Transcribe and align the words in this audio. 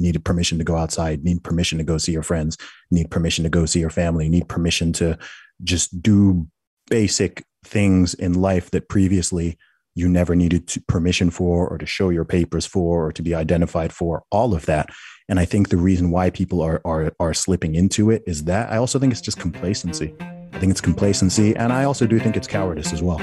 need 0.00 0.24
permission 0.24 0.58
to 0.58 0.64
go 0.64 0.76
outside, 0.76 1.24
need 1.24 1.44
permission 1.44 1.78
to 1.78 1.84
go 1.84 1.98
see 1.98 2.12
your 2.12 2.22
friends, 2.22 2.56
need 2.90 3.10
permission 3.10 3.44
to 3.44 3.50
go 3.50 3.66
see 3.66 3.80
your 3.80 3.90
family, 3.90 4.28
need 4.28 4.48
permission 4.48 4.92
to 4.94 5.18
just 5.62 6.02
do 6.02 6.46
basic 6.88 7.44
things 7.64 8.14
in 8.14 8.34
life 8.34 8.70
that 8.70 8.88
previously 8.88 9.58
you 9.94 10.08
never 10.08 10.34
needed 10.34 10.72
permission 10.88 11.30
for 11.30 11.68
or 11.68 11.76
to 11.76 11.86
show 11.86 12.10
your 12.10 12.24
papers 12.24 12.64
for 12.64 13.06
or 13.06 13.12
to 13.12 13.22
be 13.22 13.34
identified 13.34 13.92
for 13.92 14.22
all 14.30 14.54
of 14.54 14.66
that. 14.66 14.88
And 15.28 15.38
i 15.38 15.44
think 15.44 15.68
the 15.68 15.76
reason 15.76 16.10
why 16.10 16.30
people 16.30 16.60
are 16.60 16.80
are 16.84 17.12
are 17.20 17.34
slipping 17.34 17.74
into 17.74 18.10
it 18.10 18.22
is 18.26 18.44
that 18.44 18.72
i 18.72 18.76
also 18.76 18.98
think 18.98 19.12
it's 19.12 19.20
just 19.20 19.38
complacency. 19.38 20.14
I 20.52 20.58
think 20.58 20.72
it's 20.72 20.80
complacency 20.80 21.54
and 21.54 21.72
i 21.72 21.84
also 21.84 22.06
do 22.06 22.18
think 22.18 22.36
it's 22.36 22.48
cowardice 22.48 22.92
as 22.92 23.02
well 23.02 23.20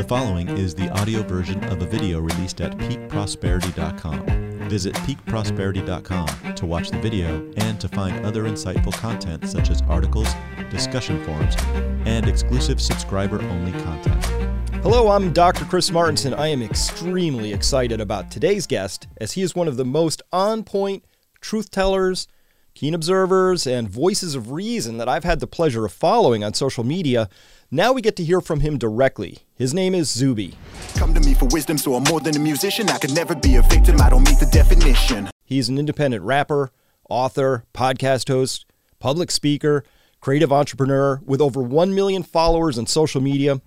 the 0.00 0.08
following 0.08 0.48
is 0.56 0.74
the 0.74 0.88
audio 0.98 1.22
version 1.22 1.62
of 1.64 1.82
a 1.82 1.84
video 1.84 2.20
released 2.20 2.62
at 2.62 2.74
peakprosperity.com 2.78 4.24
Visit 4.70 4.94
peakprosperity.com 4.94 6.54
to 6.54 6.64
watch 6.64 6.90
the 6.90 6.98
video 7.00 7.46
and 7.58 7.78
to 7.78 7.86
find 7.86 8.24
other 8.24 8.44
insightful 8.44 8.94
content 8.94 9.46
such 9.46 9.68
as 9.68 9.82
articles, 9.82 10.28
discussion 10.70 11.22
forums, 11.24 11.54
and 12.06 12.26
exclusive 12.26 12.80
subscriber 12.80 13.42
only 13.42 13.72
content. 13.82 14.24
Hello, 14.82 15.10
I'm 15.10 15.34
Dr. 15.34 15.66
Chris 15.66 15.90
Martenson. 15.90 16.32
I 16.38 16.46
am 16.46 16.62
extremely 16.62 17.52
excited 17.52 18.00
about 18.00 18.30
today's 18.30 18.66
guest 18.66 19.06
as 19.18 19.32
he 19.32 19.42
is 19.42 19.54
one 19.54 19.68
of 19.68 19.76
the 19.76 19.84
most 19.84 20.22
on 20.32 20.64
point 20.64 21.04
truth 21.42 21.70
tellers, 21.70 22.26
keen 22.72 22.94
observers, 22.94 23.66
and 23.66 23.86
voices 23.86 24.34
of 24.34 24.50
reason 24.50 24.96
that 24.96 25.10
I've 25.10 25.24
had 25.24 25.40
the 25.40 25.46
pleasure 25.46 25.84
of 25.84 25.92
following 25.92 26.42
on 26.42 26.54
social 26.54 26.84
media. 26.84 27.28
Now 27.72 27.92
we 27.92 28.02
get 28.02 28.16
to 28.16 28.24
hear 28.24 28.40
from 28.40 28.60
him 28.60 28.78
directly. 28.78 29.38
His 29.54 29.72
name 29.72 29.94
is 29.94 30.10
Zuby. 30.10 30.56
Come 30.96 31.14
to 31.14 31.20
me 31.20 31.34
for 31.34 31.46
wisdom, 31.52 31.78
so 31.78 31.94
I'm 31.94 32.02
more 32.02 32.18
than 32.18 32.34
a 32.34 32.40
musician. 32.40 32.88
I 32.88 32.98
could 32.98 33.14
never 33.14 33.32
be 33.32 33.54
a 33.54 33.62
victim, 33.62 34.00
I 34.00 34.10
don't 34.10 34.24
meet 34.24 34.40
the 34.40 34.46
definition. 34.46 35.30
He's 35.44 35.68
an 35.68 35.78
independent 35.78 36.24
rapper, 36.24 36.72
author, 37.08 37.64
podcast 37.72 38.26
host, 38.26 38.66
public 38.98 39.30
speaker, 39.30 39.84
creative 40.20 40.52
entrepreneur 40.52 41.20
with 41.24 41.40
over 41.40 41.62
1 41.62 41.94
million 41.94 42.24
followers 42.24 42.76
on 42.76 42.86
social 42.86 43.20
media. 43.20 43.60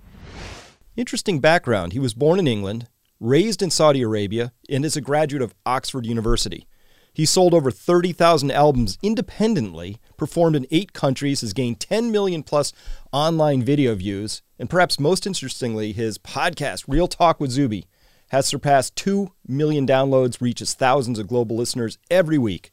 Interesting 0.98 1.40
background. 1.40 1.94
He 1.94 2.00
was 2.00 2.14
born 2.14 2.40
in 2.40 2.48
England, 2.48 2.90
raised 3.22 3.62
in 3.62 3.70
Saudi 3.70 4.02
Arabia, 4.02 4.52
and 4.70 4.84
is 4.84 4.98
a 4.98 5.02
graduate 5.02 5.42
of 5.42 5.56
Oxford 5.66 6.06
University. 6.06 6.68
He 7.14 7.28
sold 7.28 7.53
over 7.53 7.69
30,000 7.69 8.50
albums 8.50 8.97
independently, 9.03 10.00
performed 10.17 10.56
in 10.56 10.66
eight 10.72 10.94
countries, 10.94 11.42
has 11.42 11.53
gained 11.53 11.80
10 11.80 12.11
million 12.11 12.42
plus 12.42 12.73
online 13.11 13.61
video 13.61 13.94
views, 13.94 14.42
and 14.58 14.67
perhaps 14.67 15.00
most 15.00 15.28
interestingly, 15.28 15.91
his 15.91 16.17
podcast, 16.17 16.86
Real 16.88 17.08
Talk 17.08 17.39
with 17.39 17.52
Zuby, 17.52 17.86
has 18.30 18.47
surpassed 18.47 18.95
2 18.95 19.31
million 19.47 19.86
downloads, 19.86 20.41
reaches 20.41 20.73
thousands 20.73 21.19
of 21.19 21.28
global 21.28 21.56
listeners 21.56 22.00
every 22.09 22.39
week. 22.39 22.72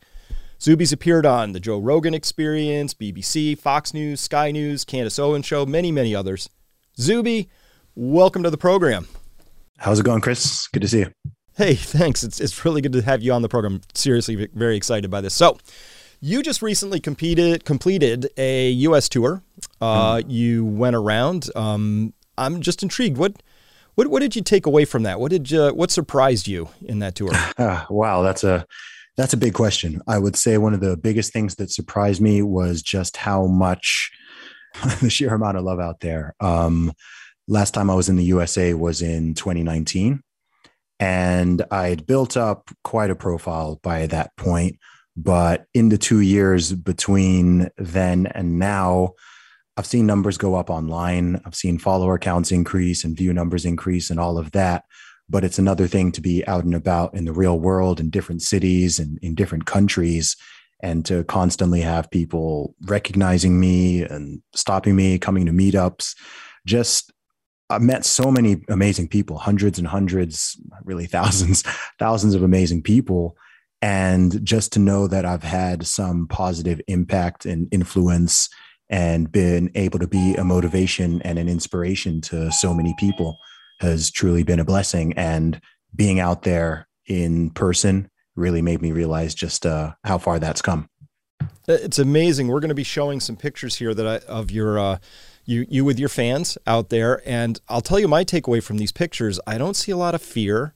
Zuby's 0.59 0.93
appeared 0.93 1.27
on 1.27 1.53
The 1.53 1.61
Joe 1.61 1.79
Rogan 1.79 2.15
Experience, 2.15 2.95
BBC, 2.95 3.59
Fox 3.59 3.93
News, 3.93 4.23
Sky 4.23 4.51
News, 4.53 4.85
Candace 4.85 5.19
Owens 5.19 5.45
Show, 5.45 5.67
many, 5.67 5.93
many 5.93 6.15
others. 6.15 6.49
Zuby, 6.99 7.51
welcome 7.95 8.43
to 8.43 8.51
the 8.51 8.57
program. 8.59 9.07
How's 9.77 10.01
it 10.01 10.05
going, 10.05 10.23
Chris? 10.23 10.67
Good 10.69 10.81
to 10.81 10.89
see 10.89 11.01
you. 11.01 11.13
Hey, 11.61 11.75
thanks. 11.79 12.23
It's, 12.23 12.41
it's 12.41 12.65
really 12.65 12.81
good 12.81 12.95
to 12.95 13.03
have 13.03 13.21
you 13.21 13.35
on 13.35 13.43
the 13.43 13.49
program. 13.49 13.83
Seriously, 13.93 14.49
very 14.55 14.79
excited 14.79 15.11
by 15.11 15.21
this. 15.21 15.35
So, 15.35 15.59
you 16.19 16.43
just 16.43 16.63
recently 16.63 17.01
competed, 17.01 17.67
completed 17.67 18.31
a 18.39 18.71
U.S. 18.71 19.11
tour. 19.11 19.43
Uh, 19.79 20.17
mm. 20.17 20.25
You 20.27 20.65
went 20.65 20.97
around. 20.97 21.51
Um, 21.55 22.15
I'm 22.39 22.63
just 22.63 22.83
intrigued. 22.83 23.19
What, 23.19 23.43
what, 23.95 24.07
what 24.09 24.21
did 24.21 24.35
you 24.35 24.41
take 24.41 24.65
away 24.65 24.87
from 24.87 25.03
that? 25.03 25.21
What 25.21 25.31
did 25.31 25.51
you, 25.51 25.69
what 25.69 25.91
surprised 25.91 26.49
you 26.49 26.71
in 26.81 27.01
that 27.01 27.15
tour? 27.15 27.33
Uh, 27.59 27.85
wow, 27.91 28.23
that's 28.23 28.43
a 28.43 28.65
that's 29.19 29.35
a 29.35 29.37
big 29.37 29.53
question. 29.53 30.01
I 30.09 30.19
would 30.19 30.37
say 30.37 30.57
one 30.57 30.73
of 30.73 30.81
the 30.81 30.97
biggest 30.97 31.31
things 31.31 31.57
that 31.57 31.71
surprised 31.71 32.23
me 32.23 32.41
was 32.41 32.81
just 32.81 33.19
how 33.19 33.45
much 33.45 34.11
the 35.03 35.11
sheer 35.11 35.35
amount 35.35 35.59
of 35.59 35.65
love 35.65 35.79
out 35.79 36.01
there. 36.01 36.35
Um, 36.41 36.93
last 37.49 37.73
time 37.75 37.91
I 37.91 37.95
was 37.95 38.09
in 38.09 38.17
the 38.17 38.25
USA 38.25 38.73
was 38.73 39.03
in 39.03 39.35
2019 39.35 40.23
and 41.01 41.65
I'd 41.71 42.07
built 42.07 42.37
up 42.37 42.71
quite 42.85 43.11
a 43.11 43.17
profile 43.17 43.81
by 43.83 44.07
that 44.09 44.37
point. 44.37 44.79
But 45.17 45.65
in 45.75 45.89
the 45.89 45.99
two 45.99 46.21
years 46.21 46.73
between 46.73 47.71
then 47.79 48.27
and 48.27 48.59
now, 48.59 49.15
I've 49.77 49.87
seen 49.87 50.07
numbers 50.07 50.37
go 50.37 50.55
up 50.55 50.69
online. 50.69 51.41
I've 51.47 51.55
seen 51.55 51.79
follower 51.79 52.19
counts 52.19 52.53
increase 52.53 53.03
and 53.03 53.17
view 53.17 53.33
numbers 53.33 53.65
increase 53.65 54.11
and 54.11 54.21
all 54.21 54.37
of 54.37 54.53
that. 54.53 54.85
But 55.29 55.43
it's 55.43 55.59
another 55.59 55.87
thing 55.87 56.13
to 56.13 56.21
be 56.21 56.47
out 56.47 56.65
and 56.65 56.75
about 56.75 57.15
in 57.15 57.25
the 57.25 57.33
real 57.33 57.59
world 57.59 57.99
in 57.99 58.11
different 58.11 58.43
cities 58.43 58.99
and 58.99 59.19
in 59.23 59.35
different 59.35 59.65
countries 59.65 60.37
and 60.83 61.05
to 61.07 61.25
constantly 61.25 61.81
have 61.81 62.11
people 62.11 62.75
recognizing 62.83 63.59
me 63.59 64.03
and 64.03 64.43
stopping 64.55 64.97
me, 64.97 65.19
coming 65.19 65.47
to 65.47 65.53
meetups. 65.53 66.15
Just 66.67 67.13
I've 67.71 67.83
met 67.83 68.05
so 68.05 68.31
many 68.31 68.63
amazing 68.69 69.09
people, 69.09 69.39
hundreds 69.39 69.79
and 69.79 69.87
hundreds, 69.87 70.61
really 70.85 71.07
thousands, 71.07 71.63
thousands 71.99 72.35
of 72.35 72.43
amazing 72.43 72.83
people. 72.83 73.37
And 73.81 74.45
just 74.45 74.73
to 74.73 74.79
know 74.79 75.07
that 75.07 75.25
I've 75.25 75.45
had 75.45 75.87
some 75.87 76.27
positive 76.27 76.81
impact 76.89 77.47
and 77.47 77.69
influence 77.73 78.49
and 78.91 79.31
been 79.31 79.71
able 79.77 80.01
to 80.01 80.09
be 80.09 80.35
a 80.35 80.45
motivation 80.45 81.23
and 81.23 81.39
an 81.39 81.49
inspiration 81.49 82.21
to 82.23 82.51
so 82.51 82.75
many 82.75 82.95
people 82.99 83.39
has 83.79 84.11
truly 84.11 84.43
been 84.43 84.61
a 84.61 84.65
blessing. 84.65 85.13
And 85.15 85.61
being 85.95 86.21
out 86.21 86.43
there 86.43 86.89
in 87.07 87.51
person 87.51 88.11
really 88.37 88.63
made 88.63 88.83
me 88.83 88.93
realize 88.93 89.35
just 89.35 89.65
uh, 89.65 89.93
how 90.05 90.19
far 90.19 90.39
that's 90.39 90.61
come. 90.61 90.89
It's 91.69 91.99
amazing. 92.01 92.49
We're 92.49 92.61
going 92.61 92.71
to 92.71 92.75
be 92.75 92.85
showing 92.85 93.21
some 93.21 93.37
pictures 93.37 93.77
here 93.77 93.95
that 93.95 94.07
I, 94.07 94.17
of 94.27 94.51
your 94.51 94.79
uh, 94.79 94.99
you 95.51 95.67
you 95.69 95.85
with 95.85 95.99
your 95.99 96.09
fans 96.09 96.57
out 96.67 96.89
there. 96.91 97.21
And 97.27 97.61
I'll 97.69 97.81
tell 97.81 97.99
you 97.99 98.09
my 98.09 98.25
takeaway 98.25 98.63
from 98.63 98.79
these 98.79 98.93
pictures. 98.93 99.41
I 99.47 99.59
don't 99.59 99.75
see 99.75 99.91
a 99.91 99.97
lot 99.97 100.15
of 100.15 100.23
fear. 100.23 100.75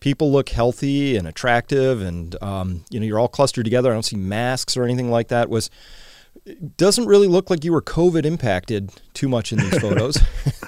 People 0.00 0.30
look 0.30 0.50
healthy 0.50 1.16
and 1.16 1.26
attractive, 1.26 2.02
and 2.02 2.40
um, 2.42 2.84
you 2.90 3.00
know 3.00 3.06
you're 3.06 3.18
all 3.18 3.28
clustered 3.28 3.64
together. 3.64 3.90
I 3.90 3.94
don't 3.94 4.02
see 4.02 4.16
masks 4.16 4.76
or 4.76 4.84
anything 4.84 5.10
like 5.10 5.28
that. 5.28 5.48
Was 5.48 5.70
doesn't 6.76 7.06
really 7.06 7.28
look 7.28 7.48
like 7.48 7.64
you 7.64 7.72
were 7.72 7.82
COVID 7.82 8.26
impacted 8.26 8.90
too 9.14 9.28
much 9.28 9.52
in 9.52 9.58
these 9.58 9.78
photos. 9.80 10.18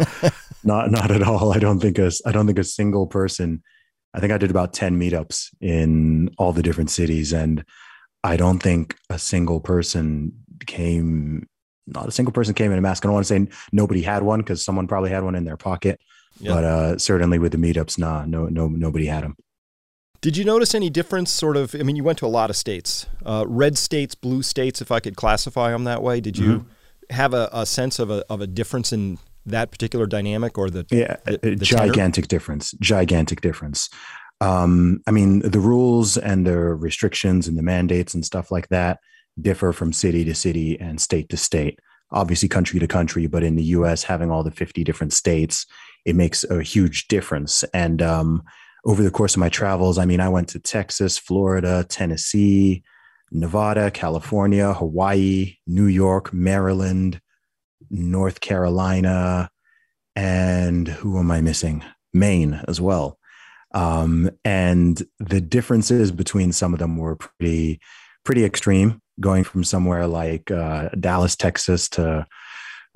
not 0.65 0.91
not 0.91 1.11
at 1.11 1.23
all. 1.23 1.53
I 1.53 1.59
don't 1.59 1.81
think 1.81 1.99
a 1.99 2.11
I 2.25 2.33
don't 2.33 2.47
think 2.47 2.59
a 2.59 2.65
single 2.65 3.07
person. 3.07 3.63
I 4.15 4.21
think 4.21 4.33
I 4.33 4.39
did 4.39 4.51
about 4.51 4.73
ten 4.73 4.99
meetups 4.99 5.49
in 5.61 6.31
all 6.39 6.53
the 6.53 6.63
different 6.63 6.91
cities, 6.91 7.33
and 7.33 7.65
I 8.25 8.37
don't 8.37 8.63
think 8.63 8.97
a 9.11 9.19
single 9.19 9.61
person 9.61 10.33
came 10.67 11.47
not 11.89 12.09
a 12.09 12.11
single 12.11 12.33
person 12.33 12.55
came 12.55 12.73
in 12.73 12.79
a 12.79 12.83
mask. 12.83 13.05
I 13.05 13.09
don't 13.09 13.15
want 13.15 13.27
to 13.27 13.35
say 13.35 13.49
nobody 13.73 14.03
had 14.03 14.23
one 14.23 14.41
because 14.41 14.65
someone 14.65 14.87
probably 14.87 15.11
had 15.11 15.25
one 15.25 15.35
in 15.35 15.45
their 15.45 15.57
pocket, 15.57 16.01
but 16.41 16.65
uh, 16.65 16.99
certainly 16.99 17.39
with 17.39 17.53
the 17.53 17.59
meetups, 17.59 17.99
nah, 17.99 18.25
no, 18.25 18.47
no, 18.47 18.69
nobody 18.69 19.07
had 19.07 19.25
them. 19.25 19.37
Did 20.21 20.37
you 20.37 20.45
notice 20.45 20.75
any 20.75 20.91
difference? 20.91 21.31
Sort 21.31 21.57
of. 21.57 21.75
I 21.75 21.83
mean, 21.85 21.95
you 21.95 22.03
went 22.03 22.19
to 22.19 22.27
a 22.27 22.29
lot 22.29 22.51
of 22.51 22.57
states, 22.57 23.07
uh, 23.25 23.45
red 23.47 23.79
states, 23.79 24.15
blue 24.15 24.43
states, 24.43 24.81
if 24.81 24.91
I 24.91 25.01
could 25.01 25.17
classify 25.17 25.71
them 25.71 25.85
that 25.85 26.03
way. 26.03 26.21
Did 26.21 26.37
you 26.37 26.49
mm-hmm. 26.61 27.15
have 27.15 27.35
a, 27.35 27.49
a, 27.53 27.65
sense 27.65 28.01
of 28.01 28.11
a 28.11 28.25
of 28.29 28.41
a 28.41 28.47
difference 28.47 28.93
in 28.93 29.19
that 29.47 29.71
particular 29.71 30.07
dynamic 30.07 30.59
or 30.59 30.71
the 30.71 30.85
yeah 30.91 31.17
the, 31.25 31.55
the 31.55 31.65
gigantic 31.65 32.25
tenor? 32.25 32.29
difference? 32.29 32.73
Gigantic 32.81 33.41
difference. 33.43 33.91
Um, 34.41 35.03
I 35.07 35.13
mean, 35.13 35.41
the 35.41 35.61
rules 35.61 36.17
and 36.17 36.47
the 36.47 36.57
restrictions 36.57 37.47
and 37.47 37.57
the 37.57 37.63
mandates 37.63 38.15
and 38.15 38.25
stuff 38.25 38.51
like 38.51 38.69
that 38.69 38.99
differ 39.41 39.73
from 39.73 39.93
city 39.93 40.25
to 40.25 40.35
city 40.35 40.79
and 40.81 41.01
state 41.01 41.29
to 41.31 41.37
state, 41.37 41.79
obviously 42.11 42.49
country 42.49 42.81
to 42.81 42.87
country. 42.87 43.27
But 43.27 43.43
in 43.43 43.57
the 43.57 43.65
US, 43.65 44.03
having 44.03 44.31
all 44.31 44.43
the 44.43 44.51
50 44.51 44.85
different 44.85 45.13
states, 45.13 45.67
it 46.05 46.17
makes 46.17 46.45
a 46.45 46.63
huge 46.63 47.09
difference. 47.09 47.65
And 47.75 48.03
um, 48.03 48.43
over 48.85 49.03
the 49.03 49.11
course 49.11 49.35
of 49.35 49.41
my 49.41 49.49
travels, 49.49 49.99
I 49.99 50.05
mean, 50.05 50.21
I 50.21 50.29
went 50.29 50.49
to 50.51 50.61
Texas, 50.61 51.19
Florida, 51.19 51.85
Tennessee, 51.89 52.83
Nevada, 53.31 53.91
California, 53.91 54.73
Hawaii, 54.73 55.57
New 55.67 55.87
York, 55.87 56.33
Maryland, 56.33 57.21
North 57.91 58.41
Carolina, 58.41 59.51
and 60.17 60.89
who 60.89 61.19
am 61.19 61.31
I 61.31 61.41
missing? 61.41 61.85
Maine 62.13 62.61
as 62.67 62.81
well. 62.81 63.19
Um, 63.75 64.31
and 64.45 65.03
the 65.21 65.41
differences 65.41 66.11
between 66.11 66.53
some 66.53 66.73
of 66.73 66.79
them 66.79 66.97
were 66.97 67.17
pretty, 67.17 67.81
pretty 68.25 68.45
extreme 68.45 69.01
going 69.21 69.45
from 69.45 69.65
somewhere 69.65 70.07
like 70.07 70.51
uh, 70.51 70.89
Dallas, 71.01 71.37
Texas 71.37 71.89
to 71.91 72.27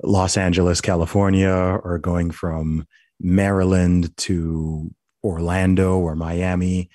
Los 0.01 0.37
Angeles, 0.37 0.81
California, 0.81 1.49
or 1.49 1.97
going 1.97 2.31
from 2.31 2.85
Maryland 3.19 4.15
to 4.17 4.93
Orlando 5.23 5.97
or 5.97 6.15
Miami, 6.15 6.89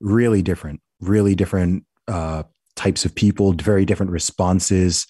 really 0.00 0.42
different, 0.42 0.80
really 1.00 1.34
different 1.34 1.84
uh, 2.08 2.44
types 2.76 3.04
of 3.04 3.14
people, 3.14 3.52
very 3.52 3.84
different 3.84 4.12
responses, 4.12 5.06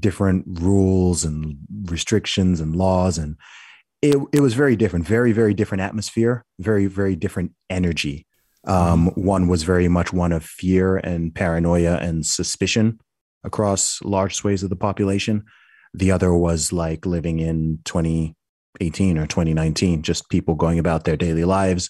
different 0.00 0.44
rules 0.46 1.24
and 1.24 1.56
restrictions 1.84 2.60
and 2.60 2.76
laws. 2.76 3.18
And 3.18 3.36
it, 4.02 4.18
it 4.32 4.40
was 4.40 4.54
very 4.54 4.76
different, 4.76 5.06
very, 5.06 5.32
very 5.32 5.54
different 5.54 5.82
atmosphere, 5.82 6.44
very, 6.58 6.86
very 6.86 7.16
different 7.16 7.52
energy. 7.70 8.26
Um, 8.66 9.08
one 9.14 9.46
was 9.46 9.62
very 9.62 9.86
much 9.88 10.12
one 10.12 10.32
of 10.32 10.44
fear 10.44 10.96
and 10.96 11.32
paranoia 11.32 11.98
and 11.98 12.26
suspicion 12.26 12.98
across 13.46 14.02
large 14.02 14.34
swathes 14.34 14.62
of 14.62 14.70
the 14.70 14.76
population. 14.76 15.44
The 15.94 16.10
other 16.10 16.34
was 16.34 16.72
like 16.72 17.06
living 17.06 17.38
in 17.38 17.78
2018 17.84 19.16
or 19.16 19.26
2019, 19.26 20.02
just 20.02 20.28
people 20.28 20.54
going 20.54 20.78
about 20.78 21.04
their 21.04 21.16
daily 21.16 21.44
lives, 21.44 21.88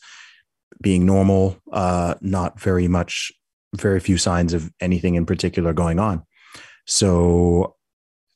being 0.81 1.05
normal, 1.05 1.59
uh, 1.73 2.15
not 2.21 2.61
very 2.61 2.87
much, 2.87 3.33
very 3.75 3.99
few 3.99 4.19
signs 4.19 4.55
of 4.55 4.71
anything 4.81 5.17
in 5.17 5.27
particular 5.27 5.73
going 5.73 5.99
on. 5.99 6.23
So 6.87 7.75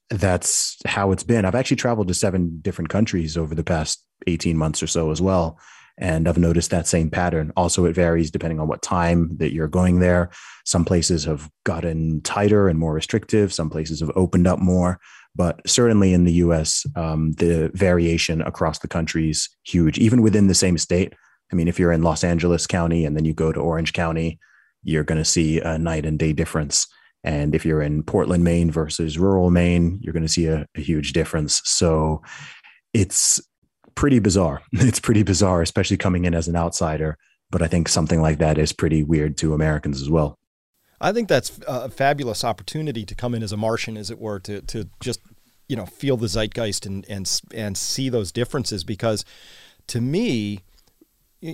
that's 0.08 0.76
how 0.87 1.12
it's 1.12 1.22
been. 1.22 1.44
I've 1.44 1.55
actually 1.55 1.76
traveled 1.76 2.08
to 2.08 2.14
seven 2.14 2.58
different 2.62 2.88
countries 2.88 3.37
over 3.37 3.55
the 3.55 3.62
past 3.62 4.05
18 4.26 4.56
months 4.56 4.82
or 4.82 4.88
so 4.88 5.11
as 5.12 5.22
well. 5.22 5.58
And 5.98 6.28
I've 6.28 6.38
noticed 6.38 6.70
that 6.70 6.87
same 6.87 7.10
pattern. 7.10 7.52
Also, 7.56 7.84
it 7.84 7.94
varies 7.94 8.31
depending 8.31 8.58
on 8.60 8.69
what 8.69 8.82
time 8.82 9.37
that 9.37 9.52
you're 9.52 9.69
going 9.69 10.00
there. 10.00 10.31
Some 10.64 10.84
places 10.84 11.25
have 11.25 11.50
gotten 11.64 12.22
tighter 12.22 12.69
and 12.69 12.78
more 12.78 12.94
restrictive, 12.94 13.52
some 13.52 13.70
places 13.70 14.00
have 14.00 14.10
opened 14.16 14.46
up 14.46 14.58
more. 14.58 14.98
But 15.37 15.60
certainly 15.69 16.12
in 16.12 16.25
the 16.25 16.32
US, 16.32 16.84
um, 16.96 17.32
the 17.32 17.70
variation 17.75 18.40
across 18.42 18.78
the 18.78 18.88
country 18.88 19.31
is 19.31 19.48
huge, 19.64 19.98
even 19.98 20.22
within 20.22 20.48
the 20.48 20.54
same 20.54 20.78
state. 20.78 21.14
I 21.52 21.56
mean, 21.56 21.69
if 21.69 21.78
you're 21.78 21.93
in 21.93 22.02
Los 22.02 22.25
Angeles 22.25 22.66
County 22.66 23.04
and 23.04 23.16
then 23.16 23.25
you 23.25 23.34
go 23.34 23.52
to 23.52 23.60
Orange 23.60 23.93
County, 23.93 24.38
you're 24.82 25.04
going 25.04 25.19
to 25.19 25.25
see 25.25 25.60
a 25.60 25.78
night 25.78 26.06
and 26.06 26.19
day 26.19 26.32
difference. 26.32 26.86
And 27.22 27.54
if 27.54 27.66
you're 27.66 27.82
in 27.82 28.02
Portland, 28.02 28.44
Maine 28.44 28.70
versus 28.70 29.19
rural 29.19 29.50
Maine, 29.50 29.98
you're 30.00 30.12
going 30.12 30.25
to 30.25 30.28
see 30.28 30.46
a, 30.46 30.66
a 30.76 30.81
huge 30.81 31.12
difference. 31.12 31.60
So 31.64 32.22
it's 32.94 33.40
pretty 33.94 34.19
bizarre. 34.19 34.62
It's 34.72 35.00
pretty 35.00 35.22
bizarre, 35.22 35.62
especially 35.62 35.96
coming 35.96 36.25
in 36.25 36.34
as 36.34 36.48
an 36.48 36.56
outsider. 36.56 37.16
But 37.50 37.62
I 37.62 37.66
think 37.66 37.88
something 37.88 38.22
like 38.22 38.38
that 38.38 38.58
is 38.58 38.72
pretty 38.72 39.02
weird 39.02 39.37
to 39.38 39.54
Americans 39.54 40.00
as 40.00 40.08
well. 40.08 40.37
I 41.00 41.12
think 41.12 41.28
that's 41.28 41.58
a 41.66 41.88
fabulous 41.88 42.44
opportunity 42.44 43.04
to 43.04 43.14
come 43.14 43.34
in 43.34 43.42
as 43.42 43.52
a 43.52 43.56
Martian, 43.56 43.96
as 43.96 44.10
it 44.10 44.19
were, 44.19 44.38
to 44.40 44.60
to 44.62 44.88
just 45.00 45.20
you 45.69 45.76
know 45.76 45.87
feel 45.87 46.16
the 46.16 46.28
zeitgeist 46.28 46.87
and 46.87 47.06
and 47.08 47.40
and 47.52 47.76
see 47.76 48.08
those 48.08 48.31
differences. 48.31 48.84
Because 48.84 49.25
to 49.88 50.00
me, 50.00 50.60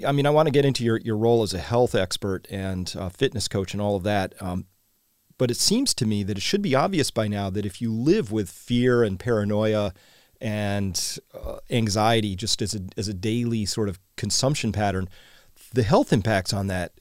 I 0.07 0.13
mean, 0.13 0.27
I 0.27 0.31
want 0.31 0.47
to 0.49 0.53
get 0.53 0.65
into 0.65 0.85
your 0.85 0.99
your 0.99 1.17
role 1.17 1.43
as 1.43 1.55
a 1.55 1.59
health 1.59 1.95
expert 1.95 2.47
and 2.51 2.89
fitness 3.13 3.49
coach 3.49 3.73
and 3.73 3.81
all 3.81 3.97
of 3.97 4.03
that. 4.03 4.35
Um, 4.43 4.67
but 5.39 5.51
it 5.51 5.57
seems 5.57 5.95
to 5.95 6.07
me 6.07 6.23
that 6.23 6.39
it 6.39 6.43
should 6.43 6.63
be 6.63 6.75
obvious 6.75 7.11
by 7.11 7.29
now 7.29 7.51
that 7.51 7.67
if 7.67 7.81
you 7.81 7.93
live 7.93 8.33
with 8.33 8.49
fear 8.49 9.03
and 9.03 9.19
paranoia 9.19 9.93
and 10.41 11.19
uh, 11.35 11.59
anxiety 11.71 12.37
just 12.37 12.63
as 12.63 12.75
a, 12.75 12.81
as 12.97 13.09
a 13.09 13.15
daily 13.15 13.65
sort 13.65 13.89
of 13.89 13.99
consumption 14.17 14.73
pattern, 14.73 15.09
the 15.73 15.83
health 15.83 16.13
impacts 16.13 16.53
on 16.53 16.67
that 16.69 16.93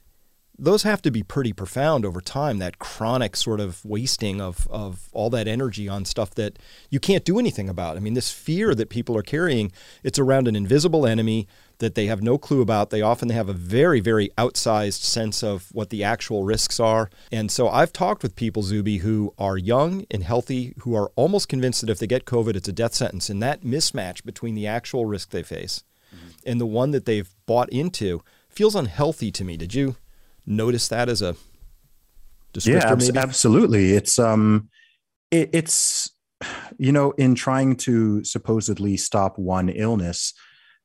those 0.58 0.84
have 0.84 1.02
to 1.02 1.10
be 1.10 1.22
pretty 1.22 1.52
profound 1.52 2.04
over 2.04 2.20
time 2.20 2.58
that 2.58 2.78
chronic 2.78 3.36
sort 3.36 3.60
of 3.60 3.84
wasting 3.84 4.40
of, 4.40 4.66
of 4.68 5.08
all 5.12 5.30
that 5.30 5.46
energy 5.46 5.88
on 5.88 6.04
stuff 6.04 6.30
that 6.34 6.58
you 6.90 6.98
can't 6.98 7.24
do 7.24 7.38
anything 7.38 7.68
about. 7.68 7.96
I 7.96 8.00
mean 8.00 8.14
this 8.14 8.32
fear 8.32 8.74
that 8.74 8.88
people 8.88 9.16
are 9.16 9.22
carrying 9.22 9.70
it's 10.02 10.18
around 10.18 10.48
an 10.48 10.56
invisible 10.56 11.06
enemy 11.06 11.46
that 11.78 11.94
they 11.94 12.06
have 12.06 12.22
no 12.22 12.38
clue 12.38 12.62
about 12.62 12.90
they 12.90 13.02
often 13.02 13.30
have 13.30 13.48
a 13.48 13.52
very 13.52 14.00
very 14.00 14.30
outsized 14.38 15.02
sense 15.02 15.42
of 15.42 15.68
what 15.72 15.90
the 15.90 16.02
actual 16.02 16.44
risks 16.44 16.80
are 16.80 17.10
and 17.30 17.50
so 17.50 17.68
i've 17.68 17.92
talked 17.92 18.22
with 18.22 18.36
people 18.36 18.62
zuby 18.62 18.98
who 18.98 19.32
are 19.38 19.56
young 19.56 20.04
and 20.10 20.22
healthy 20.22 20.74
who 20.80 20.94
are 20.94 21.10
almost 21.16 21.48
convinced 21.48 21.80
that 21.80 21.90
if 21.90 21.98
they 21.98 22.06
get 22.06 22.24
covid 22.24 22.56
it's 22.56 22.68
a 22.68 22.72
death 22.72 22.94
sentence 22.94 23.28
and 23.28 23.42
that 23.42 23.62
mismatch 23.62 24.24
between 24.24 24.54
the 24.54 24.66
actual 24.66 25.06
risk 25.06 25.30
they 25.30 25.42
face 25.42 25.84
mm-hmm. 26.14 26.28
and 26.44 26.60
the 26.60 26.66
one 26.66 26.90
that 26.90 27.04
they've 27.04 27.34
bought 27.46 27.68
into 27.70 28.22
feels 28.48 28.74
unhealthy 28.74 29.30
to 29.30 29.44
me 29.44 29.56
did 29.56 29.74
you 29.74 29.96
notice 30.46 30.88
that 30.88 31.08
as 31.08 31.20
a 31.20 31.36
descriptor? 32.56 33.00
Yeah, 33.00 33.20
ab- 33.20 33.28
absolutely. 33.28 33.92
It's 33.92 34.18
um, 34.18 34.68
it, 35.30 35.50
it's 35.52 36.10
you 36.78 36.92
know, 36.92 37.12
in 37.12 37.34
trying 37.34 37.76
to 37.76 38.22
supposedly 38.24 38.96
stop 38.96 39.38
one 39.38 39.68
illness, 39.68 40.34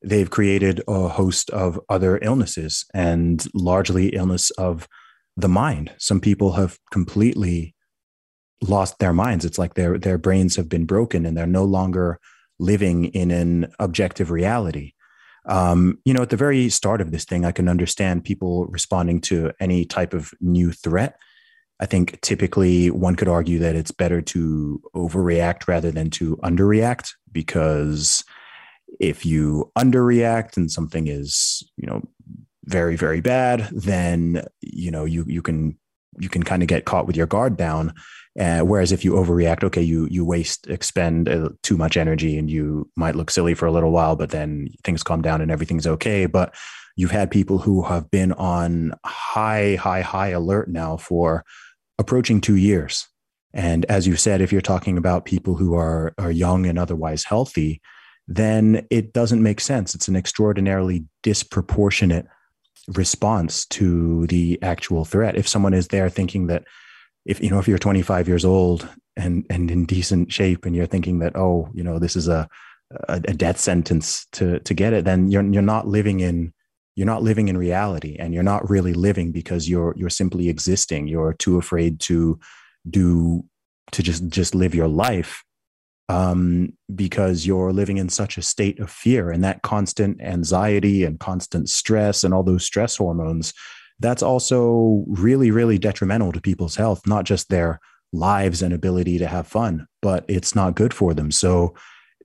they've 0.03 0.29
created 0.29 0.81
a 0.87 1.07
host 1.07 1.49
of 1.51 1.79
other 1.89 2.19
illnesses 2.21 2.85
and 2.93 3.45
largely 3.53 4.09
illness 4.09 4.49
of 4.51 4.87
the 5.37 5.49
mind. 5.49 5.91
Some 5.97 6.19
people 6.19 6.53
have 6.53 6.77
completely 6.91 7.75
lost 8.61 8.99
their 8.99 9.13
minds. 9.13 9.45
It's 9.45 9.57
like 9.57 9.73
their 9.73 9.97
their 9.97 10.17
brains 10.17 10.55
have 10.55 10.69
been 10.69 10.85
broken 10.85 11.25
and 11.25 11.35
they're 11.35 11.47
no 11.47 11.63
longer 11.63 12.19
living 12.59 13.05
in 13.05 13.31
an 13.31 13.71
objective 13.79 14.29
reality 14.29 14.93
um, 15.45 15.99
you 16.05 16.13
know, 16.13 16.21
at 16.21 16.29
the 16.29 16.37
very 16.37 16.69
start 16.69 17.01
of 17.01 17.11
this 17.11 17.25
thing, 17.25 17.45
I 17.45 17.51
can 17.51 17.67
understand 17.67 18.23
people 18.23 18.67
responding 18.67 19.21
to 19.21 19.51
any 19.59 19.85
type 19.85 20.13
of 20.13 20.33
new 20.39 20.71
threat. 20.71 21.17
I 21.79 21.87
think 21.87 22.21
typically 22.21 22.91
one 22.91 23.15
could 23.15 23.27
argue 23.27 23.57
that 23.59 23.75
it's 23.75 23.91
better 23.91 24.21
to 24.21 24.81
overreact 24.95 25.67
rather 25.67 25.89
than 25.89 26.11
to 26.11 26.37
underreact 26.37 27.13
because 27.31 28.23
if 28.99 29.25
you 29.25 29.71
underreact 29.77 30.57
and 30.57 30.71
something 30.71 31.07
is, 31.07 31.63
you 31.77 31.87
know, 31.87 32.01
very 32.65 32.95
very 32.95 33.21
bad, 33.21 33.67
then 33.71 34.45
you 34.61 34.91
know 34.91 35.05
you 35.05 35.25
you 35.27 35.41
can 35.41 35.77
you 36.19 36.29
can 36.29 36.43
kind 36.43 36.61
of 36.61 36.67
get 36.67 36.85
caught 36.85 37.07
with 37.07 37.15
your 37.15 37.27
guard 37.27 37.57
down. 37.57 37.93
Uh, 38.39 38.61
whereas 38.61 38.91
if 38.93 39.03
you 39.03 39.13
overreact, 39.13 39.63
okay, 39.63 39.81
you 39.81 40.07
you 40.09 40.23
waste, 40.23 40.67
expend 40.67 41.27
uh, 41.27 41.49
too 41.63 41.75
much 41.75 41.97
energy, 41.97 42.37
and 42.37 42.49
you 42.49 42.89
might 42.95 43.15
look 43.15 43.29
silly 43.29 43.53
for 43.53 43.65
a 43.65 43.71
little 43.71 43.91
while, 43.91 44.15
but 44.15 44.29
then 44.29 44.69
things 44.83 45.03
calm 45.03 45.21
down 45.21 45.41
and 45.41 45.51
everything's 45.51 45.87
okay. 45.87 46.25
But 46.25 46.55
you've 46.95 47.11
had 47.11 47.31
people 47.31 47.57
who 47.57 47.83
have 47.83 48.09
been 48.09 48.31
on 48.33 48.93
high, 49.05 49.75
high, 49.75 50.01
high 50.01 50.29
alert 50.29 50.69
now 50.69 50.97
for 50.97 51.43
approaching 51.97 52.39
two 52.39 52.55
years. 52.55 53.07
And 53.53 53.85
as 53.85 54.07
you 54.07 54.15
said, 54.15 54.39
if 54.39 54.51
you're 54.51 54.61
talking 54.61 54.97
about 54.97 55.25
people 55.25 55.55
who 55.55 55.75
are 55.75 56.13
are 56.17 56.31
young 56.31 56.65
and 56.65 56.79
otherwise 56.79 57.25
healthy, 57.25 57.81
then 58.27 58.87
it 58.89 59.13
doesn't 59.13 59.43
make 59.43 59.59
sense. 59.59 59.95
It's 59.95 60.07
an 60.07 60.15
extraordinarily 60.15 61.05
disproportionate 61.23 62.27
response 62.87 63.65
to 63.65 64.27
the 64.27 64.59
actual 64.61 65.05
threat. 65.05 65.35
If 65.35 65.47
someone 65.47 65.73
is 65.73 65.89
there 65.89 66.09
thinking 66.09 66.47
that 66.47 66.63
if 67.25 67.41
you 67.41 67.49
know 67.49 67.59
if 67.59 67.67
you're 67.67 67.77
25 67.77 68.27
years 68.27 68.45
old 68.45 68.87
and 69.15 69.45
and 69.49 69.69
in 69.69 69.85
decent 69.85 70.31
shape 70.31 70.65
and 70.65 70.75
you're 70.75 70.85
thinking 70.85 71.19
that 71.19 71.35
oh 71.35 71.69
you 71.73 71.83
know 71.83 71.99
this 71.99 72.15
is 72.15 72.27
a 72.27 72.47
a, 73.07 73.15
a 73.15 73.33
death 73.33 73.59
sentence 73.59 74.25
to 74.31 74.59
to 74.59 74.73
get 74.73 74.93
it 74.93 75.05
then 75.05 75.29
you're 75.29 75.43
you're 75.43 75.61
not 75.61 75.87
living 75.87 76.19
in 76.19 76.53
you're 76.95 77.05
not 77.05 77.23
living 77.23 77.47
in 77.47 77.57
reality 77.57 78.17
and 78.19 78.33
you're 78.33 78.43
not 78.43 78.69
really 78.69 78.93
living 78.93 79.31
because 79.31 79.69
you're 79.69 79.93
you're 79.95 80.09
simply 80.09 80.49
existing 80.49 81.07
you're 81.07 81.33
too 81.33 81.57
afraid 81.57 81.99
to 81.99 82.39
do 82.89 83.43
to 83.91 84.01
just 84.01 84.27
just 84.27 84.55
live 84.55 84.73
your 84.73 84.87
life 84.87 85.43
um, 86.11 86.73
because 86.93 87.45
you're 87.45 87.71
living 87.71 87.97
in 87.97 88.09
such 88.09 88.37
a 88.37 88.41
state 88.41 88.79
of 88.79 88.91
fear 88.91 89.31
and 89.31 89.43
that 89.43 89.61
constant 89.61 90.21
anxiety 90.21 91.03
and 91.03 91.19
constant 91.19 91.69
stress 91.69 92.23
and 92.23 92.33
all 92.33 92.43
those 92.43 92.65
stress 92.65 92.97
hormones 92.97 93.53
that's 94.01 94.23
also 94.23 95.05
really, 95.07 95.51
really 95.51 95.77
detrimental 95.77 96.31
to 96.31 96.41
people's 96.41 96.75
health, 96.75 97.05
not 97.05 97.23
just 97.23 97.49
their 97.49 97.79
lives 98.11 98.61
and 98.61 98.73
ability 98.73 99.19
to 99.19 99.27
have 99.27 99.47
fun, 99.47 99.87
but 100.01 100.25
it's 100.27 100.55
not 100.55 100.75
good 100.75 100.93
for 100.93 101.13
them. 101.13 101.31
So 101.31 101.75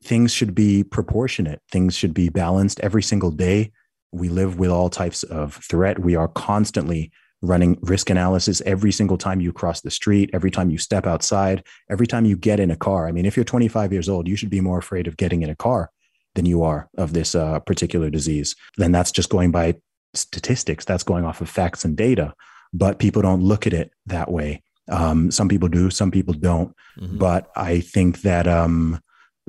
things 0.03 0.33
should 0.33 0.55
be 0.55 0.83
proportionate, 0.83 1.61
things 1.71 1.95
should 1.95 2.15
be 2.15 2.31
balanced 2.31 2.81
every 2.81 3.03
single 3.03 3.31
day. 3.31 3.73
We 4.11 4.31
live 4.31 4.59
with 4.59 4.71
all 4.71 4.89
types 4.89 5.23
of 5.23 5.57
threat. 5.57 5.99
We 5.99 6.17
are 6.17 6.29
constantly 6.29 7.13
running 7.43 7.79
risk 7.83 8.11
analysis 8.11 8.63
every 8.65 8.93
single 8.93 9.19
time 9.19 9.41
you 9.41 9.53
cross 9.53 9.81
the 9.81 9.91
street, 9.91 10.31
every 10.33 10.51
time 10.51 10.71
you 10.71 10.79
step 10.79 11.07
outside, 11.07 11.65
every 11.91 12.07
time 12.07 12.25
you 12.25 12.37
get 12.37 12.61
in 12.61 12.71
a 12.71 12.77
car. 12.77 13.07
I 13.07 13.13
mean, 13.13 13.27
if 13.27 13.37
you're 13.37 13.45
25 13.45 13.93
years 13.93 14.09
old, 14.09 14.27
you 14.27 14.37
should 14.37 14.51
be 14.51 14.61
more 14.61 14.79
afraid 14.79 15.07
of 15.07 15.17
getting 15.17 15.43
in 15.43 15.51
a 15.51 15.57
car 15.57 15.91
than 16.35 16.47
you 16.47 16.63
are 16.63 16.89
of 16.97 17.13
this 17.13 17.35
uh, 17.35 17.59
particular 17.61 18.11
disease. 18.11 18.57
Then 18.77 18.93
that's 18.93 19.13
just 19.13 19.31
going 19.31 19.51
by 19.51 19.77
statistics. 20.15 20.85
That's 20.85 21.03
going 21.03 21.25
off 21.25 21.41
of 21.41 21.49
facts 21.49 21.85
and 21.85 21.97
data, 21.97 22.35
but 22.73 22.99
people 22.99 23.23
don't 23.23 23.43
look 23.43 23.67
at 23.67 23.73
it 23.73 23.91
that 24.07 24.31
way. 24.31 24.63
Um, 24.89 25.31
some 25.31 25.49
people 25.49 25.69
do, 25.69 25.91
some 25.91 26.11
people 26.11 26.35
don't. 26.35 26.75
Mm-hmm. 26.99 27.19
But 27.19 27.51
I 27.57 27.81
think 27.81 28.23
that 28.23 28.47
um, 28.47 29.01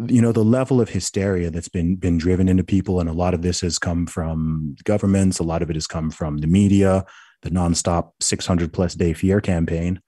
you 0.08 0.22
know 0.22 0.32
the 0.32 0.44
level 0.44 0.82
of 0.82 0.90
hysteria 0.90 1.50
that's 1.50 1.70
been 1.70 1.96
been 1.96 2.18
driven 2.18 2.48
into 2.48 2.64
people, 2.64 3.00
and 3.00 3.10
a 3.10 3.14
lot 3.14 3.34
of 3.34 3.42
this 3.42 3.62
has 3.62 3.80
come 3.80 4.06
from 4.08 4.76
governments. 4.84 5.40
A 5.40 5.44
lot 5.44 5.62
of 5.62 5.70
it 5.70 5.76
has 5.76 5.88
come 5.88 6.12
from 6.12 6.38
the 6.38 6.48
media, 6.48 7.06
the 7.42 7.50
nonstop 7.50 8.12
600 8.20 8.74
plus 8.74 8.96
day 8.96 9.14
fear 9.14 9.42
campaign, 9.42 10.02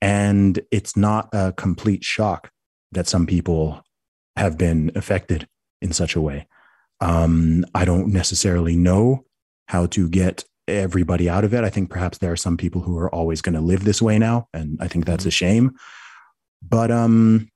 and 0.00 0.60
it's 0.70 0.96
not 0.96 1.28
a 1.32 1.52
complete 1.52 2.04
shock 2.04 2.50
that 2.92 3.08
some 3.08 3.26
people 3.26 3.82
have 4.36 4.58
been 4.58 4.90
affected 4.94 5.48
in 5.80 5.92
such 5.92 6.14
a 6.14 6.20
way. 6.20 6.46
Um, 7.00 7.64
I 7.74 7.84
don't 7.84 8.08
necessarily 8.12 8.76
know 8.76 9.24
how 9.68 9.86
to 9.86 10.08
get 10.08 10.44
everybody 10.68 11.28
out 11.28 11.44
of 11.44 11.52
it. 11.54 11.64
I 11.64 11.70
think 11.70 11.90
perhaps 11.90 12.18
there 12.18 12.32
are 12.32 12.36
some 12.36 12.56
people 12.56 12.82
who 12.82 12.96
are 12.98 13.12
always 13.12 13.42
going 13.42 13.54
to 13.54 13.60
live 13.60 13.84
this 13.84 14.00
way 14.00 14.18
now, 14.18 14.48
and 14.52 14.78
I 14.80 14.88
think 14.88 15.04
that's 15.04 15.24
a 15.24 15.28
mm-hmm. 15.28 15.32
shame. 15.32 15.70
But 16.62 16.90
um, 16.90 17.48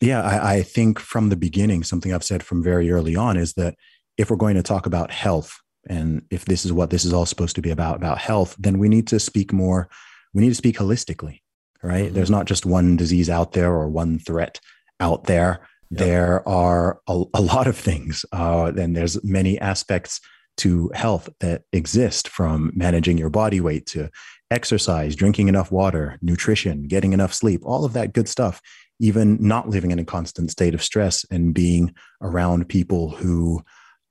yeah, 0.00 0.22
I, 0.22 0.54
I 0.54 0.62
think 0.62 0.98
from 0.98 1.28
the 1.28 1.36
beginning, 1.36 1.84
something 1.84 2.12
I've 2.12 2.24
said 2.24 2.42
from 2.42 2.62
very 2.62 2.90
early 2.90 3.16
on 3.16 3.36
is 3.36 3.54
that 3.54 3.74
if 4.16 4.30
we're 4.30 4.36
going 4.36 4.56
to 4.56 4.62
talk 4.62 4.86
about 4.86 5.10
health 5.10 5.58
and 5.88 6.22
if 6.30 6.44
this 6.44 6.64
is 6.64 6.72
what 6.72 6.90
this 6.90 7.04
is 7.04 7.12
all 7.12 7.26
supposed 7.26 7.56
to 7.56 7.62
be 7.62 7.70
about 7.70 7.96
about 7.96 8.18
health 8.18 8.54
then 8.58 8.78
we 8.78 8.88
need 8.88 9.06
to 9.06 9.20
speak 9.20 9.52
more 9.52 9.88
we 10.34 10.42
need 10.42 10.48
to 10.48 10.54
speak 10.54 10.76
holistically 10.76 11.40
right 11.82 12.06
mm-hmm. 12.06 12.14
there's 12.14 12.30
not 12.30 12.46
just 12.46 12.66
one 12.66 12.96
disease 12.96 13.30
out 13.30 13.52
there 13.52 13.72
or 13.72 13.88
one 13.88 14.18
threat 14.18 14.60
out 15.00 15.24
there 15.24 15.60
yep. 15.90 15.98
there 15.98 16.48
are 16.48 17.00
a, 17.08 17.24
a, 17.34 17.40
lot 17.40 17.66
of 17.66 17.76
things 17.76 18.24
uh, 18.32 18.72
and 18.76 18.96
there's 18.96 19.22
many 19.24 19.58
aspects 19.60 20.20
to 20.56 20.90
health 20.92 21.28
that 21.40 21.62
exist 21.72 22.28
from 22.28 22.72
managing 22.74 23.16
your 23.16 23.30
body 23.30 23.60
weight 23.60 23.86
to 23.86 24.10
exercise 24.50 25.14
drinking 25.14 25.48
enough 25.48 25.70
water 25.70 26.18
nutrition 26.20 26.84
getting 26.84 27.12
enough 27.12 27.32
sleep 27.32 27.60
all 27.64 27.84
of 27.84 27.92
that 27.92 28.12
good 28.12 28.28
stuff 28.28 28.60
even 29.00 29.38
not 29.40 29.68
living 29.68 29.90
in 29.90 29.98
a 29.98 30.04
constant 30.04 30.50
state 30.50 30.74
of 30.74 30.82
stress 30.82 31.24
and 31.30 31.54
being 31.54 31.94
around 32.20 32.68
people 32.68 33.10
who 33.10 33.62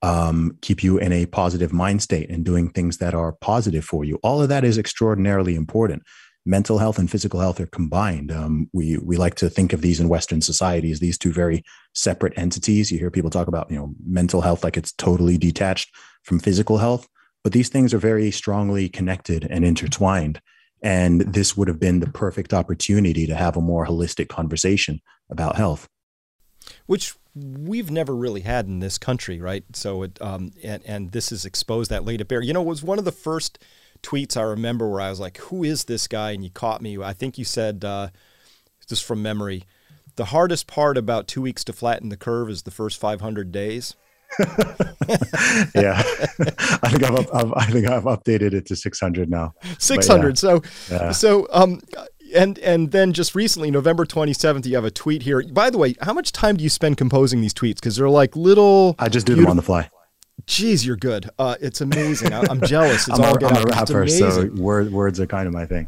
um, 0.02 0.58
keep 0.62 0.84
you 0.84 0.98
in 0.98 1.12
a 1.12 1.26
positive 1.26 1.74
mind 1.74 2.02
state 2.02 2.30
and 2.30 2.46
doing 2.46 2.70
things 2.70 2.98
that 2.98 3.14
are 3.14 3.34
positive 3.34 3.84
for 3.84 4.04
you. 4.04 4.20
All 4.24 4.42
of 4.42 4.50
that 4.50 4.64
is 4.64 4.78
extraordinarily 4.78 5.56
important. 5.56 6.04
Mental 6.46 6.78
health 6.78 6.98
and 6.98 7.12
physical 7.12 7.40
health 7.40 7.60
are 7.60 7.68
combined. 7.68 8.32
Um, 8.32 8.70
we 8.72 8.98
we 9.00 9.18
like 9.18 9.36
to 9.36 9.50
think 9.50 9.74
of 9.74 9.82
these 9.82 10.00
in 10.00 10.08
Western 10.08 10.42
societies, 10.42 11.00
these 11.00 11.18
two 11.18 11.34
very 11.34 11.64
separate 11.94 12.38
entities. 12.38 12.90
You 12.90 13.00
hear 13.00 13.12
people 13.12 13.30
talk 13.30 13.48
about 13.48 13.70
you 13.70 13.78
know 13.78 13.94
mental 14.06 14.42
health 14.42 14.64
like 14.64 14.78
it's 14.78 14.94
totally 14.94 15.38
detached 15.38 15.94
from 16.24 16.40
physical 16.40 16.78
health, 16.78 17.08
but 17.44 17.52
these 17.52 17.68
things 17.68 17.94
are 17.94 17.98
very 17.98 18.32
strongly 18.32 18.88
connected 18.88 19.46
and 19.50 19.66
intertwined. 19.66 20.42
And 20.82 21.22
this 21.22 21.58
would 21.58 21.68
have 21.68 21.80
been 21.80 22.00
the 22.00 22.12
perfect 22.12 22.54
opportunity 22.54 23.26
to 23.28 23.36
have 23.36 23.58
a 23.58 23.62
more 23.62 23.86
holistic 23.86 24.30
conversation 24.30 25.02
about 25.30 25.56
health. 25.58 25.90
Which 26.86 27.16
we've 27.44 27.92
never 27.92 28.16
really 28.16 28.42
had 28.42 28.68
in 28.68 28.80
this 28.80 28.98
country, 28.98 29.42
right? 29.42 29.64
So, 29.74 30.04
it, 30.04 30.22
um, 30.22 30.52
and, 30.64 30.84
and 30.86 31.12
this 31.12 31.30
has 31.30 31.46
exposed 31.46 31.92
that 31.92 32.06
laid 32.06 32.22
it 32.22 32.28
bare. 32.28 32.42
You 32.42 32.54
know, 32.54 32.62
it 32.62 32.68
was 32.68 32.84
one 32.84 33.00
of 33.00 33.06
the 33.06 33.12
first 33.12 33.60
tweets 34.04 34.38
I 34.38 34.42
remember 34.42 34.90
where 34.90 35.02
I 35.02 35.10
was 35.10 35.20
like, 35.20 35.38
who 35.38 35.64
is 35.64 35.86
this 35.86 36.08
guy? 36.08 36.32
And 36.32 36.44
you 36.44 36.50
caught 36.50 36.82
me. 36.82 36.98
I 36.98 37.14
think 37.14 37.38
you 37.38 37.46
said, 37.46 37.84
uh, 37.84 38.10
just 38.88 39.04
from 39.04 39.22
memory, 39.22 39.64
the 40.16 40.26
hardest 40.26 40.68
part 40.68 40.98
about 40.98 41.28
two 41.28 41.42
weeks 41.42 41.64
to 41.66 41.74
flatten 41.74 42.10
the 42.10 42.18
curve 42.18 42.50
is 42.50 42.64
the 42.64 42.72
first 42.72 43.00
500 43.00 43.52
days. 43.52 43.96
yeah, 44.40 46.04
I 46.84 46.90
think 46.90 47.04
I've, 47.04 47.30
I've, 47.34 47.54
I 47.54 47.66
think 47.68 47.88
I've 47.88 48.04
updated 48.04 48.54
it 48.54 48.66
to 48.66 48.76
600 48.76 49.30
now. 49.30 49.54
600. 49.80 50.28
Yeah. 50.28 50.34
So, 50.34 50.62
yeah. 50.92 51.12
so 51.12 51.48
um, 51.52 51.82
and 52.34 52.58
and 52.60 52.92
then 52.92 53.14
just 53.14 53.36
recently, 53.36 53.72
November 53.72 54.06
27th, 54.06 54.66
you 54.66 54.76
have 54.76 54.86
a 54.86 54.92
tweet 54.92 55.24
here. 55.24 55.44
By 55.44 55.70
the 55.70 55.78
way, 55.78 55.96
how 56.02 56.14
much 56.14 56.32
time 56.32 56.58
do 56.58 56.64
you 56.64 56.70
spend 56.70 56.98
composing 56.98 57.42
these 57.42 57.54
tweets? 57.54 57.76
Because 57.76 57.96
they're 57.96 58.10
like 58.10 58.36
little. 58.36 58.96
I 59.00 59.10
just 59.10 59.26
do 59.26 59.36
them 59.36 59.48
on 59.48 59.56
the 59.56 59.62
fly. 59.62 59.90
Geez, 60.46 60.86
you're 60.86 60.98
good. 60.98 61.30
Uh, 61.40 61.56
it's 61.60 61.82
amazing. 61.82 62.32
I, 62.32 62.42
am 62.50 62.62
jealous. 62.62 63.08
It's 63.08 63.20
I'm, 63.20 63.26
all 63.26 63.44
a, 63.44 63.48
I'm 63.48 63.64
a 63.64 63.66
rapper, 63.66 64.08
so 64.08 64.50
word, 64.56 64.92
words 64.92 65.20
are 65.20 65.26
kind 65.26 65.48
of 65.48 65.54
my 65.54 65.66
thing. 65.66 65.88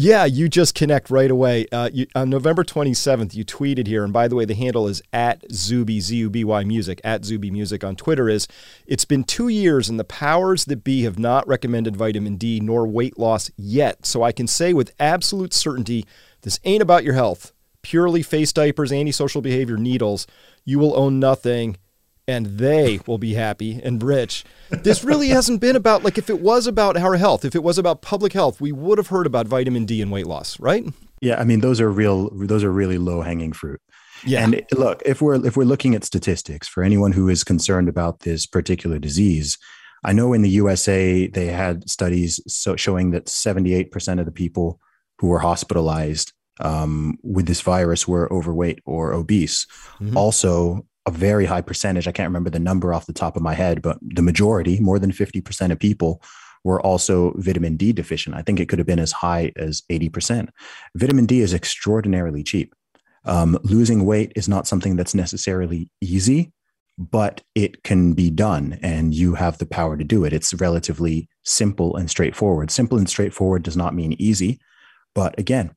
Yeah, 0.00 0.26
you 0.26 0.48
just 0.48 0.76
connect 0.76 1.10
right 1.10 1.28
away. 1.28 1.66
Uh, 1.72 1.90
you, 1.92 2.06
on 2.14 2.30
November 2.30 2.62
27th, 2.62 3.34
you 3.34 3.44
tweeted 3.44 3.88
here, 3.88 4.04
and 4.04 4.12
by 4.12 4.28
the 4.28 4.36
way, 4.36 4.44
the 4.44 4.54
handle 4.54 4.86
is 4.86 5.02
at 5.12 5.42
Zuby, 5.50 5.98
Z 5.98 6.14
U 6.14 6.30
B 6.30 6.44
Y 6.44 6.62
Music, 6.62 7.00
at 7.02 7.24
Zuby 7.24 7.50
Music 7.50 7.82
on 7.82 7.96
Twitter. 7.96 8.28
Is 8.28 8.46
it's 8.86 9.04
been 9.04 9.24
two 9.24 9.48
years, 9.48 9.88
and 9.88 9.98
the 9.98 10.04
powers 10.04 10.66
that 10.66 10.84
be 10.84 11.02
have 11.02 11.18
not 11.18 11.48
recommended 11.48 11.96
vitamin 11.96 12.36
D 12.36 12.60
nor 12.60 12.86
weight 12.86 13.18
loss 13.18 13.50
yet. 13.56 14.06
So 14.06 14.22
I 14.22 14.30
can 14.30 14.46
say 14.46 14.72
with 14.72 14.94
absolute 15.00 15.52
certainty, 15.52 16.06
this 16.42 16.60
ain't 16.62 16.80
about 16.80 17.02
your 17.02 17.14
health. 17.14 17.52
Purely 17.82 18.22
face 18.22 18.52
diapers, 18.52 18.92
antisocial 18.92 19.42
behavior, 19.42 19.78
needles. 19.78 20.28
You 20.64 20.78
will 20.78 20.96
own 20.96 21.18
nothing 21.18 21.76
and 22.28 22.46
they 22.58 23.00
will 23.06 23.18
be 23.18 23.34
happy 23.34 23.80
and 23.82 24.02
rich. 24.02 24.44
This 24.70 25.02
really 25.02 25.28
hasn't 25.30 25.60
been 25.60 25.74
about, 25.74 26.04
like, 26.04 26.18
if 26.18 26.28
it 26.28 26.40
was 26.40 26.66
about 26.66 26.96
our 26.96 27.16
health, 27.16 27.44
if 27.44 27.54
it 27.54 27.62
was 27.62 27.78
about 27.78 28.02
public 28.02 28.34
health, 28.34 28.60
we 28.60 28.70
would 28.70 28.98
have 28.98 29.08
heard 29.08 29.26
about 29.26 29.48
vitamin 29.48 29.86
D 29.86 30.02
and 30.02 30.12
weight 30.12 30.26
loss, 30.26 30.60
right? 30.60 30.84
Yeah. 31.22 31.40
I 31.40 31.44
mean, 31.44 31.60
those 31.60 31.80
are 31.80 31.90
real, 31.90 32.30
those 32.32 32.62
are 32.62 32.70
really 32.70 32.98
low 32.98 33.22
hanging 33.22 33.52
fruit. 33.52 33.80
Yeah. 34.24 34.44
And 34.44 34.62
look, 34.72 35.02
if 35.06 35.22
we're 35.22 35.44
if 35.46 35.56
we're 35.56 35.64
looking 35.64 35.94
at 35.94 36.04
statistics 36.04 36.66
for 36.66 36.82
anyone 36.82 37.12
who 37.12 37.28
is 37.28 37.44
concerned 37.44 37.88
about 37.88 38.20
this 38.20 38.46
particular 38.46 38.98
disease, 38.98 39.58
I 40.04 40.12
know 40.12 40.32
in 40.32 40.42
the 40.42 40.50
USA 40.50 41.28
they 41.28 41.46
had 41.46 41.88
studies 41.88 42.40
so 42.46 42.76
showing 42.76 43.12
that 43.12 43.26
78% 43.26 44.18
of 44.18 44.26
the 44.26 44.32
people 44.32 44.80
who 45.18 45.28
were 45.28 45.38
hospitalized 45.38 46.32
um, 46.60 47.18
with 47.22 47.46
this 47.46 47.60
virus 47.60 48.08
were 48.08 48.32
overweight 48.32 48.80
or 48.84 49.12
obese. 49.12 49.66
Mm-hmm. 50.00 50.16
Also, 50.16 50.86
a 51.08 51.10
very 51.10 51.46
high 51.46 51.62
percentage. 51.62 52.06
I 52.06 52.12
can't 52.12 52.28
remember 52.28 52.50
the 52.50 52.58
number 52.58 52.92
off 52.92 53.06
the 53.06 53.12
top 53.12 53.34
of 53.34 53.42
my 53.42 53.54
head, 53.54 53.82
but 53.82 53.98
the 54.02 54.22
majority, 54.22 54.78
more 54.78 54.98
than 54.98 55.10
50% 55.10 55.72
of 55.72 55.78
people 55.78 56.22
were 56.64 56.80
also 56.82 57.32
vitamin 57.36 57.76
D 57.76 57.92
deficient. 57.92 58.36
I 58.36 58.42
think 58.42 58.60
it 58.60 58.68
could 58.68 58.78
have 58.78 58.86
been 58.86 58.98
as 58.98 59.12
high 59.12 59.52
as 59.56 59.82
80%. 59.90 60.50
Vitamin 60.94 61.24
D 61.24 61.40
is 61.40 61.54
extraordinarily 61.54 62.42
cheap. 62.42 62.74
Um, 63.24 63.58
losing 63.62 64.04
weight 64.04 64.32
is 64.36 64.48
not 64.48 64.66
something 64.66 64.96
that's 64.96 65.14
necessarily 65.14 65.90
easy, 66.02 66.52
but 66.98 67.42
it 67.54 67.82
can 67.84 68.12
be 68.12 68.28
done 68.28 68.78
and 68.82 69.14
you 69.14 69.34
have 69.34 69.58
the 69.58 69.66
power 69.66 69.96
to 69.96 70.04
do 70.04 70.24
it. 70.24 70.32
It's 70.32 70.52
relatively 70.54 71.28
simple 71.42 71.96
and 71.96 72.10
straightforward. 72.10 72.70
Simple 72.70 72.98
and 72.98 73.08
straightforward 73.08 73.62
does 73.62 73.76
not 73.76 73.94
mean 73.94 74.14
easy, 74.18 74.60
but 75.14 75.38
again, 75.38 75.70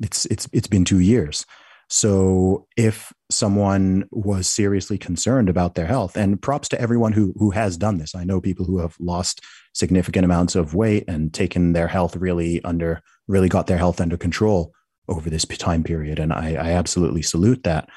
it's 0.00 0.26
it's 0.26 0.48
it's 0.52 0.68
been 0.68 0.84
2 0.84 1.00
years. 1.00 1.44
So 1.88 2.66
if 2.76 3.12
someone 3.30 4.06
was 4.10 4.48
seriously 4.48 4.98
concerned 4.98 5.48
about 5.48 5.74
their 5.74 5.86
health, 5.86 6.16
and 6.16 6.40
props 6.40 6.68
to 6.68 6.80
everyone 6.80 7.12
who 7.12 7.34
who 7.36 7.50
has 7.50 7.76
done 7.76 7.98
this. 7.98 8.14
I 8.14 8.24
know 8.24 8.40
people 8.40 8.64
who 8.64 8.78
have 8.78 8.96
lost 9.00 9.44
significant 9.74 10.24
amounts 10.24 10.54
of 10.54 10.74
weight 10.74 11.04
and 11.08 11.32
taken 11.32 11.72
their 11.72 11.88
health 11.88 12.16
really 12.16 12.62
under 12.64 13.02
really 13.26 13.48
got 13.48 13.66
their 13.66 13.78
health 13.78 14.00
under 14.00 14.16
control 14.16 14.72
over 15.08 15.30
this 15.30 15.44
time 15.44 15.82
period, 15.82 16.18
and 16.18 16.32
I, 16.32 16.54
I 16.54 16.70
absolutely 16.72 17.22
salute 17.22 17.64
that. 17.64 17.88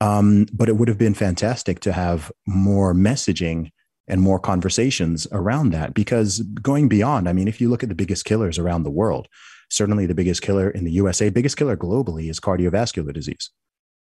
Um, 0.00 0.46
but 0.52 0.68
it 0.68 0.76
would 0.76 0.88
have 0.88 0.98
been 0.98 1.14
fantastic 1.14 1.80
to 1.80 1.92
have 1.92 2.30
more 2.46 2.94
messaging 2.94 3.72
and 4.06 4.20
more 4.20 4.38
conversations 4.38 5.26
around 5.32 5.70
that 5.70 5.92
because 5.92 6.40
going 6.40 6.88
beyond, 6.88 7.28
I 7.28 7.32
mean, 7.32 7.48
if 7.48 7.60
you 7.60 7.68
look 7.68 7.82
at 7.82 7.88
the 7.88 7.94
biggest 7.94 8.24
killers 8.24 8.58
around 8.58 8.84
the 8.84 8.90
world, 8.90 9.28
certainly 9.70 10.06
the 10.06 10.14
biggest 10.14 10.42
killer 10.42 10.70
in 10.70 10.84
the 10.84 10.92
USA, 10.92 11.30
biggest 11.30 11.56
killer 11.56 11.76
globally 11.76 12.30
is 12.30 12.40
cardiovascular 12.40 13.12
disease. 13.12 13.50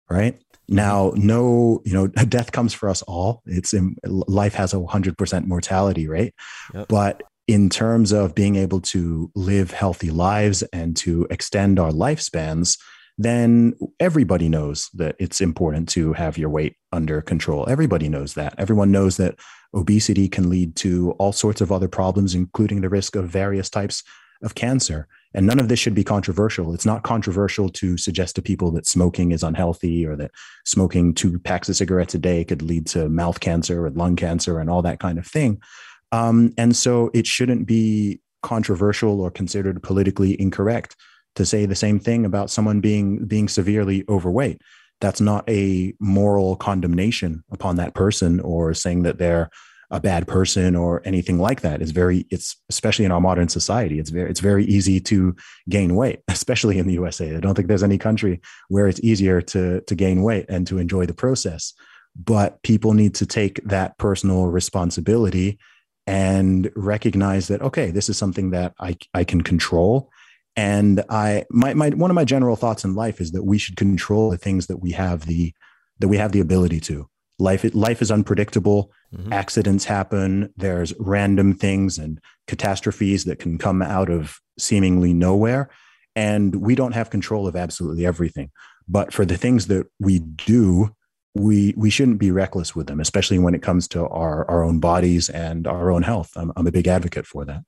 Right 0.10 0.42
now, 0.68 1.14
no, 1.16 1.82
you 1.86 1.94
know, 1.94 2.08
death 2.28 2.52
comes 2.52 2.74
for 2.74 2.90
us 2.90 3.02
all. 3.04 3.42
It's 3.46 3.74
in, 3.74 3.96
life 4.04 4.56
has 4.56 4.74
a 4.74 4.84
hundred 4.86 5.18
percent 5.18 5.48
mortality 5.48 6.08
rate, 6.08 6.34
yep. 6.74 6.88
but 6.88 7.22
in 7.48 7.70
terms 7.70 8.12
of 8.12 8.36
being 8.36 8.56
able 8.56 8.80
to 8.80 9.32
live 9.36 9.72
healthy 9.72 10.12
lives 10.12 10.62
and 10.72 10.96
to 10.98 11.26
extend 11.32 11.80
our 11.80 11.92
lifespans, 11.92 12.78
then 13.18 13.74
everybody 14.00 14.48
knows 14.48 14.90
that 14.94 15.16
it's 15.20 15.42
important 15.42 15.90
to 15.90 16.14
have 16.14 16.38
your 16.38 16.50
weight 16.50 16.76
under 16.92 17.22
control. 17.22 17.68
Everybody 17.68 18.08
knows 18.08 18.36
that. 18.36 18.54
Everyone 18.58 18.92
knows 18.92 19.18
that 19.18 19.36
obesity 19.74 20.30
can 20.30 20.50
lead 20.50 20.76
to 20.78 21.12
all 21.20 21.34
sorts 21.34 21.60
of 21.60 21.72
other 21.72 21.88
problems, 21.88 22.36
including 22.36 22.82
the 22.82 22.90
risk 22.90 23.16
of 23.16 23.28
various 23.30 23.70
types 23.70 24.04
of 24.42 24.56
cancer. 24.56 25.08
And 25.34 25.46
none 25.46 25.60
of 25.60 25.68
this 25.68 25.80
should 25.80 25.94
be 25.94 26.04
controversial. 26.04 26.74
It's 26.74 26.86
not 26.86 27.04
controversial 27.04 27.70
to 27.70 27.98
suggest 27.98 28.36
to 28.36 28.42
people 28.42 28.72
that 28.72 28.88
smoking 28.88 29.32
is 29.32 29.44
unhealthy 29.44 30.06
or 30.06 30.16
that 30.16 30.32
smoking 30.66 31.14
two 31.14 31.38
packs 31.40 31.70
of 31.70 31.76
cigarettes 31.76 32.16
a 32.16 32.20
day 32.20 32.44
could 32.44 32.64
lead 32.64 32.88
to 32.88 33.10
mouth 33.10 33.40
cancer 33.40 33.86
or 33.86 33.92
lung 33.92 34.16
cancer 34.16 34.60
and 34.60 34.70
all 34.70 34.82
that 34.82 35.00
kind 35.00 35.20
of 35.20 35.28
thing. 35.28 35.62
Um, 36.12 36.54
and 36.58 36.76
so 36.76 37.12
it 37.14 37.28
shouldn't 37.28 37.68
be 37.68 38.22
controversial 38.42 39.22
or 39.22 39.30
considered 39.30 39.84
politically 39.84 40.40
incorrect 40.42 40.96
to 41.36 41.46
say 41.46 41.66
the 41.66 41.76
same 41.76 42.00
thing 42.00 42.26
about 42.26 42.50
someone 42.50 42.80
being 42.80 43.26
being 43.26 43.48
severely 43.48 44.04
overweight. 44.10 44.62
That's 45.02 45.22
not 45.22 45.48
a 45.50 45.94
moral 46.00 46.56
condemnation 46.56 47.44
upon 47.52 47.76
that 47.76 47.94
person 47.94 48.40
or 48.40 48.74
saying 48.74 49.04
that 49.04 49.20
they're 49.20 49.50
a 49.92 50.00
bad 50.00 50.28
person 50.28 50.76
or 50.76 51.02
anything 51.04 51.40
like 51.40 51.62
that. 51.62 51.82
It's 51.82 51.92
very, 51.92 52.26
it's 52.30 52.56
especially 52.70 53.06
in 53.06 53.12
our 53.12 53.22
modern 53.22 53.50
society, 53.50 54.00
it's 54.00 54.12
very, 54.12 54.30
it's 54.30 54.40
very 54.40 54.66
easy 54.66 55.00
to 55.02 55.36
gain 55.68 55.96
weight, 55.96 56.22
especially 56.28 56.78
in 56.78 56.88
the 56.88 56.94
USA. 56.94 57.36
I 57.36 57.40
don't 57.40 57.56
think 57.56 57.68
there's 57.68 57.84
any 57.84 57.98
country 57.98 58.42
where 58.68 58.88
it's 58.88 59.00
easier 59.02 59.42
to 59.42 59.82
to 59.82 59.96
gain 59.96 60.22
weight 60.22 60.46
and 60.50 60.68
to 60.68 60.78
enjoy 60.78 61.06
the 61.06 61.14
process. 61.14 61.74
But 62.16 62.62
people 62.64 62.94
need 62.94 63.16
to 63.16 63.26
take 63.26 63.64
that 63.66 63.98
personal 63.98 64.48
responsibility 64.48 65.60
and 66.06 66.72
recognize 66.76 67.48
that 67.48 67.62
okay, 67.62 67.92
this 67.92 68.10
is 68.10 68.18
something 68.18 68.52
that 68.52 68.74
I 68.80 68.98
I 69.14 69.24
can 69.24 69.42
control. 69.42 70.12
And 70.56 71.04
I 71.10 71.46
my 71.50 71.74
my 71.74 71.90
one 71.90 72.12
of 72.12 72.16
my 72.16 72.26
general 72.26 72.56
thoughts 72.56 72.84
in 72.84 72.94
life 72.94 73.22
is 73.22 73.32
that 73.32 73.44
we 73.44 73.58
should 73.58 73.78
control 73.78 74.30
the 74.30 74.38
things 74.38 74.68
that 74.68 74.78
we 74.78 74.92
have 74.92 75.26
the 75.26 75.54
that 76.00 76.08
we 76.08 76.18
have 76.18 76.32
the 76.32 76.40
ability 76.40 76.80
to 76.82 77.10
life 77.40 77.66
life 77.74 78.02
is 78.02 78.12
unpredictable 78.12 78.92
mm-hmm. 79.16 79.32
accidents 79.34 79.86
happen 79.86 80.54
there's 80.58 80.94
random 81.00 81.54
things 81.54 81.98
and 81.98 82.20
catastrophes 82.48 83.26
that 83.26 83.40
can 83.40 83.58
come 83.58 83.82
out 83.82 84.10
of 84.10 84.40
seemingly 84.58 85.14
nowhere 85.14 85.70
and 86.16 86.56
we 86.56 86.76
don't 86.76 86.94
have 86.94 87.10
control 87.10 87.48
of 87.48 87.56
absolutely 87.56 88.06
everything 88.06 88.52
but 88.88 89.14
for 89.14 89.26
the 89.26 89.38
things 89.38 89.68
that 89.68 89.88
we 90.00 90.20
do 90.20 90.94
we 91.36 91.74
we 91.78 91.90
shouldn't 91.90 92.20
be 92.20 92.32
reckless 92.32 92.76
with 92.76 92.88
them, 92.88 93.00
especially 93.00 93.40
when 93.40 93.54
it 93.54 93.62
comes 93.62 93.88
to 93.90 94.08
our 94.08 94.50
our 94.50 94.64
own 94.64 94.80
bodies 94.80 95.30
and 95.30 95.68
our 95.68 95.92
own 95.92 96.04
health. 96.04 96.32
I'm, 96.36 96.52
I'm 96.56 96.68
a 96.68 96.72
big 96.72 96.88
advocate 96.88 97.26
for 97.26 97.46
that. 97.46 97.64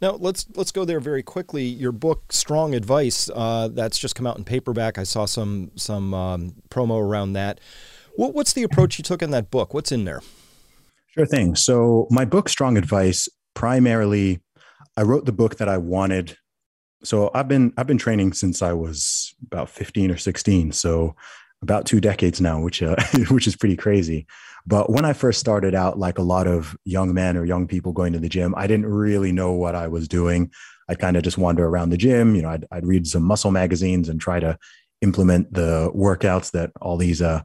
Now 0.00 0.12
let's 0.12 0.46
let's 0.54 0.72
go 0.72 0.84
there 0.84 1.00
very 1.00 1.22
quickly. 1.22 1.64
Your 1.64 1.92
book, 1.92 2.32
Strong 2.32 2.74
Advice, 2.74 3.30
uh, 3.34 3.68
that's 3.68 3.98
just 3.98 4.14
come 4.14 4.26
out 4.26 4.38
in 4.38 4.44
paperback. 4.44 4.98
I 4.98 5.04
saw 5.04 5.26
some 5.26 5.70
some 5.76 6.14
um, 6.14 6.54
promo 6.70 7.00
around 7.00 7.34
that. 7.34 7.60
What, 8.16 8.34
what's 8.34 8.52
the 8.52 8.62
approach 8.62 8.98
you 8.98 9.02
took 9.02 9.22
in 9.22 9.30
that 9.32 9.50
book? 9.50 9.74
What's 9.74 9.92
in 9.92 10.04
there? 10.04 10.22
Sure 11.08 11.26
thing. 11.26 11.56
So 11.56 12.06
my 12.10 12.24
book, 12.24 12.48
Strong 12.48 12.76
Advice, 12.76 13.28
primarily, 13.54 14.40
I 14.96 15.02
wrote 15.02 15.26
the 15.26 15.32
book 15.32 15.56
that 15.56 15.68
I 15.68 15.78
wanted. 15.78 16.36
So 17.02 17.30
I've 17.34 17.48
been 17.48 17.72
I've 17.76 17.86
been 17.86 17.98
training 17.98 18.32
since 18.32 18.62
I 18.62 18.72
was 18.72 19.34
about 19.46 19.68
15 19.68 20.10
or 20.10 20.16
16. 20.16 20.72
So 20.72 21.14
about 21.62 21.86
two 21.86 22.00
decades 22.00 22.40
now, 22.40 22.60
which 22.60 22.82
uh, 22.82 22.96
which 23.30 23.46
is 23.46 23.56
pretty 23.56 23.76
crazy. 23.76 24.26
But 24.66 24.90
when 24.90 25.04
I 25.04 25.12
first 25.12 25.40
started 25.40 25.74
out, 25.74 25.98
like 25.98 26.18
a 26.18 26.22
lot 26.22 26.46
of 26.46 26.76
young 26.84 27.12
men 27.12 27.36
or 27.36 27.44
young 27.44 27.66
people 27.66 27.92
going 27.92 28.12
to 28.14 28.18
the 28.18 28.28
gym, 28.28 28.54
I 28.56 28.66
didn't 28.66 28.86
really 28.86 29.32
know 29.32 29.52
what 29.52 29.74
I 29.74 29.88
was 29.88 30.08
doing. 30.08 30.50
I'd 30.88 30.98
kind 30.98 31.16
of 31.16 31.22
just 31.22 31.38
wander 31.38 31.66
around 31.66 31.90
the 31.90 31.96
gym. 31.96 32.34
You 32.34 32.42
know, 32.42 32.50
I'd, 32.50 32.66
I'd 32.70 32.86
read 32.86 33.06
some 33.06 33.22
muscle 33.22 33.50
magazines 33.50 34.08
and 34.08 34.20
try 34.20 34.40
to 34.40 34.58
implement 35.02 35.52
the 35.52 35.90
workouts 35.94 36.52
that 36.52 36.72
all 36.80 36.96
these 36.96 37.20
uh, 37.20 37.42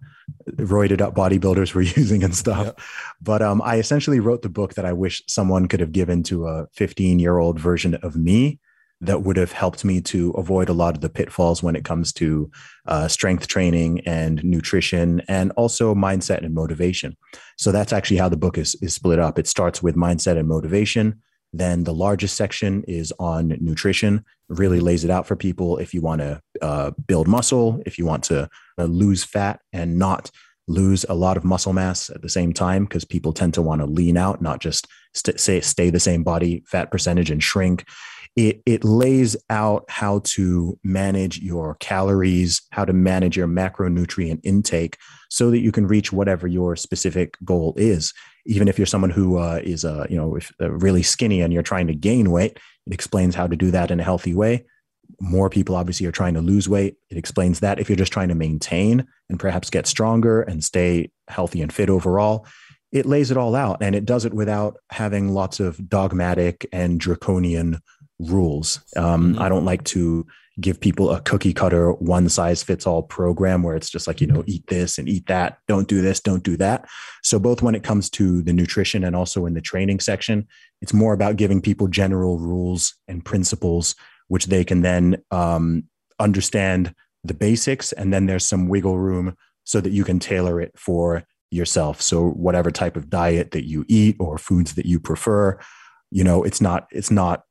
roided 0.58 1.02
up 1.02 1.16
bodybuilders 1.16 1.74
were 1.74 1.82
using 2.00 2.24
and 2.24 2.36
stuff. 2.36 2.66
Yep. 2.66 2.80
But 3.22 3.42
um, 3.42 3.62
I 3.64 3.78
essentially 3.78 4.20
wrote 4.20 4.42
the 4.42 4.50
book 4.50 4.76
that 4.76 4.86
I 4.86 4.94
wish 4.94 5.22
someone 5.28 5.68
could 5.68 5.80
have 5.80 5.92
given 5.92 6.24
to 6.24 6.48
a 6.48 6.68
15 6.74 7.20
year 7.20 7.38
old 7.38 7.60
version 7.60 7.96
of 7.96 8.16
me 8.16 8.60
that 9.02 9.24
would 9.24 9.38
have 9.38 9.54
helped 9.54 9.86
me 9.86 10.02
to 10.02 10.32
avoid 10.32 10.68
a 10.68 10.74
lot 10.74 10.96
of 10.96 11.02
the 11.02 11.10
pitfalls 11.10 11.64
when 11.64 11.76
it 11.76 11.86
comes 11.86 12.12
to 12.12 12.52
uh, 12.86 13.08
strength 13.08 13.48
training 13.48 14.02
and 14.06 14.44
nutrition 14.44 15.22
and 15.28 15.52
also 15.54 15.96
mindset 15.96 16.44
and 16.44 16.54
motivation. 16.54 17.16
So 17.58 17.72
that's 17.72 17.94
actually 17.94 18.18
how 18.18 18.30
the 18.30 18.38
book 18.38 18.58
is, 18.58 18.76
is 18.82 18.94
split 18.94 19.20
up. 19.20 19.40
It 19.40 19.48
starts 19.48 19.82
with 19.82 19.96
mindset 19.96 20.38
and 20.38 20.50
motivation. 20.50 21.22
Then 21.54 21.84
the 21.84 21.94
largest 21.94 22.36
section 22.36 22.84
is 22.88 23.14
on 23.20 23.58
nutrition, 23.60 24.24
really 24.50 24.80
lays 24.80 25.04
it 25.04 25.10
out 25.10 25.26
for 25.26 25.36
people 25.36 25.78
if 25.78 25.94
you 25.94 26.02
want 26.02 26.22
to 26.22 26.42
uh, 26.62 26.92
build 27.08 27.28
muscle, 27.28 27.82
if 27.86 27.98
you 27.98 28.06
want 28.06 28.24
to 28.26 28.50
lose 28.86 29.24
fat 29.24 29.60
and 29.74 29.98
not 29.98 30.32
lose 30.68 31.06
a 31.10 31.16
lot 31.16 31.38
of 31.38 31.44
muscle 31.44 31.74
mass 31.74 32.10
at 32.10 32.22
the 32.22 32.30
same 32.30 32.54
time, 32.54 32.86
because 32.86 33.04
people 33.06 33.34
tend 33.34 33.54
to 33.56 33.62
want 33.62 33.82
to 33.82 33.88
lean 33.88 34.18
out, 34.18 34.42
not 34.42 34.60
just 34.60 34.88
st- 35.14 35.40
say, 35.40 35.60
stay 35.62 35.90
the 35.90 36.00
same 36.00 36.24
body 36.24 36.64
fat 36.68 36.92
percentage 36.92 37.32
and 37.32 37.44
shrink 37.44 37.86
it, 38.36 38.62
it 38.66 38.84
lays 38.84 39.36
out 39.50 39.86
how 39.90 40.20
to 40.24 40.78
manage 40.84 41.40
your 41.40 41.76
calories, 41.80 42.62
how 42.72 42.86
to 42.86 42.94
manage 42.94 43.36
your 43.36 43.48
macronutrient 43.48 44.40
intake 44.44 44.98
so 45.30 45.52
that 45.52 45.60
you 45.60 45.72
can 45.72 45.88
reach 45.88 46.14
whatever 46.14 46.48
your 46.48 46.76
specific 46.76 47.38
goal 47.44 47.74
is. 47.76 48.14
Even 48.46 48.68
if 48.68 48.78
you're 48.78 48.86
someone 48.86 49.10
who 49.10 49.38
uh, 49.38 49.60
is, 49.64 49.84
uh, 49.84 50.06
you 50.10 50.16
know, 50.16 50.36
if, 50.36 50.52
uh, 50.62 50.72
really 50.72 51.04
skinny 51.04 51.42
and 51.42 51.52
you're 51.52 51.64
trying 51.64 51.88
to 51.88 51.94
gain 51.94 52.32
weight, 52.32 52.58
it 52.88 52.94
explains 52.94 53.36
how 53.36 53.48
to 53.48 53.56
do 53.56 53.72
that 53.72 53.92
in 53.92 54.00
a 54.00 54.04
healthy 54.04 54.34
way. 54.34 54.66
More 55.20 55.50
people 55.50 55.76
obviously 55.76 56.06
are 56.06 56.12
trying 56.12 56.34
to 56.36 56.42
lose 56.42 56.70
weight. 56.70 56.98
It 57.10 57.18
explains 57.18 57.60
that 57.60 57.80
if 57.80 57.90
you're 57.90 57.96
just 57.96 58.14
trying 58.14 58.30
to 58.30 58.36
maintain 58.36 59.08
and 59.30 59.40
perhaps 59.40 59.70
get 59.70 59.88
stronger 59.88 60.42
and 60.42 60.64
stay 60.64 61.12
healthy 61.28 61.62
and 61.62 61.72
fit 61.72 61.90
overall, 61.90 62.46
it 62.92 63.06
lays 63.06 63.30
it 63.32 63.38
all 63.38 63.56
out 63.56 63.78
and 63.82 63.96
it 63.96 64.06
does 64.06 64.26
it 64.26 64.34
without 64.34 64.78
having 64.90 65.30
lots 65.30 65.60
of 65.60 65.90
dogmatic 65.90 66.68
and 66.72 67.00
draconian 67.00 67.80
rules. 68.20 68.80
Um, 68.96 69.34
mm-hmm. 69.34 69.42
I 69.42 69.50
don't 69.50 69.66
like 69.66 69.84
to 69.86 70.26
give 70.60 70.80
people 70.80 71.12
a 71.12 71.22
cookie 71.22 71.54
cutter, 71.54 71.94
one 71.94 72.30
size 72.30 72.64
fits 72.64 72.86
all 72.86 73.04
program 73.04 73.64
where 73.64 73.76
it's 73.76 73.90
just 73.90 74.08
like, 74.08 74.22
you 74.22 74.28
know, 74.28 74.44
eat 74.46 74.68
this 74.68 74.98
and 74.98 75.08
eat 75.08 75.26
that, 75.28 75.60
don't 75.68 75.88
do 75.88 76.02
this, 76.02 76.20
don't 76.20 76.44
do 76.44 76.58
that. 76.58 76.86
So, 77.24 77.40
both 77.40 77.62
when 77.62 77.76
it 77.76 77.84
comes 77.84 78.10
to 78.12 78.42
the 78.42 78.54
nutrition 78.54 79.04
and 79.04 79.16
also 79.16 79.46
in 79.46 79.54
the 79.54 79.62
training 79.62 80.00
section, 80.00 80.48
it's 80.82 80.94
more 80.94 81.14
about 81.14 81.38
giving 81.38 81.62
people 81.62 81.88
general 81.88 82.40
rules 82.40 82.96
and 83.08 83.24
principles, 83.24 83.96
which 84.30 84.46
they 84.46 84.64
can 84.64 84.82
then 84.82 85.22
um, 85.32 85.84
understand 86.20 86.96
the 87.24 87.34
basics. 87.34 87.92
And 87.92 88.14
then 88.14 88.26
there's 88.26 88.46
some 88.46 88.70
wiggle 88.70 88.98
room 88.98 89.36
so 89.66 89.82
that 89.82 89.92
you 89.92 90.04
can 90.04 90.20
tailor 90.20 90.62
it 90.62 90.72
for 90.78 91.24
yourself. 91.52 92.02
So, 92.02 92.30
whatever 92.30 92.72
type 92.72 92.96
of 92.96 93.10
diet 93.10 93.52
that 93.52 93.68
you 93.68 93.86
eat 93.88 94.16
or 94.20 94.38
foods 94.38 94.76
that 94.76 94.86
you 94.86 95.00
prefer, 95.00 95.60
you 96.12 96.24
know, 96.24 96.44
it's 96.44 96.62
not, 96.62 96.88
it's 96.92 97.12
not 97.12 97.44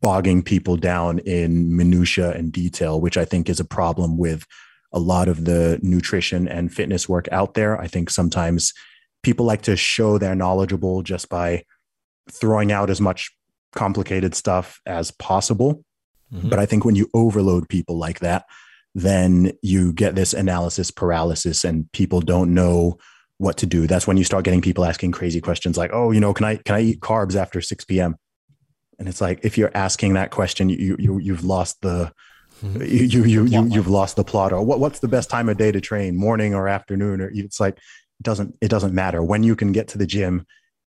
bogging 0.00 0.42
people 0.42 0.76
down 0.76 1.18
in 1.20 1.76
minutia 1.76 2.32
and 2.32 2.52
detail, 2.52 3.00
which 3.00 3.16
I 3.16 3.24
think 3.24 3.48
is 3.48 3.60
a 3.60 3.64
problem 3.64 4.18
with 4.18 4.46
a 4.92 4.98
lot 4.98 5.28
of 5.28 5.44
the 5.44 5.78
nutrition 5.82 6.46
and 6.46 6.72
fitness 6.72 7.08
work 7.08 7.28
out 7.32 7.54
there. 7.54 7.80
I 7.80 7.86
think 7.86 8.10
sometimes 8.10 8.74
people 9.22 9.46
like 9.46 9.62
to 9.62 9.76
show 9.76 10.18
they're 10.18 10.34
knowledgeable 10.34 11.02
just 11.02 11.28
by 11.28 11.64
throwing 12.30 12.72
out 12.72 12.90
as 12.90 13.00
much 13.00 13.30
complicated 13.74 14.34
stuff 14.34 14.80
as 14.86 15.10
possible. 15.12 15.84
Mm-hmm. 16.32 16.48
But 16.48 16.58
I 16.58 16.66
think 16.66 16.84
when 16.84 16.94
you 16.94 17.08
overload 17.14 17.68
people 17.68 17.98
like 17.98 18.20
that, 18.20 18.46
then 18.94 19.52
you 19.62 19.92
get 19.92 20.14
this 20.14 20.34
analysis 20.34 20.90
paralysis 20.90 21.64
and 21.64 21.90
people 21.92 22.20
don't 22.20 22.54
know 22.54 22.98
what 23.38 23.56
to 23.58 23.66
do. 23.66 23.86
That's 23.86 24.06
when 24.06 24.16
you 24.16 24.24
start 24.24 24.44
getting 24.44 24.60
people 24.60 24.84
asking 24.84 25.12
crazy 25.12 25.40
questions 25.40 25.76
like, 25.76 25.90
"Oh, 25.92 26.10
you 26.10 26.20
know, 26.20 26.34
can 26.34 26.46
I 26.46 26.56
can 26.56 26.76
I 26.76 26.80
eat 26.80 27.00
carbs 27.00 27.36
after 27.36 27.60
6 27.60 27.84
p.m.?" 27.84 28.16
and 29.02 29.08
it's 29.08 29.20
like 29.20 29.40
if 29.42 29.58
you're 29.58 29.72
asking 29.74 30.14
that 30.14 30.30
question 30.30 30.68
you 30.68 30.94
you 30.96 31.18
you've 31.18 31.44
lost 31.44 31.80
the 31.82 32.12
mm-hmm. 32.62 32.82
you 32.82 33.24
you 33.24 33.44
you, 33.44 33.64
you 33.64 33.82
have 33.82 33.88
lost 33.88 34.14
the 34.14 34.22
plot 34.22 34.52
or 34.52 34.62
what 34.62 34.78
what's 34.78 35.00
the 35.00 35.08
best 35.08 35.28
time 35.28 35.48
of 35.48 35.56
day 35.56 35.72
to 35.72 35.80
train 35.80 36.16
morning 36.16 36.54
or 36.54 36.68
afternoon 36.68 37.20
or 37.20 37.28
it's 37.34 37.58
like 37.58 37.76
it 37.76 38.22
doesn't 38.22 38.56
it 38.60 38.68
doesn't 38.68 38.94
matter 38.94 39.20
when 39.20 39.42
you 39.42 39.56
can 39.56 39.72
get 39.72 39.88
to 39.88 39.98
the 39.98 40.06
gym 40.06 40.46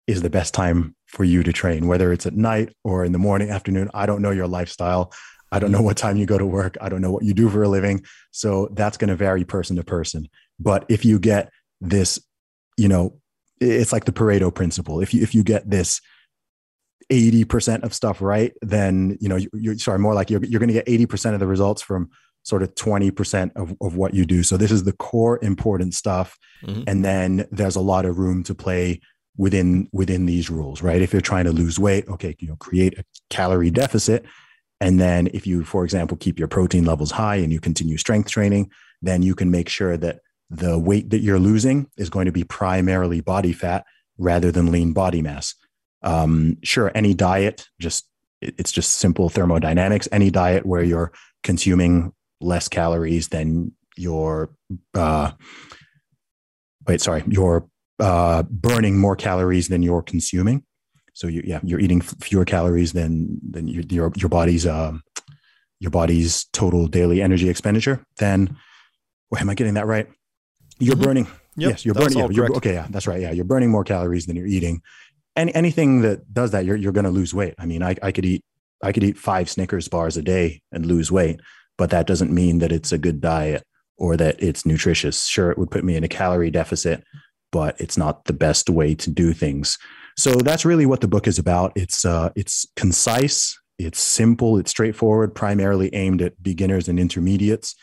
is 0.08 0.22
the 0.22 0.30
best 0.30 0.54
time 0.54 0.94
for 1.12 1.24
you 1.24 1.44
to 1.44 1.52
train 1.52 1.88
whether 1.88 2.12
it's 2.12 2.26
at 2.26 2.34
night 2.34 2.74
or 2.84 3.04
in 3.06 3.12
the 3.12 3.20
morning 3.20 3.50
afternoon 3.50 3.90
i 3.94 4.06
don't 4.06 4.22
know 4.22 4.32
your 4.32 4.48
lifestyle 4.48 5.12
i 5.52 5.60
don't 5.60 5.72
know 5.72 5.82
what 5.82 5.98
time 5.98 6.18
you 6.18 6.26
go 6.26 6.38
to 6.38 6.46
work 6.46 6.78
i 6.82 6.90
don't 6.90 7.02
know 7.02 7.12
what 7.12 7.24
you 7.24 7.34
do 7.34 7.50
for 7.50 7.64
a 7.64 7.68
living 7.68 8.04
so 8.32 8.70
that's 8.74 8.98
going 8.98 9.10
to 9.10 9.16
vary 9.16 9.44
person 9.44 9.76
to 9.76 9.84
person 9.84 10.28
but 10.60 10.86
if 10.90 11.04
you 11.06 11.20
get 11.20 11.52
this 11.80 12.20
you 12.78 12.88
know 12.88 13.18
it's 13.60 13.94
like 13.94 14.06
the 14.06 14.12
pareto 14.12 14.54
principle 14.54 15.02
if 15.02 15.14
you 15.14 15.22
if 15.22 15.36
you 15.36 15.44
get 15.44 15.70
this 15.70 16.02
80% 17.12 17.84
of 17.84 17.94
stuff 17.94 18.22
right, 18.22 18.54
then, 18.62 19.18
you 19.20 19.28
know, 19.28 19.36
you, 19.36 19.72
are 19.72 19.78
sorry, 19.78 20.00
more 20.00 20.14
like 20.14 20.30
you're, 20.30 20.44
you're 20.46 20.60
going 20.60 20.70
to 20.70 20.74
get 20.74 20.86
80% 20.86 21.34
of 21.34 21.40
the 21.40 21.48
results 21.48 21.82
from 21.82 22.10
sort 22.44 22.64
of 22.64 22.74
20% 22.74 23.52
of, 23.56 23.76
of 23.82 23.96
what 23.96 24.14
you 24.14 24.26
do. 24.26 24.44
So 24.44 24.58
this 24.58 24.72
is 24.72 24.86
the 24.86 24.94
core 24.94 25.38
important 25.44 25.94
stuff. 25.94 26.38
Mm-hmm. 26.66 26.84
And 26.88 27.06
then 27.06 27.48
there's 27.52 27.76
a 27.76 27.82
lot 27.82 28.06
of 28.06 28.18
room 28.18 28.44
to 28.46 28.56
play 28.56 29.02
within, 29.38 29.88
within 29.92 30.26
these 30.26 30.50
rules, 30.50 30.82
right? 30.82 31.02
If 31.02 31.14
you're 31.14 31.22
trying 31.22 31.46
to 31.46 31.52
lose 31.52 31.80
weight, 31.80 32.08
okay, 32.08 32.36
you 32.40 32.48
know, 32.48 32.56
create 32.58 32.98
a 33.00 33.06
calorie 33.30 33.72
deficit. 33.72 34.26
And 34.80 35.00
then 35.00 35.28
if 35.34 35.46
you, 35.46 35.64
for 35.64 35.84
example, 35.84 36.18
keep 36.18 36.40
your 36.40 36.48
protein 36.48 36.86
levels 36.86 37.12
high 37.12 37.38
and 37.38 37.52
you 37.52 37.60
continue 37.60 37.98
strength 37.98 38.30
training, 38.30 38.72
then 39.02 39.22
you 39.22 39.36
can 39.36 39.52
make 39.52 39.70
sure 39.70 39.96
that 39.98 40.20
the 40.50 40.78
weight 40.78 41.10
that 41.12 41.20
you're 41.20 41.40
losing 41.40 41.88
is 41.98 42.10
going 42.10 42.26
to 42.26 42.32
be 42.32 42.44
primarily 42.44 43.22
body 43.22 43.54
fat 43.54 43.86
rather 44.18 44.52
than 44.52 44.72
lean 44.72 44.92
body 44.92 45.22
mass. 45.22 45.56
Um, 46.04 46.58
sure, 46.64 46.92
any 46.94 47.14
diet, 47.14 47.68
just 47.80 48.08
it's 48.42 48.72
just 48.72 48.94
simple 48.94 49.30
thermodynamics. 49.30 50.08
Any 50.12 50.30
diet 50.32 50.66
where 50.66 50.84
you're 50.84 51.12
consuming 51.44 52.12
less 52.42 52.68
calories 52.68 53.30
than 53.30 53.74
your 53.96 54.50
uh, 54.94 55.32
wait, 56.88 57.02
sorry, 57.02 57.24
you're 57.28 57.70
uh, 58.02 58.44
burning 58.44 58.98
more 58.98 59.16
calories 59.16 59.70
than 59.70 59.82
you're 59.82 60.02
consuming. 60.02 60.64
So 61.14 61.28
you, 61.28 61.42
yeah, 61.46 61.60
you're 61.64 61.80
eating 61.80 62.02
fewer 62.02 62.46
calories 62.46 62.92
than 62.94 63.40
than 63.50 63.68
your 63.68 63.84
your, 63.90 64.12
your 64.18 64.30
body's 64.30 64.68
um, 64.68 65.04
your 65.80 65.92
body's 65.92 66.46
total 66.52 66.88
daily 66.88 67.22
energy 67.22 67.50
expenditure. 67.50 68.06
Then, 68.18 68.58
wait, 69.30 69.42
am 69.42 69.50
I 69.50 69.56
getting 69.56 69.76
that 69.76 69.88
right? 69.88 70.08
You're 70.80 70.96
mm-hmm. 70.96 71.04
burning. 71.04 71.28
Yep, 71.58 71.70
yes, 71.70 71.86
you're 71.86 71.94
burning. 71.94 72.18
Yeah, 72.18 72.28
you're, 72.32 72.56
okay, 72.56 72.74
yeah, 72.74 72.88
that's 72.90 73.08
right. 73.08 73.22
Yeah, 73.22 73.32
you're 73.32 73.46
burning 73.46 73.72
more 73.72 73.84
calories 73.84 74.26
than 74.26 74.36
you're 74.36 74.48
eating 74.48 74.82
any 75.36 75.54
anything 75.56 76.02
that 76.02 76.34
does 76.34 76.52
that, 76.52 76.66
you're 76.66 76.76
you're 76.76 76.92
going 76.92 77.06
to 77.06 77.12
lose 77.12 77.34
weight. 77.34 77.56
I 77.58 77.66
mean, 77.66 77.84
I, 77.84 77.96
I 78.02 78.12
could 78.12 78.26
eat 78.26 78.44
I 78.84 78.92
could 78.92 79.04
eat 79.04 79.18
five 79.18 79.50
Snickers 79.50 79.88
bars 79.88 80.18
a 80.18 80.22
day 80.22 80.62
and 80.72 80.86
lose 80.86 81.12
weight, 81.12 81.40
but 81.78 81.90
that 81.92 82.08
doesn't 82.08 82.32
mean 82.32 82.60
that 82.60 82.72
it's 82.72 82.92
a 82.92 82.98
good 82.98 83.22
diet 83.22 83.64
or 83.98 84.18
that 84.18 84.42
it's 84.42 84.66
nutritious. 84.66 85.28
Sure, 85.28 85.52
it 85.52 85.58
would 85.58 85.72
put 85.72 85.84
me 85.84 85.96
in 85.96 86.04
a 86.04 86.10
calorie 86.10 86.52
deficit, 86.52 87.04
but 87.52 87.80
it's 87.80 87.98
not 87.98 88.26
the 88.26 88.34
best 88.34 88.70
way 88.70 88.96
to 88.96 89.10
do 89.10 89.34
things. 89.34 89.78
So 90.18 90.36
that's 90.36 90.66
really 90.66 90.86
what 90.86 91.02
the 91.02 91.08
book 91.08 91.28
is 91.28 91.40
about. 91.40 91.72
It's 91.76 92.06
uh, 92.06 92.30
it's 92.36 92.66
concise, 92.76 93.58
it's 93.78 94.00
simple, 94.00 94.58
it's 94.58 94.72
straightforward, 94.72 95.34
primarily 95.36 95.94
aimed 95.94 96.22
at 96.22 96.42
beginners 96.42 96.88
and 96.88 97.00
intermediates. 97.00 97.76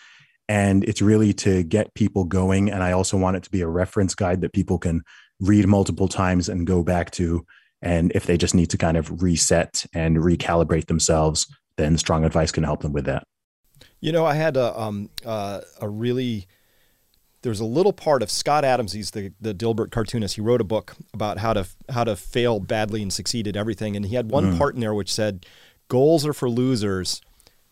And 0.49 0.85
it's 0.85 1.03
really 1.03 1.35
to 1.35 1.63
get 1.63 1.93
people 1.95 2.25
going. 2.25 2.71
And 2.71 2.83
I 2.83 2.93
also 2.93 3.19
want 3.19 3.37
it 3.37 3.43
to 3.43 3.51
be 3.51 3.61
a 3.61 3.69
reference 3.69 4.15
guide 4.15 4.41
that 4.41 4.55
people 4.55 4.79
can 4.79 5.03
read 5.41 5.67
multiple 5.67 6.09
times 6.09 6.49
and 6.49 6.67
go 6.67 6.83
back 6.83 7.11
to. 7.13 7.45
And 7.83 8.13
if 8.15 8.27
they 8.27 8.37
just 8.37 8.55
need 8.55 8.71
to 8.71 8.79
kind 8.79 8.97
of 8.97 9.23
reset 9.23 9.85
and 9.93 10.17
recalibrate 10.17 10.87
themselves, 10.87 11.47
then 11.77 11.99
strong 11.99 12.25
advice 12.25 12.51
can 12.51 12.65
help 12.65 12.81
them 12.81 12.93
with 12.93 13.05
that. 13.05 13.25
You 14.01 14.13
know, 14.13 14.25
I 14.25 14.35
had 14.35 14.57
a 14.57 14.79
um, 14.79 15.11
uh, 15.25 15.61
a 15.81 15.89
really 15.89 16.47
there's 17.43 17.61
a 17.61 17.65
little 17.65 17.93
part 17.93 18.23
of 18.23 18.31
Scott 18.31 18.65
Adams. 18.65 18.93
He's 18.93 19.13
the 19.13 19.33
the 19.41 19.55
Dilbert 19.55 19.91
cartoonist. 19.91 20.35
He 20.37 20.41
wrote 20.41 20.61
a 20.61 20.65
book 20.65 20.95
about 21.15 21.39
how 21.39 21.53
to 21.53 21.67
how 21.89 22.05
to 22.05 22.17
fail 22.17 22.61
badly 22.61 23.03
and 23.03 23.13
succeed 23.13 23.47
at 23.47 23.57
everything. 23.57 23.97
And 23.97 24.07
he 24.07 24.17
had 24.17 24.31
one 24.31 24.55
mm. 24.55 24.59
part 24.59 24.75
in 24.75 24.81
there 24.81 24.95
which 24.95 25.13
said, 25.13 25.47
"Goals 25.89 26.27
are 26.27 26.33
for 26.33 26.49
losers." 26.49 27.23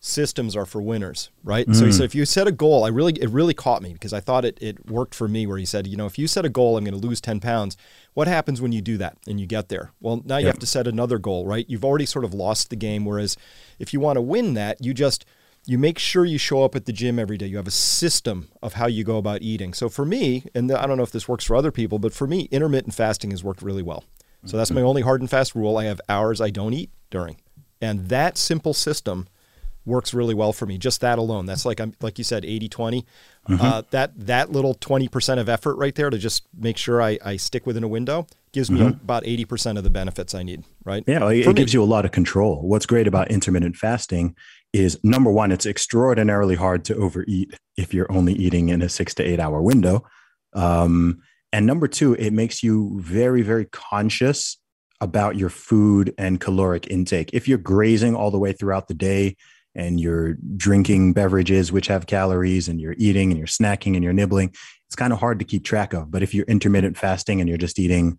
systems 0.07 0.55
are 0.55 0.66
for 0.66 0.81
winners, 0.81 1.31
right? 1.42 1.66
Mm. 1.66 1.74
So 1.74 1.85
he 1.85 1.92
said, 1.92 2.05
if 2.05 2.14
you 2.14 2.24
set 2.24 2.46
a 2.46 2.52
goal, 2.52 2.85
I 2.85 2.88
really, 2.88 3.12
it 3.14 3.29
really 3.31 3.55
caught 3.55 3.83
me 3.83 3.92
because 3.92 4.12
I 4.12 4.20
thought 4.20 4.44
it, 4.44 4.57
it 4.61 4.88
worked 4.88 5.14
for 5.14 5.26
me 5.26 5.46
where 5.46 5.59
he 5.59 5.64
said, 5.64 5.87
you 5.87 5.96
know, 5.96 6.07
if 6.07 6.18
you 6.18 6.29
set 6.29 6.44
a 6.44 6.48
goal, 6.48 6.76
I'm 6.76 6.85
going 6.85 6.98
to 6.98 7.07
lose 7.07 7.20
10 7.20 7.40
pounds. 7.40 7.76
What 8.14 8.29
happens 8.29 8.61
when 8.61 8.72
you 8.72 8.81
do 8.81 8.96
that 8.98 9.16
and 9.26 9.40
you 9.40 9.46
get 9.46 9.68
there? 9.68 9.92
Well, 10.00 10.22
now 10.24 10.37
you 10.37 10.46
have 10.46 10.59
to 10.61 10.66
set 10.66 10.87
another 10.87 11.18
goal, 11.18 11.46
right? 11.46 11.66
You've 11.68 11.85
already 11.85 12.07
sort 12.07 12.24
of 12.24 12.33
lost 12.33 12.70
the 12.70 12.76
game. 12.76 13.05
Whereas 13.05 13.37
if 13.79 13.92
you 13.92 14.00
want 14.00 14.16
to 14.16 14.22
win 14.22 14.55
that, 14.55 14.83
you 14.85 14.94
just, 14.94 15.24
you 15.66 15.79
make 15.79 15.98
sure 15.98 16.24
you 16.24 16.38
show 16.38 16.62
up 16.62 16.76
at 16.76 16.87
the 16.87 16.92
gym 16.92 17.18
every 17.18 17.37
day. 17.37 17.46
You 17.46 17.57
have 17.57 17.66
a 17.66 17.72
system 17.72 18.48
of 18.62 18.74
how 18.74 18.87
you 18.87 19.02
go 19.02 19.18
about 19.18 19.42
eating. 19.42 19.74
So 19.74 19.88
for 19.88 20.05
me, 20.05 20.46
and 20.55 20.70
I 20.70 20.87
don't 20.87 20.96
know 20.96 21.02
if 21.02 21.11
this 21.11 21.29
works 21.29 21.44
for 21.44 21.57
other 21.57 21.72
people, 21.72 21.98
but 21.98 22.12
for 22.12 22.26
me, 22.26 22.48
intermittent 22.52 22.94
fasting 22.94 23.33
has 23.33 23.42
worked 23.42 23.62
really 23.62 23.83
well. 23.83 24.05
So 24.44 24.57
that's 24.57 24.70
my 24.70 24.81
only 24.81 25.02
hard 25.02 25.20
and 25.20 25.29
fast 25.29 25.57
rule. 25.57 25.76
I 25.76 25.85
have 25.85 26.00
hours 26.09 26.40
I 26.40 26.50
don't 26.50 26.72
eat 26.72 26.90
during. 27.11 27.37
And 27.81 28.09
that 28.09 28.38
simple 28.38 28.74
system 28.74 29.26
works 29.85 30.14
really 30.14 30.35
well 30.35 30.52
for 30.52 30.66
me. 30.66 30.79
Just 30.79 31.00
that 31.00 31.18
alone. 31.18 31.46
That's 31.46 31.64
like 31.64 31.81
I'm 31.81 31.94
like 32.00 32.18
you 32.18 32.24
said, 32.24 32.44
80 32.44 32.68
20. 32.68 33.07
Mm-hmm. 33.48 33.61
Uh, 33.61 33.83
that 33.90 34.12
that 34.26 34.50
little 34.50 34.74
20% 34.74 35.38
of 35.38 35.48
effort 35.48 35.76
right 35.76 35.94
there 35.94 36.11
to 36.11 36.18
just 36.18 36.46
make 36.57 36.76
sure 36.76 37.02
I, 37.02 37.18
I 37.24 37.37
stick 37.37 37.66
within 37.66 37.85
a 37.85 37.88
window 37.88 38.26
gives 38.52 38.70
me 38.70 38.81
mm-hmm. 38.81 39.00
about 39.02 39.22
80% 39.24 39.76
of 39.76 39.85
the 39.85 39.90
benefits 39.90 40.35
I 40.35 40.42
need, 40.42 40.64
right? 40.85 41.05
Yeah, 41.07 41.29
it, 41.29 41.46
it 41.46 41.57
gives 41.57 41.74
you 41.74 41.83
a 41.83 41.85
lot 41.85 42.05
of 42.05 42.12
control. 42.12 42.62
What's 42.62 42.87
great 42.87 43.07
about 43.07 43.31
intermittent 43.31 43.76
fasting 43.76 44.35
is 44.76 44.98
number 45.02 45.30
one, 45.30 45.52
it's 45.52 45.66
extraordinarily 45.66 46.54
hard 46.54 46.84
to 46.86 46.96
overeat 46.96 47.54
if 47.76 47.94
you're 47.94 48.10
only 48.10 48.34
eating 48.34 48.68
in 48.68 48.82
a 48.82 48.88
six 48.88 49.14
to 49.14 49.22
eight 49.22 49.40
hour 49.40 49.62
window. 49.62 50.04
Um, 50.52 51.22
and 51.52 51.66
number 51.66 51.88
two, 51.88 52.14
it 52.14 52.32
makes 52.32 52.62
you 52.62 52.98
very, 53.00 53.42
very 53.42 53.66
conscious 53.66 54.58
about 55.00 55.36
your 55.36 55.50
food 55.50 56.14
and 56.18 56.40
caloric 56.40 56.88
intake. 56.90 57.30
If 57.32 57.48
you're 57.48 57.58
grazing 57.58 58.14
all 58.14 58.30
the 58.30 58.38
way 58.38 58.52
throughout 58.52 58.88
the 58.88 58.94
day, 58.94 59.36
and 59.76 60.00
you're 60.00 60.38
drinking 60.56 61.12
beverages 61.12 61.70
which 61.70 61.86
have 61.86 62.06
calories 62.06 62.66
and 62.66 62.80
you're 62.80 62.94
eating 62.96 63.30
and 63.30 63.38
you're 63.38 63.46
snacking 63.46 63.94
and 63.94 64.02
you're 64.02 64.14
nibbling, 64.14 64.48
it's 64.86 64.96
kind 64.96 65.12
of 65.12 65.20
hard 65.20 65.38
to 65.38 65.44
keep 65.44 65.64
track 65.64 65.92
of. 65.92 66.10
But 66.10 66.22
if 66.22 66.32
you're 66.32 66.46
intermittent 66.46 66.96
fasting 66.96 67.40
and 67.40 67.48
you're 67.48 67.58
just 67.58 67.78
eating, 67.78 68.18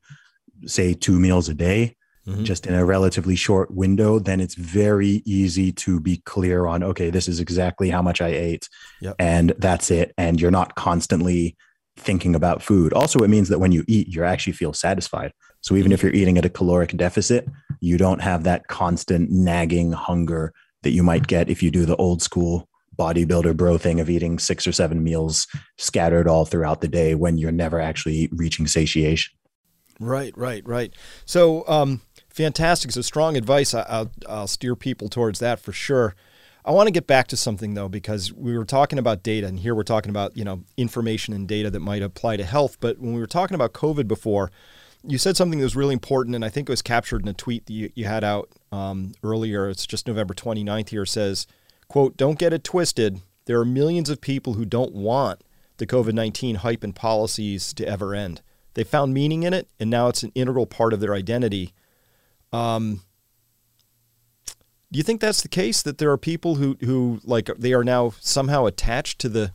say, 0.65 0.93
two 0.93 1.19
meals 1.19 1.49
a 1.49 1.55
day, 1.55 1.95
mm-hmm. 2.27 2.43
just 2.43 2.67
in 2.67 2.75
a 2.75 2.85
relatively 2.85 3.35
short 3.35 3.71
window, 3.71 4.19
then 4.19 4.41
it's 4.41 4.55
very 4.55 5.21
easy 5.25 5.71
to 5.71 5.99
be 5.99 6.17
clear 6.25 6.65
on, 6.65 6.83
okay, 6.83 7.09
this 7.09 7.27
is 7.27 7.39
exactly 7.39 7.89
how 7.89 8.01
much 8.01 8.21
I 8.21 8.29
ate 8.29 8.69
yep. 9.01 9.15
and 9.19 9.53
that's 9.57 9.89
it. 9.89 10.13
And 10.17 10.39
you're 10.41 10.51
not 10.51 10.75
constantly 10.75 11.55
thinking 11.97 12.35
about 12.35 12.61
food. 12.61 12.93
Also, 12.93 13.19
it 13.19 13.29
means 13.29 13.49
that 13.49 13.59
when 13.59 13.71
you 13.71 13.83
eat, 13.87 14.07
you 14.09 14.23
actually 14.23 14.53
feel 14.53 14.73
satisfied. 14.73 15.31
So 15.61 15.75
even 15.75 15.91
if 15.91 16.03
you're 16.03 16.13
eating 16.13 16.37
at 16.37 16.45
a 16.45 16.49
caloric 16.49 16.95
deficit, 16.95 17.47
you 17.79 17.97
don't 17.97 18.21
have 18.21 18.43
that 18.43 18.67
constant 18.67 19.31
nagging 19.31 19.91
hunger 19.91 20.53
that 20.83 20.91
you 20.91 21.03
might 21.03 21.27
get 21.27 21.49
if 21.49 21.63
you 21.63 21.71
do 21.71 21.85
the 21.85 21.95
old 21.95 22.21
school 22.21 22.67
bodybuilder 22.97 23.55
bro 23.55 23.77
thing 23.77 23.99
of 23.99 24.09
eating 24.09 24.39
six 24.39 24.65
or 24.65 24.71
seven 24.71 25.03
meals 25.03 25.47
scattered 25.77 26.27
all 26.27 26.45
throughout 26.45 26.81
the 26.81 26.87
day 26.87 27.13
when 27.13 27.37
you're 27.37 27.51
never 27.51 27.79
actually 27.79 28.29
reaching 28.31 28.67
satiation. 28.67 29.33
Right, 29.99 30.35
right, 30.37 30.63
right. 30.67 30.93
So, 31.25 31.67
um, 31.67 32.01
fantastic. 32.38 32.91
So, 32.91 33.02
strong 33.02 33.36
advice. 33.36 33.73
I, 33.73 34.02
will 34.02 34.12
I'll 34.30 34.47
steer 34.47 34.76
people 34.76 35.10
towards 35.10 35.39
that 35.39 35.60
for 35.60 35.73
sure. 35.73 36.15
I 36.63 36.71
want 36.71 36.88
to 36.88 36.91
get 36.91 37.08
back 37.08 37.28
to 37.28 37.38
something 37.38 37.73
though, 37.73 37.88
because 37.88 38.34
we 38.34 38.58
were 38.58 38.65
talking 38.65 39.00
about 39.00 39.23
data, 39.23 39.47
and 39.47 39.60
here 39.60 39.73
we're 39.73 39.84
talking 39.84 40.10
about 40.10 40.38
you 40.38 40.45
know 40.45 40.63
information 40.78 41.34
and 41.34 41.47
data 41.47 41.69
that 41.71 41.80
might 41.80 42.02
apply 42.02 42.38
to 42.38 42.43
health. 42.43 42.78
But 42.80 43.00
when 43.00 43.13
we 43.13 43.19
were 43.19 43.28
talking 43.28 43.56
about 43.56 43.73
COVID 43.73 44.08
before, 44.08 44.52
you 45.04 45.17
said 45.17 45.38
something 45.38 45.60
that 45.60 45.65
was 45.65 45.76
really 45.76 45.93
important, 45.93 46.36
and 46.36 46.43
I 46.43 46.50
think 46.50 46.69
it 46.69 46.71
was 46.71 46.82
captured 46.82 47.21
in 47.21 47.28
a 47.28 47.34
tweet 47.34 47.65
that 47.65 47.73
you, 47.73 47.91
you 47.95 48.06
had 48.06 48.23
out 48.23 48.50
um, 48.71 49.13
earlier. 49.23 49.69
It's 49.69 49.88
just 49.88 50.08
November 50.08 50.34
29th 50.34 50.89
here. 50.89 51.06
says, 51.06 51.47
quote, 51.88 52.17
don't 52.17 52.38
get 52.38 52.54
it 52.54 52.63
twisted. 52.63 53.21
There 53.45 53.60
are 53.60 53.65
millions 53.65 54.10
of 54.10 54.19
people 54.19 54.54
who 54.54 54.65
don't 54.65 54.93
want 54.93 55.41
the 55.78 55.88
COVID 55.88 56.13
19 56.13 56.56
hype 56.56 56.84
and 56.84 56.95
policies 56.95 57.73
to 57.73 57.88
ever 57.88 58.13
end. 58.13 58.41
They 58.73 58.84
found 58.84 59.13
meaning 59.13 59.43
in 59.43 59.54
it, 59.54 59.69
and 59.80 59.89
now 59.89 60.10
it's 60.10 60.23
an 60.23 60.34
integral 60.36 60.65
part 60.65 60.93
of 60.93 61.00
their 61.00 61.15
identity. 61.15 61.73
Um, 62.53 63.01
do 64.91 64.97
you 64.97 65.03
think 65.03 65.19
that's 65.19 65.41
the 65.41 65.49
case 65.49 65.81
that 65.81 65.97
there 65.97 66.12
are 66.12 66.17
people 66.17 66.55
who, 66.55 66.77
who 66.81 67.19
like 67.23 67.49
they 67.57 67.73
are 67.73 67.83
now 67.83 68.13
somehow 68.21 68.65
attached 68.65 69.19
to 69.19 69.29
the 69.29 69.51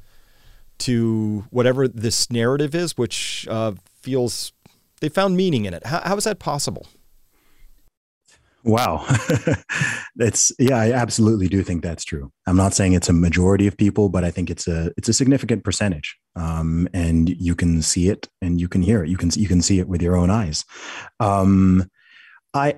to 0.78 1.44
whatever 1.50 1.86
this 1.86 2.30
narrative 2.30 2.74
is, 2.74 2.98
which 2.98 3.46
uh, 3.48 3.72
feels 4.00 4.52
they 5.00 5.08
found 5.08 5.36
meaning 5.36 5.64
in 5.64 5.74
it. 5.74 5.86
How, 5.86 6.00
how 6.00 6.16
is 6.16 6.24
that 6.24 6.38
possible? 6.38 6.86
Wow. 8.64 9.04
that's 10.16 10.52
yeah, 10.58 10.76
I 10.76 10.92
absolutely 10.92 11.48
do 11.48 11.62
think 11.62 11.82
that's 11.82 12.04
true. 12.04 12.30
I'm 12.46 12.56
not 12.56 12.74
saying 12.74 12.92
it's 12.92 13.08
a 13.08 13.12
majority 13.12 13.66
of 13.66 13.76
people, 13.76 14.08
but 14.08 14.24
I 14.24 14.30
think 14.30 14.50
it's 14.50 14.68
a 14.68 14.92
it's 14.96 15.08
a 15.08 15.12
significant 15.12 15.64
percentage. 15.64 16.16
Um, 16.36 16.88
and 16.94 17.28
you 17.28 17.54
can 17.54 17.82
see 17.82 18.08
it 18.08 18.28
and 18.40 18.60
you 18.60 18.68
can 18.68 18.82
hear 18.82 19.02
it. 19.02 19.10
You 19.10 19.16
can 19.16 19.30
you 19.34 19.48
can 19.48 19.62
see 19.62 19.80
it 19.80 19.88
with 19.88 20.00
your 20.00 20.16
own 20.16 20.30
eyes. 20.30 20.64
Um, 21.18 21.90
I 22.54 22.76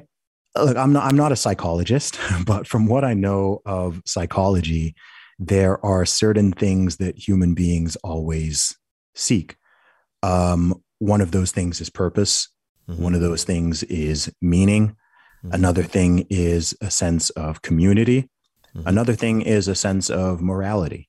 look, 0.57 0.77
I'm 0.77 0.93
not 0.93 1.05
I'm 1.05 1.17
not 1.17 1.33
a 1.33 1.37
psychologist, 1.37 2.19
but 2.47 2.67
from 2.67 2.87
what 2.87 3.05
I 3.05 3.15
know 3.15 3.61
of 3.67 4.03
psychology, 4.07 4.95
there 5.39 5.85
are 5.85 6.05
certain 6.05 6.53
things 6.53 6.97
that 6.99 7.19
human 7.19 7.55
beings 7.55 7.97
always 7.97 8.77
seek. 9.15 9.57
Um, 10.23 10.83
one 10.99 11.21
of 11.21 11.33
those 11.33 11.53
things 11.53 11.81
is 11.81 11.91
purpose. 11.91 12.49
Mm-hmm. 12.89 13.03
One 13.03 13.15
of 13.15 13.21
those 13.21 13.45
things 13.45 13.83
is 13.85 14.33
meaning. 14.41 14.97
Mm-hmm. 15.45 15.55
Another 15.55 15.83
thing 15.83 16.27
is 16.31 16.77
a 16.81 16.91
sense 16.91 17.31
of 17.31 17.63
community. 17.63 18.29
Mm-hmm. 18.75 18.89
Another 18.89 19.15
thing 19.15 19.43
is 19.43 19.69
a 19.69 19.75
sense 19.75 20.09
of 20.11 20.41
morality. 20.41 21.09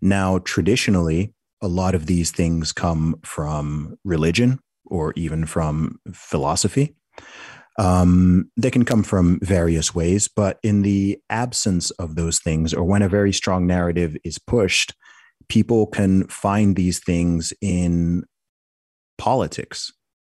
Now, 0.00 0.38
traditionally, 0.38 1.34
a 1.60 1.68
lot 1.68 1.94
of 1.94 2.06
these 2.06 2.30
things 2.30 2.72
come 2.72 3.20
from 3.24 3.98
religion 4.04 4.60
or 4.84 5.12
even 5.16 5.44
from 5.44 6.00
philosophy. 6.12 6.94
Um, 7.78 8.50
they 8.56 8.72
can 8.72 8.84
come 8.84 9.04
from 9.04 9.38
various 9.40 9.94
ways, 9.94 10.28
but 10.28 10.58
in 10.64 10.82
the 10.82 11.20
absence 11.30 11.90
of 11.92 12.16
those 12.16 12.40
things, 12.40 12.74
or 12.74 12.82
when 12.82 13.02
a 13.02 13.08
very 13.08 13.32
strong 13.32 13.66
narrative 13.66 14.16
is 14.24 14.38
pushed, 14.38 14.94
people 15.48 15.86
can 15.86 16.26
find 16.26 16.74
these 16.74 16.98
things 16.98 17.52
in 17.60 18.24
politics. 19.16 19.92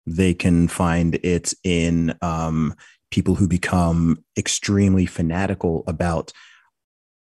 They 0.05 0.33
can 0.33 0.67
find 0.67 1.15
it 1.23 1.53
in 1.63 2.13
um, 2.21 2.75
people 3.11 3.35
who 3.35 3.47
become 3.47 4.23
extremely 4.37 5.05
fanatical 5.05 5.83
about 5.87 6.31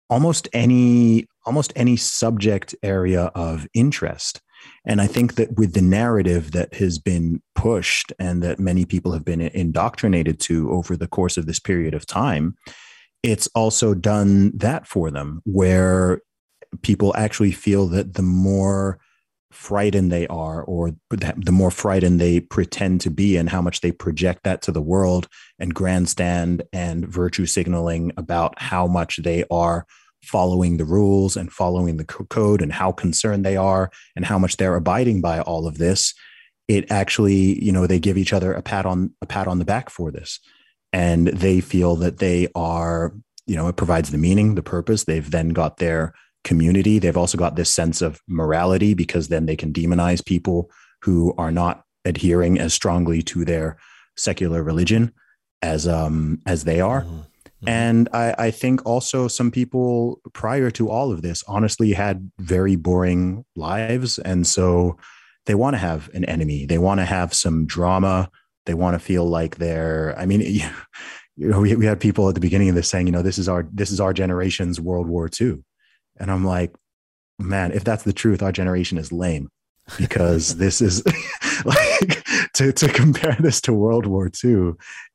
almost 0.08 0.48
any 0.52 1.26
almost 1.44 1.72
any 1.76 1.96
subject 1.96 2.74
area 2.82 3.24
of 3.34 3.66
interest. 3.74 4.40
And 4.84 5.00
I 5.00 5.06
think 5.06 5.34
that 5.34 5.56
with 5.56 5.74
the 5.74 5.82
narrative 5.82 6.52
that 6.52 6.74
has 6.74 6.98
been 6.98 7.42
pushed 7.54 8.12
and 8.18 8.42
that 8.42 8.60
many 8.60 8.84
people 8.84 9.12
have 9.12 9.24
been 9.24 9.40
indoctrinated 9.40 10.38
to 10.40 10.70
over 10.70 10.96
the 10.96 11.08
course 11.08 11.36
of 11.36 11.46
this 11.46 11.58
period 11.58 11.94
of 11.94 12.06
time, 12.06 12.56
it's 13.22 13.48
also 13.54 13.94
done 13.94 14.56
that 14.56 14.86
for 14.86 15.10
them, 15.10 15.42
where 15.44 16.20
people 16.82 17.12
actually 17.16 17.52
feel 17.52 17.86
that 17.88 18.14
the 18.14 18.22
more 18.22 19.00
frightened 19.52 20.12
they 20.12 20.26
are 20.26 20.62
or 20.62 20.92
the 21.10 21.52
more 21.52 21.70
frightened 21.70 22.20
they 22.20 22.40
pretend 22.40 23.00
to 23.00 23.10
be 23.10 23.36
and 23.36 23.48
how 23.48 23.62
much 23.62 23.80
they 23.80 23.90
project 23.90 24.44
that 24.44 24.60
to 24.62 24.70
the 24.70 24.82
world 24.82 25.28
and 25.58 25.74
grandstand 25.74 26.62
and 26.72 27.08
virtue 27.08 27.46
signaling 27.46 28.12
about 28.16 28.60
how 28.60 28.86
much 28.86 29.18
they 29.22 29.44
are 29.50 29.86
following 30.22 30.76
the 30.76 30.84
rules 30.84 31.36
and 31.36 31.52
following 31.52 31.96
the 31.96 32.04
code 32.04 32.62
and 32.62 32.72
how 32.72 32.90
concerned 32.90 33.44
they 33.44 33.56
are 33.56 33.90
and 34.16 34.24
how 34.24 34.38
much 34.38 34.56
they're 34.56 34.76
abiding 34.76 35.20
by 35.20 35.40
all 35.40 35.66
of 35.66 35.78
this 35.78 36.14
it 36.68 36.90
actually 36.90 37.62
you 37.64 37.70
know 37.70 37.86
they 37.86 38.00
give 38.00 38.18
each 38.18 38.32
other 38.32 38.52
a 38.52 38.62
pat 38.62 38.86
on 38.86 39.14
a 39.22 39.26
pat 39.26 39.46
on 39.46 39.58
the 39.58 39.64
back 39.64 39.88
for 39.88 40.10
this 40.10 40.40
and 40.92 41.28
they 41.28 41.60
feel 41.60 41.94
that 41.94 42.18
they 42.18 42.48
are 42.54 43.14
you 43.46 43.54
know 43.54 43.68
it 43.68 43.76
provides 43.76 44.10
the 44.10 44.18
meaning 44.18 44.56
the 44.56 44.62
purpose 44.62 45.04
they've 45.04 45.30
then 45.30 45.50
got 45.50 45.76
their 45.76 46.12
community. 46.46 47.00
They've 47.00 47.16
also 47.16 47.36
got 47.36 47.56
this 47.56 47.74
sense 47.74 48.00
of 48.00 48.22
morality 48.28 48.94
because 48.94 49.28
then 49.28 49.46
they 49.46 49.56
can 49.56 49.72
demonize 49.72 50.24
people 50.24 50.70
who 51.02 51.34
are 51.36 51.50
not 51.50 51.82
adhering 52.04 52.58
as 52.58 52.72
strongly 52.72 53.20
to 53.20 53.44
their 53.44 53.76
secular 54.16 54.62
religion 54.62 55.12
as 55.60 55.86
um 55.88 56.40
as 56.46 56.64
they 56.64 56.80
are. 56.80 57.02
Mm-hmm. 57.02 57.20
Mm-hmm. 57.62 57.68
And 57.68 58.08
I, 58.12 58.34
I 58.38 58.50
think 58.50 58.84
also 58.86 59.28
some 59.28 59.50
people 59.50 60.20
prior 60.32 60.70
to 60.72 60.90
all 60.90 61.12
of 61.12 61.22
this 61.22 61.44
honestly 61.46 61.92
had 61.92 62.30
very 62.38 62.76
boring 62.76 63.44
lives. 63.54 64.18
And 64.18 64.46
so 64.46 64.96
they 65.46 65.54
want 65.54 65.74
to 65.74 65.78
have 65.78 66.08
an 66.14 66.24
enemy. 66.24 66.66
They 66.66 66.78
want 66.78 67.00
to 67.00 67.04
have 67.04 67.34
some 67.34 67.66
drama. 67.66 68.30
They 68.66 68.74
want 68.74 68.94
to 68.94 68.98
feel 68.98 69.24
like 69.24 69.56
they're, 69.56 70.14
I 70.18 70.26
mean, 70.26 70.40
you 71.36 71.48
know, 71.48 71.60
we, 71.60 71.76
we 71.76 71.86
had 71.86 72.00
people 72.00 72.28
at 72.28 72.34
the 72.34 72.40
beginning 72.40 72.68
of 72.68 72.74
this 72.74 72.88
saying, 72.88 73.06
you 73.06 73.12
know, 73.12 73.22
this 73.22 73.38
is 73.38 73.48
our, 73.48 73.68
this 73.72 73.90
is 73.90 74.00
our 74.00 74.12
generation's 74.12 74.80
World 74.80 75.06
War 75.06 75.28
II. 75.40 75.62
And 76.18 76.30
I'm 76.30 76.44
like, 76.44 76.74
man, 77.38 77.72
if 77.72 77.84
that's 77.84 78.04
the 78.04 78.12
truth, 78.12 78.42
our 78.42 78.52
generation 78.52 78.98
is 78.98 79.12
lame. 79.12 79.50
because 79.98 80.56
this 80.56 80.80
is 80.80 81.02
like 81.64 82.24
to, 82.54 82.72
to 82.72 82.88
compare 82.88 83.36
this 83.40 83.60
to 83.62 83.72
World 83.72 84.06
War 84.06 84.30
II 84.44 84.72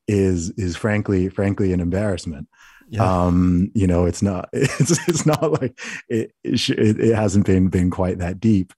is 0.07 0.49
is 0.51 0.75
frankly 0.75 1.29
frankly 1.29 1.73
an 1.73 1.79
embarrassment. 1.79 2.47
Yeah. 2.89 3.25
Um, 3.25 3.71
you 3.73 3.87
know, 3.87 4.05
it's 4.05 4.21
not 4.21 4.49
it's 4.53 5.07
it's 5.07 5.25
not 5.25 5.61
like 5.61 5.79
it 6.09 6.33
it, 6.43 6.69
it 6.99 7.15
hasn't 7.15 7.45
been 7.45 7.69
been 7.69 7.89
quite 7.89 8.19
that 8.19 8.39
deep, 8.39 8.73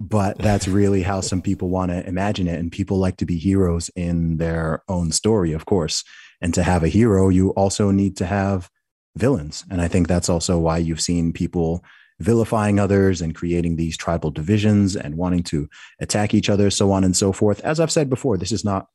but 0.00 0.38
that's 0.38 0.68
really 0.68 1.02
how 1.02 1.20
some 1.20 1.42
people 1.42 1.68
want 1.68 1.90
to 1.90 2.06
imagine 2.06 2.48
it, 2.48 2.58
and 2.58 2.72
people 2.72 2.98
like 2.98 3.16
to 3.18 3.26
be 3.26 3.38
heroes 3.38 3.90
in 3.94 4.38
their 4.38 4.82
own 4.88 5.12
story, 5.12 5.52
of 5.52 5.66
course. 5.66 6.04
And 6.40 6.54
to 6.54 6.62
have 6.62 6.84
a 6.84 6.88
hero, 6.88 7.30
you 7.30 7.50
also 7.50 7.90
need 7.90 8.16
to 8.18 8.26
have 8.26 8.70
villains, 9.16 9.64
and 9.70 9.80
I 9.80 9.88
think 9.88 10.08
that's 10.08 10.28
also 10.28 10.58
why 10.58 10.78
you've 10.78 11.00
seen 11.00 11.32
people 11.32 11.84
vilifying 12.20 12.78
others 12.78 13.20
and 13.20 13.34
creating 13.34 13.76
these 13.76 13.96
tribal 13.96 14.30
divisions 14.30 14.96
and 14.96 15.16
wanting 15.16 15.42
to 15.44 15.68
attack 16.00 16.34
each 16.34 16.50
other, 16.50 16.70
so 16.70 16.90
on 16.90 17.04
and 17.04 17.16
so 17.16 17.32
forth. 17.32 17.60
As 17.60 17.78
I've 17.80 17.92
said 17.92 18.10
before, 18.10 18.36
this 18.36 18.52
is 18.52 18.64
not 18.64 18.88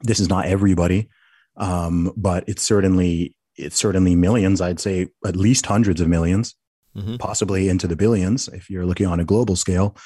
this 0.00 0.18
is 0.18 0.28
not 0.28 0.46
everybody, 0.46 1.08
um, 1.56 2.12
but 2.16 2.44
it's 2.48 2.62
certainly 2.62 3.36
it's 3.56 3.76
certainly 3.76 4.16
millions. 4.16 4.60
I'd 4.60 4.80
say 4.80 5.08
at 5.24 5.36
least 5.36 5.66
hundreds 5.66 6.00
of 6.00 6.08
1000000s 6.08 6.54
mm-hmm. 6.96 7.16
possibly 7.16 7.68
into 7.68 7.86
the 7.86 7.96
billions 7.96 8.48
if 8.48 8.70
you're 8.70 8.86
looking 8.86 9.06
on 9.06 9.20
a 9.20 9.24
global 9.24 9.56
scale. 9.56 9.96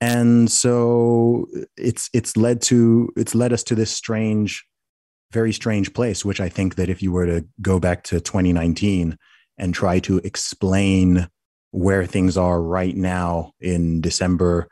And 0.00 0.50
so 0.50 1.46
it's 1.76 2.10
it's 2.12 2.36
led 2.36 2.60
to 2.62 3.10
it's 3.16 3.34
led 3.34 3.52
us 3.52 3.62
to 3.64 3.74
this 3.74 3.90
strange, 3.90 4.64
very 5.32 5.52
strange 5.52 5.94
place. 5.94 6.24
Which 6.24 6.40
I 6.40 6.48
think 6.48 6.74
that 6.74 6.88
if 6.88 7.02
you 7.02 7.12
were 7.12 7.26
to 7.26 7.46
go 7.62 7.78
back 7.78 8.02
to 8.04 8.20
2019 8.20 9.16
and 9.56 9.74
try 9.74 10.00
to 10.00 10.18
explain 10.18 11.28
where 11.74 12.06
things 12.06 12.36
are 12.36 12.62
right 12.62 12.96
now 12.96 13.50
in 13.60 14.00
December 14.00 14.68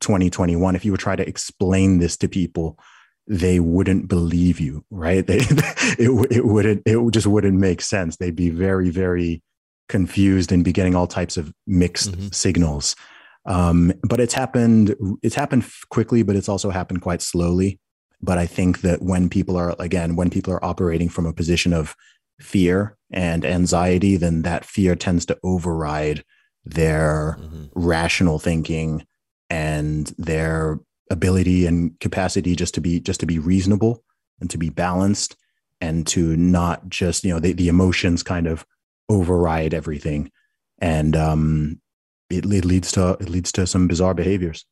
2021, 0.00 0.74
if 0.74 0.82
you 0.82 0.90
would 0.92 1.00
try 1.00 1.14
to 1.14 1.28
explain 1.28 1.98
this 1.98 2.16
to 2.16 2.26
people, 2.26 2.78
they 3.26 3.60
wouldn't 3.60 4.08
believe 4.08 4.58
you, 4.58 4.82
right? 4.90 5.26
They, 5.26 5.40
it, 5.40 6.32
it 6.32 6.46
wouldn't, 6.46 6.82
it 6.86 7.10
just 7.10 7.26
wouldn't 7.26 7.58
make 7.58 7.82
sense. 7.82 8.16
They'd 8.16 8.34
be 8.34 8.48
very, 8.48 8.88
very 8.88 9.42
confused 9.90 10.50
and 10.50 10.64
be 10.64 10.72
getting 10.72 10.94
all 10.94 11.06
types 11.06 11.36
of 11.36 11.52
mixed 11.66 12.12
mm-hmm. 12.12 12.28
signals. 12.28 12.96
Um, 13.44 13.92
but 14.02 14.18
it's 14.18 14.34
happened, 14.34 14.94
it's 15.22 15.34
happened 15.34 15.66
quickly, 15.90 16.22
but 16.22 16.34
it's 16.34 16.48
also 16.48 16.70
happened 16.70 17.02
quite 17.02 17.20
slowly. 17.20 17.78
But 18.22 18.38
I 18.38 18.46
think 18.46 18.80
that 18.80 19.02
when 19.02 19.28
people 19.28 19.58
are, 19.58 19.76
again, 19.78 20.16
when 20.16 20.30
people 20.30 20.54
are 20.54 20.64
operating 20.64 21.10
from 21.10 21.26
a 21.26 21.34
position 21.34 21.74
of 21.74 21.94
fear 22.40 22.96
and 23.10 23.44
anxiety, 23.44 24.16
then 24.16 24.42
that 24.42 24.64
fear 24.64 24.96
tends 24.96 25.26
to 25.26 25.38
override 25.44 26.24
their 26.68 27.38
mm-hmm. 27.40 27.64
rational 27.74 28.38
thinking 28.38 29.06
and 29.50 30.12
their 30.18 30.78
ability 31.10 31.66
and 31.66 31.98
capacity 32.00 32.54
just 32.54 32.74
to 32.74 32.80
be 32.80 33.00
just 33.00 33.20
to 33.20 33.26
be 33.26 33.38
reasonable 33.38 34.02
and 34.40 34.50
to 34.50 34.58
be 34.58 34.68
balanced 34.68 35.36
and 35.80 36.06
to 36.06 36.36
not 36.36 36.88
just 36.88 37.24
you 37.24 37.32
know 37.32 37.40
the, 37.40 37.52
the 37.52 37.68
emotions 37.68 38.22
kind 38.22 38.46
of 38.46 38.66
override 39.08 39.72
everything 39.72 40.30
and 40.80 41.16
um 41.16 41.80
it, 42.28 42.44
it 42.44 42.64
leads 42.64 42.92
to 42.92 43.12
it 43.20 43.28
leads 43.30 43.50
to 43.50 43.66
some 43.66 43.88
bizarre 43.88 44.14
behaviors 44.14 44.66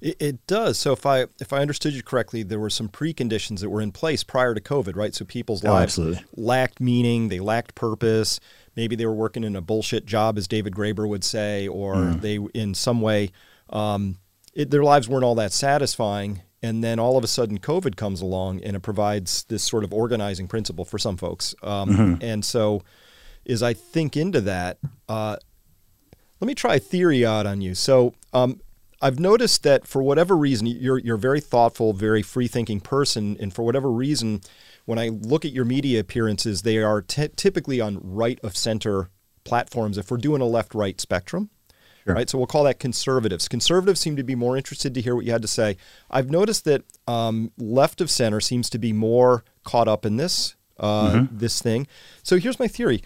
it, 0.00 0.16
it, 0.20 0.46
does. 0.46 0.78
So 0.78 0.92
if 0.92 1.06
I 1.06 1.26
if 1.40 1.52
I 1.52 1.58
understood 1.60 1.94
you 1.94 2.02
correctly, 2.02 2.42
there 2.42 2.58
were 2.58 2.70
some 2.70 2.88
preconditions 2.88 3.60
that 3.60 3.70
were 3.70 3.80
in 3.80 3.92
place 3.92 4.22
prior 4.22 4.54
to 4.54 4.60
COVID, 4.60 4.96
right? 4.96 5.14
So 5.14 5.24
people's 5.24 5.64
oh, 5.64 5.72
lives 5.72 5.98
absolutely. 5.98 6.24
lacked 6.36 6.80
meaning, 6.80 7.28
they 7.28 7.40
lacked 7.40 7.74
purpose, 7.74 8.38
maybe 8.76 8.96
they 8.96 9.06
were 9.06 9.14
working 9.14 9.44
in 9.44 9.56
a 9.56 9.60
bullshit 9.60 10.06
job, 10.06 10.38
as 10.38 10.48
David 10.48 10.74
Graeber 10.74 11.08
would 11.08 11.24
say, 11.24 11.68
or 11.68 11.94
mm. 11.94 12.20
they 12.20 12.36
in 12.58 12.74
some 12.74 13.00
way 13.00 13.30
um, 13.70 14.18
it, 14.54 14.70
their 14.70 14.84
lives 14.84 15.08
weren't 15.08 15.24
all 15.24 15.34
that 15.36 15.52
satisfying. 15.52 16.42
And 16.62 16.82
then 16.82 16.98
all 16.98 17.18
of 17.18 17.24
a 17.24 17.26
sudden, 17.26 17.58
COVID 17.58 17.96
comes 17.96 18.22
along 18.22 18.62
and 18.62 18.74
it 18.74 18.80
provides 18.80 19.44
this 19.44 19.62
sort 19.62 19.84
of 19.84 19.92
organizing 19.92 20.48
principle 20.48 20.86
for 20.86 20.98
some 20.98 21.18
folks. 21.18 21.54
Um, 21.62 21.90
mm-hmm. 21.90 22.24
And 22.24 22.42
so, 22.42 22.82
as 23.46 23.62
I 23.62 23.74
think 23.74 24.16
into 24.16 24.40
that, 24.42 24.78
uh, 25.06 25.36
let 26.40 26.46
me 26.46 26.54
try 26.54 26.76
a 26.76 26.78
theory 26.78 27.26
out 27.26 27.44
on 27.44 27.60
you. 27.60 27.74
So, 27.74 28.14
um, 28.32 28.60
I've 29.02 29.18
noticed 29.18 29.62
that 29.64 29.86
for 29.86 30.02
whatever 30.02 30.34
reason, 30.34 30.66
you're 30.66 30.96
you're 30.96 31.16
a 31.16 31.18
very 31.18 31.40
thoughtful, 31.40 31.92
very 31.92 32.22
free 32.22 32.48
thinking 32.48 32.80
person, 32.80 33.36
and 33.38 33.52
for 33.52 33.62
whatever 33.62 33.90
reason, 33.90 34.40
when 34.84 34.98
I 34.98 35.08
look 35.08 35.44
at 35.44 35.52
your 35.52 35.64
media 35.64 36.00
appearances, 36.00 36.62
they 36.62 36.78
are 36.78 37.02
t- 37.02 37.28
typically 37.36 37.80
on 37.80 37.98
right 38.02 38.38
of 38.42 38.56
center 38.56 39.10
platforms. 39.44 39.98
If 39.98 40.10
we're 40.10 40.16
doing 40.16 40.40
a 40.40 40.46
left 40.46 40.74
right 40.74 41.00
spectrum, 41.00 41.50
Sure. 42.06 42.14
Right. 42.14 42.28
So 42.28 42.36
we'll 42.36 42.46
call 42.46 42.64
that 42.64 42.78
conservatives. 42.78 43.48
Conservatives 43.48 43.98
seem 43.98 44.14
to 44.16 44.22
be 44.22 44.34
more 44.34 44.58
interested 44.58 44.92
to 44.94 45.00
hear 45.00 45.16
what 45.16 45.24
you 45.24 45.32
had 45.32 45.40
to 45.40 45.48
say. 45.48 45.78
I've 46.10 46.30
noticed 46.30 46.66
that 46.66 46.82
um, 47.08 47.50
left 47.56 48.02
of 48.02 48.10
center 48.10 48.40
seems 48.40 48.68
to 48.70 48.78
be 48.78 48.92
more 48.92 49.42
caught 49.62 49.88
up 49.88 50.04
in 50.04 50.16
this 50.16 50.54
uh, 50.78 51.12
mm-hmm. 51.12 51.38
this 51.38 51.62
thing. 51.62 51.86
So 52.22 52.38
here's 52.38 52.58
my 52.58 52.68
theory. 52.68 53.02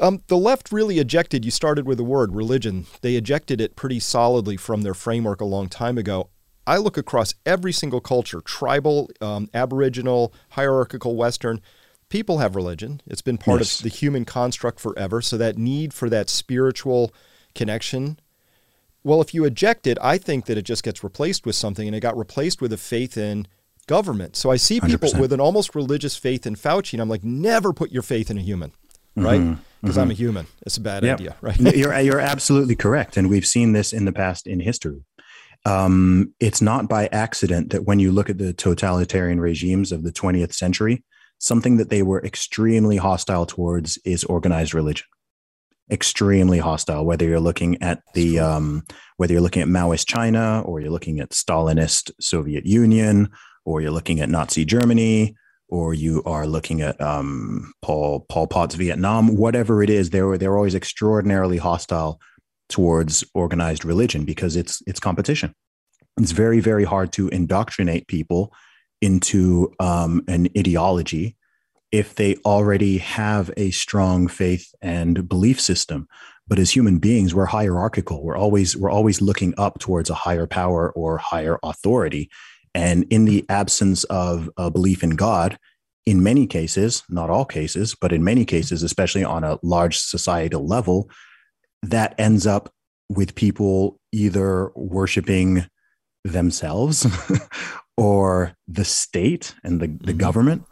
Um, 0.00 0.22
the 0.28 0.36
left 0.36 0.70
really 0.70 0.98
ejected, 0.98 1.44
you 1.44 1.50
started 1.50 1.86
with 1.86 1.98
the 1.98 2.04
word 2.04 2.34
religion. 2.34 2.86
They 3.00 3.16
ejected 3.16 3.60
it 3.60 3.76
pretty 3.76 4.00
solidly 4.00 4.56
from 4.56 4.82
their 4.82 4.94
framework 4.94 5.40
a 5.40 5.44
long 5.44 5.68
time 5.68 5.96
ago. 5.98 6.28
I 6.66 6.78
look 6.78 6.96
across 6.96 7.34
every 7.44 7.72
single 7.72 8.00
culture 8.00 8.40
tribal, 8.40 9.10
um, 9.20 9.48
aboriginal, 9.54 10.32
hierarchical, 10.50 11.16
Western 11.16 11.60
people 12.08 12.38
have 12.38 12.54
religion. 12.54 13.00
It's 13.06 13.22
been 13.22 13.36
part 13.36 13.60
yes. 13.60 13.78
of 13.78 13.82
the 13.82 13.88
human 13.88 14.24
construct 14.24 14.78
forever. 14.78 15.20
So 15.20 15.36
that 15.38 15.58
need 15.58 15.92
for 15.92 16.08
that 16.08 16.30
spiritual 16.30 17.12
connection 17.54 18.18
well, 19.06 19.20
if 19.20 19.32
you 19.32 19.44
eject 19.44 19.86
it, 19.86 19.98
I 20.02 20.18
think 20.18 20.46
that 20.46 20.58
it 20.58 20.62
just 20.62 20.82
gets 20.82 21.04
replaced 21.04 21.46
with 21.46 21.54
something, 21.54 21.86
and 21.86 21.94
it 21.94 22.00
got 22.00 22.18
replaced 22.18 22.60
with 22.60 22.72
a 22.72 22.76
faith 22.76 23.16
in 23.16 23.46
government. 23.86 24.34
So 24.34 24.50
I 24.50 24.56
see 24.56 24.80
people 24.80 25.08
100%. 25.10 25.20
with 25.20 25.32
an 25.32 25.38
almost 25.38 25.76
religious 25.76 26.16
faith 26.16 26.44
in 26.44 26.56
Fauci, 26.56 26.94
and 26.94 27.00
I'm 27.00 27.08
like, 27.08 27.22
never 27.22 27.72
put 27.72 27.92
your 27.92 28.02
faith 28.02 28.32
in 28.32 28.38
a 28.38 28.40
human, 28.40 28.72
right? 29.14 29.38
Because 29.38 29.38
mm-hmm. 29.38 29.86
mm-hmm. 29.86 29.98
I'm 30.00 30.10
a 30.10 30.14
human. 30.14 30.46
It's 30.62 30.76
a 30.76 30.80
bad 30.80 31.04
yep. 31.04 31.20
idea, 31.20 31.36
right? 31.40 31.56
you're 31.60 31.96
you're 32.00 32.18
absolutely 32.18 32.74
correct, 32.74 33.16
and 33.16 33.30
we've 33.30 33.46
seen 33.46 33.74
this 33.74 33.92
in 33.92 34.06
the 34.06 34.12
past 34.12 34.48
in 34.48 34.58
history. 34.58 35.04
Um, 35.66 36.32
it's 36.38 36.62
not 36.62 36.88
by 36.88 37.08
accident 37.08 37.70
that 37.70 37.84
when 37.84 37.98
you 37.98 38.12
look 38.12 38.30
at 38.30 38.38
the 38.38 38.52
totalitarian 38.52 39.40
regimes 39.40 39.90
of 39.90 40.04
the 40.04 40.12
20th 40.12 40.54
century, 40.54 41.02
something 41.38 41.76
that 41.78 41.90
they 41.90 42.02
were 42.02 42.24
extremely 42.24 42.96
hostile 42.96 43.46
towards 43.46 43.98
is 44.04 44.22
organized 44.22 44.74
religion. 44.74 45.06
Extremely 45.90 46.58
hostile 46.58 47.04
whether 47.04 47.24
you're 47.24 47.40
looking 47.40 47.80
at 47.82 48.00
the 48.14 48.38
um, 48.38 48.84
whether 49.18 49.32
you're 49.32 49.42
looking 49.42 49.62
at 49.62 49.68
maoist 49.68 50.06
china 50.06 50.60
or 50.62 50.80
you're 50.80 50.90
looking 50.90 51.20
at 51.20 51.30
stalinist 51.30 52.10
soviet 52.20 52.66
union 52.66 53.28
or 53.64 53.80
you're 53.80 53.92
looking 53.92 54.18
at 54.18 54.28
nazi 54.28 54.64
germany 54.64 55.36
or 55.68 55.94
you 55.94 56.24
are 56.26 56.44
looking 56.44 56.80
at 56.80 57.00
um, 57.00 57.72
paul 57.82 58.26
pol 58.28 58.48
pot's 58.48 58.74
vietnam 58.74 59.36
whatever 59.36 59.80
it 59.80 59.88
is 59.88 60.10
they're 60.10 60.36
they're 60.36 60.56
always 60.56 60.74
extraordinarily 60.74 61.56
hostile 61.56 62.18
towards 62.68 63.24
organized 63.34 63.84
religion 63.84 64.24
because 64.24 64.56
it's 64.56 64.82
it's 64.86 65.00
competition. 65.00 65.54
It's 66.18 66.32
very 66.32 66.60
very 66.60 66.84
hard 66.84 67.12
to 67.12 67.28
indoctrinate 67.28 68.08
people 68.08 68.52
into 69.00 69.72
um, 69.78 70.22
an 70.28 70.48
ideology 70.56 71.36
if 71.92 72.14
they 72.14 72.36
already 72.44 72.98
have 72.98 73.50
a 73.56 73.70
strong 73.70 74.28
faith 74.28 74.74
and 74.82 75.28
belief 75.28 75.60
system. 75.60 76.08
But 76.48 76.58
as 76.58 76.70
human 76.70 76.98
beings 76.98 77.34
we're 77.34 77.46
hierarchical. 77.46 78.22
We're 78.22 78.36
always 78.36 78.76
we're 78.76 78.90
always 78.90 79.20
looking 79.20 79.54
up 79.58 79.78
towards 79.78 80.10
a 80.10 80.14
higher 80.14 80.46
power 80.46 80.92
or 80.92 81.18
higher 81.18 81.58
authority. 81.62 82.30
And 82.74 83.06
in 83.10 83.24
the 83.24 83.44
absence 83.48 84.04
of 84.04 84.50
a 84.56 84.70
belief 84.70 85.02
in 85.02 85.10
god 85.10 85.58
in 86.06 86.22
many 86.22 86.46
cases 86.46 87.02
not 87.08 87.30
all 87.30 87.44
cases 87.44 87.96
but 88.00 88.12
in 88.12 88.22
many 88.22 88.44
cases 88.44 88.82
especially 88.82 89.24
on 89.24 89.44
a 89.44 89.58
large 89.62 89.98
societal 89.98 90.66
level 90.66 91.10
that 91.82 92.14
ends 92.18 92.46
up 92.46 92.70
with 93.08 93.34
people 93.34 93.98
either 94.12 94.70
worshiping 94.74 95.66
themselves 96.24 97.06
or 97.96 98.52
the 98.66 98.84
state 98.84 99.54
and 99.62 99.80
the, 99.80 99.86
the 99.86 99.92
mm-hmm. 99.92 100.18
government 100.18 100.64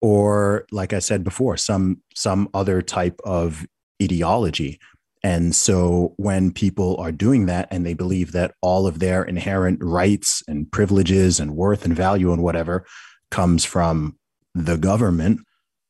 or 0.00 0.66
like 0.70 0.92
i 0.92 0.98
said 0.98 1.24
before 1.24 1.56
some 1.56 2.00
some 2.14 2.48
other 2.54 2.82
type 2.82 3.20
of 3.24 3.66
ideology 4.02 4.78
and 5.24 5.54
so 5.54 6.14
when 6.16 6.52
people 6.52 6.96
are 6.98 7.10
doing 7.10 7.46
that 7.46 7.66
and 7.72 7.84
they 7.84 7.94
believe 7.94 8.32
that 8.32 8.54
all 8.62 8.86
of 8.86 9.00
their 9.00 9.24
inherent 9.24 9.78
rights 9.82 10.42
and 10.46 10.70
privileges 10.70 11.40
and 11.40 11.56
worth 11.56 11.84
and 11.84 11.96
value 11.96 12.32
and 12.32 12.42
whatever 12.42 12.84
comes 13.30 13.64
from 13.64 14.16
the 14.54 14.76
government 14.76 15.40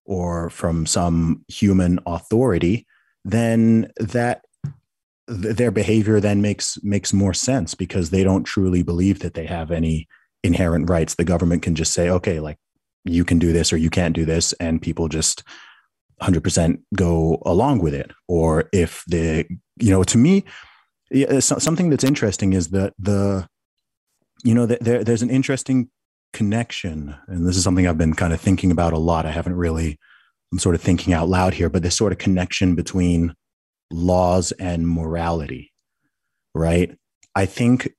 or 0.07 0.49
from 0.49 0.87
some 0.87 1.45
human 1.49 1.99
authority 2.07 2.87
then 3.25 3.91
that 3.99 4.43
their 5.29 5.71
behavior 5.71 6.21
then 6.21 6.41
makes 6.41 6.79
makes 6.83 7.13
more 7.13 7.35
sense 7.35 7.75
because 7.75 8.11
they 8.11 8.25
don't 8.25 8.45
truly 8.45 8.83
believe 8.83 9.21
that 9.21 9.35
they 9.35 9.47
have 9.47 9.71
any 9.71 10.09
inherent 10.43 10.89
rights 10.89 11.15
the 11.15 11.25
government 11.25 11.63
can 11.63 11.75
just 11.75 11.93
say 11.93 12.09
okay 12.09 12.41
like 12.41 12.57
you 13.05 13.25
can 13.25 13.39
do 13.39 13.53
this 13.53 13.73
or 13.73 13.77
you 13.77 13.91
can't 13.91 14.15
do 14.15 14.25
this 14.25 14.53
and 14.55 14.83
people 14.83 15.09
just 15.09 15.43
100% 16.23 16.79
go 16.97 17.41
along 17.45 17.79
with 17.81 17.95
it 17.95 18.11
or 18.27 18.69
if 18.73 19.05
the 19.07 19.45
you 19.79 19.91
know 19.91 20.03
to 20.03 20.19
me 20.19 20.45
uh, 21.29 21.41
something 21.41 21.91
that's 21.91 22.05
interesting 22.05 22.53
is 22.53 22.69
that 22.69 22.93
the 22.99 23.47
you 24.45 24.55
know, 24.55 24.67
there, 24.67 25.05
there's 25.05 25.23
an 25.23 25.31
interesting 25.31 25.91
connection, 26.33 27.15
and 27.27 27.47
this 27.47 27.57
is 27.57 27.65
something 27.65 27.87
I've 27.87 27.99
been 27.99 28.15
kind 28.15 28.33
of 28.33 28.41
thinking 28.41 28.71
about 28.71 28.93
a 28.93 28.99
lot. 28.99 29.27
I 29.27 29.31
haven't 29.31 29.57
really, 29.57 29.99
I'm 30.53 30.59
sort 30.59 30.75
of 30.75 30.81
thinking 30.81 31.13
out 31.13 31.29
loud 31.29 31.55
here, 31.55 31.69
but 31.69 31.83
this 31.83 31.97
sort 31.97 32.13
of 32.13 32.19
connection 32.19 32.75
between 32.75 33.35
laws 33.91 34.53
and 34.53 34.89
morality, 34.89 35.73
right? 36.55 36.97
I 37.35 37.47
think 37.47 37.93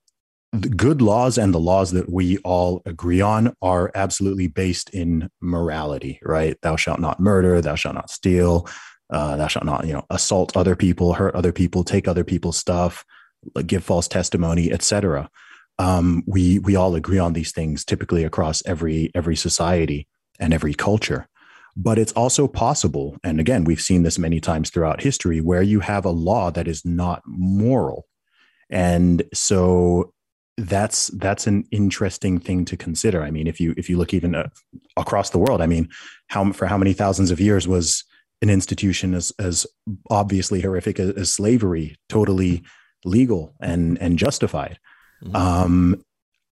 the 0.51 0.69
good 0.69 1.01
laws 1.01 1.37
and 1.37 1.53
the 1.53 1.59
laws 1.59 1.91
that 1.91 2.11
we 2.11 2.37
all 2.39 2.81
agree 2.85 3.21
on 3.21 3.53
are 3.61 3.91
absolutely 3.93 4.47
based 4.47 4.89
in 4.89 5.29
morality, 5.41 6.19
right? 6.23 6.57
Thou 6.61 6.75
shalt 6.75 6.99
not 6.99 7.19
murder, 7.19 7.61
thou 7.61 7.75
shalt 7.75 7.95
not 7.95 8.09
steal, 8.09 8.67
uh, 9.11 9.35
thou 9.37 9.47
shalt 9.47 9.65
not, 9.65 9.85
you 9.85 9.93
know, 9.93 10.05
assault 10.09 10.55
other 10.57 10.75
people, 10.75 11.13
hurt 11.13 11.35
other 11.35 11.51
people, 11.51 11.83
take 11.83 12.07
other 12.07 12.23
people's 12.23 12.57
stuff, 12.57 13.05
give 13.65 13.83
false 13.83 14.07
testimony, 14.07 14.71
etc. 14.71 15.29
Um, 15.77 16.23
we 16.25 16.59
we 16.59 16.75
all 16.75 16.95
agree 16.95 17.19
on 17.19 17.33
these 17.33 17.51
things 17.51 17.85
typically 17.85 18.23
across 18.23 18.61
every 18.65 19.11
every 19.15 19.35
society 19.35 20.07
and 20.39 20.53
every 20.53 20.73
culture. 20.73 21.27
But 21.81 21.97
it's 21.97 22.11
also 22.11 22.45
possible, 22.47 23.15
and 23.23 23.39
again, 23.39 23.63
we've 23.63 23.79
seen 23.79 24.03
this 24.03 24.19
many 24.19 24.41
times 24.41 24.69
throughout 24.69 25.01
history, 25.01 25.39
where 25.39 25.61
you 25.61 25.79
have 25.79 26.03
a 26.03 26.09
law 26.09 26.51
that 26.51 26.67
is 26.67 26.83
not 26.83 27.21
moral. 27.25 28.05
And 28.69 29.23
so 29.33 30.13
that's 30.57 31.07
that's 31.17 31.47
an 31.47 31.63
interesting 31.71 32.37
thing 32.37 32.65
to 32.65 32.75
consider. 32.75 33.23
I 33.23 33.31
mean, 33.31 33.47
if 33.47 33.61
you 33.61 33.73
if 33.77 33.89
you 33.89 33.97
look 33.97 34.13
even 34.13 34.35
uh, 34.35 34.49
across 34.97 35.29
the 35.29 35.39
world, 35.39 35.61
I 35.61 35.67
mean, 35.67 35.87
how 36.27 36.51
for 36.51 36.65
how 36.67 36.77
many 36.77 36.91
thousands 36.91 37.31
of 37.31 37.39
years 37.39 37.65
was 37.65 38.03
an 38.41 38.49
institution 38.49 39.13
as 39.13 39.31
as 39.39 39.65
obviously 40.09 40.59
horrific 40.61 40.99
as, 40.99 41.11
as 41.11 41.33
slavery 41.33 41.95
totally 42.09 42.63
legal 43.05 43.55
and 43.61 43.97
and 44.01 44.19
justified? 44.19 44.79
Mm-hmm. 45.23 45.35
Um, 45.35 46.03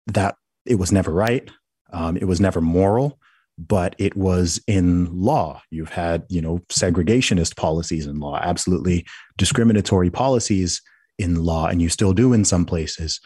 that 0.08 0.34
it 0.66 0.76
was 0.76 0.90
never 0.90 1.12
right. 1.12 1.48
Um, 1.92 2.16
it 2.16 2.24
was 2.24 2.40
never 2.40 2.60
moral, 2.60 3.20
but 3.58 3.94
it 3.98 4.16
was 4.16 4.60
in 4.66 5.06
law. 5.12 5.62
You've 5.70 5.90
had 5.90 6.24
you 6.28 6.40
know 6.40 6.58
segregationist 6.68 7.56
policies 7.56 8.06
in 8.06 8.20
law, 8.20 8.38
absolutely 8.42 9.06
discriminatory 9.36 10.10
policies 10.10 10.82
in 11.18 11.44
law, 11.44 11.66
and 11.66 11.80
you 11.80 11.88
still 11.88 12.12
do 12.12 12.32
in 12.32 12.44
some 12.44 12.64
places. 12.64 13.20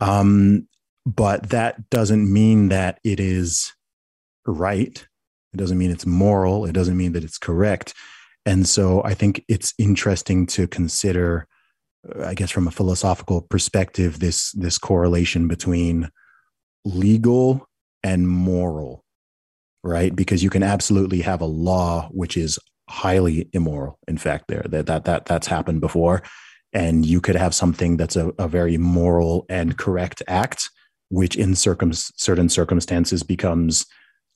Um, 0.00 0.68
but 1.06 1.50
that 1.50 1.90
doesn't 1.90 2.32
mean 2.32 2.68
that 2.68 2.98
it 3.04 3.20
is 3.20 3.72
right. 4.46 5.06
It 5.52 5.56
doesn't 5.56 5.78
mean 5.78 5.90
it's 5.90 6.06
moral. 6.06 6.64
It 6.64 6.72
doesn't 6.72 6.96
mean 6.96 7.12
that 7.12 7.24
it's 7.24 7.38
correct. 7.38 7.94
And 8.46 8.66
so 8.68 9.02
I 9.04 9.14
think 9.14 9.44
it's 9.48 9.72
interesting 9.78 10.46
to 10.48 10.66
consider, 10.66 11.46
uh, 12.08 12.26
I 12.26 12.34
guess, 12.34 12.50
from 12.50 12.68
a 12.68 12.72
philosophical 12.72 13.42
perspective, 13.42 14.18
this 14.18 14.52
this 14.52 14.78
correlation 14.78 15.48
between 15.48 16.10
legal 16.84 17.66
and 18.02 18.28
moral, 18.28 19.03
right? 19.84 20.16
Because 20.16 20.42
you 20.42 20.50
can 20.50 20.64
absolutely 20.64 21.20
have 21.20 21.40
a 21.40 21.46
law 21.46 22.08
which 22.10 22.36
is 22.36 22.58
highly 22.88 23.48
immoral. 23.52 24.00
In 24.08 24.18
fact, 24.18 24.46
there 24.48 24.64
that 24.70 24.86
that 24.86 25.04
that 25.04 25.26
that's 25.26 25.46
happened 25.46 25.80
before, 25.80 26.22
and 26.72 27.06
you 27.06 27.20
could 27.20 27.36
have 27.36 27.54
something 27.54 27.96
that's 27.96 28.16
a, 28.16 28.30
a 28.38 28.48
very 28.48 28.76
moral 28.76 29.46
and 29.48 29.78
correct 29.78 30.22
act 30.26 30.68
which 31.08 31.36
in 31.36 31.54
circum- 31.54 31.92
certain 31.92 32.48
circumstances 32.48 33.22
becomes 33.22 33.86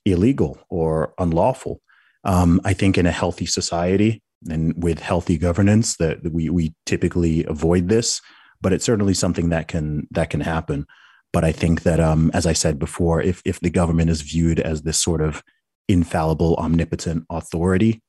illegal 0.05 0.59
or 0.71 1.13
unlawful 1.19 1.81
um, 2.25 2.61
i 2.65 2.73
think 2.73 2.97
in 2.97 3.07
a 3.07 3.13
healthy 3.13 3.47
society 3.47 4.23
and 4.49 4.81
with 4.83 5.01
healthy 5.01 5.37
governance 5.37 5.97
that 5.97 6.19
we, 6.33 6.49
we 6.49 6.73
typically 6.87 7.45
avoid 7.47 7.89
this 7.89 8.21
but 8.61 8.73
it's 8.73 8.85
certainly 8.85 9.15
something 9.15 9.49
that 9.49 9.69
can 9.69 10.07
that 10.11 10.31
can 10.31 10.41
happen 10.41 10.87
but 11.33 11.45
i 11.45 11.53
think 11.53 11.83
that 11.83 12.01
um, 12.01 12.31
as 12.35 12.47
i 12.47 12.53
said 12.53 12.79
before 12.79 13.21
if 13.23 13.43
if 13.45 13.61
the 13.61 13.71
government 13.71 14.11
is 14.11 14.23
viewed 14.23 14.61
as 14.61 14.83
this 14.83 15.01
sort 15.01 15.21
of 15.21 15.43
infallible 15.89 16.55
omnipotent 16.57 17.25
authority 17.31 18.03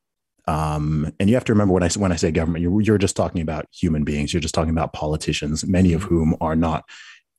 um, 0.49 1.13
and 1.19 1.29
you 1.29 1.35
have 1.35 1.45
to 1.45 1.53
remember 1.53 1.75
when 1.75 1.83
I 1.83 1.89
when 1.89 2.11
I 2.11 2.15
say 2.15 2.31
government, 2.31 2.63
you're, 2.63 2.81
you're 2.81 2.97
just 2.97 3.15
talking 3.15 3.41
about 3.41 3.67
human 3.71 4.03
beings. 4.03 4.33
You're 4.33 4.41
just 4.41 4.55
talking 4.55 4.71
about 4.71 4.93
politicians, 4.93 5.63
many 5.63 5.93
of 5.93 6.01
whom 6.01 6.35
are 6.41 6.55
not 6.55 6.85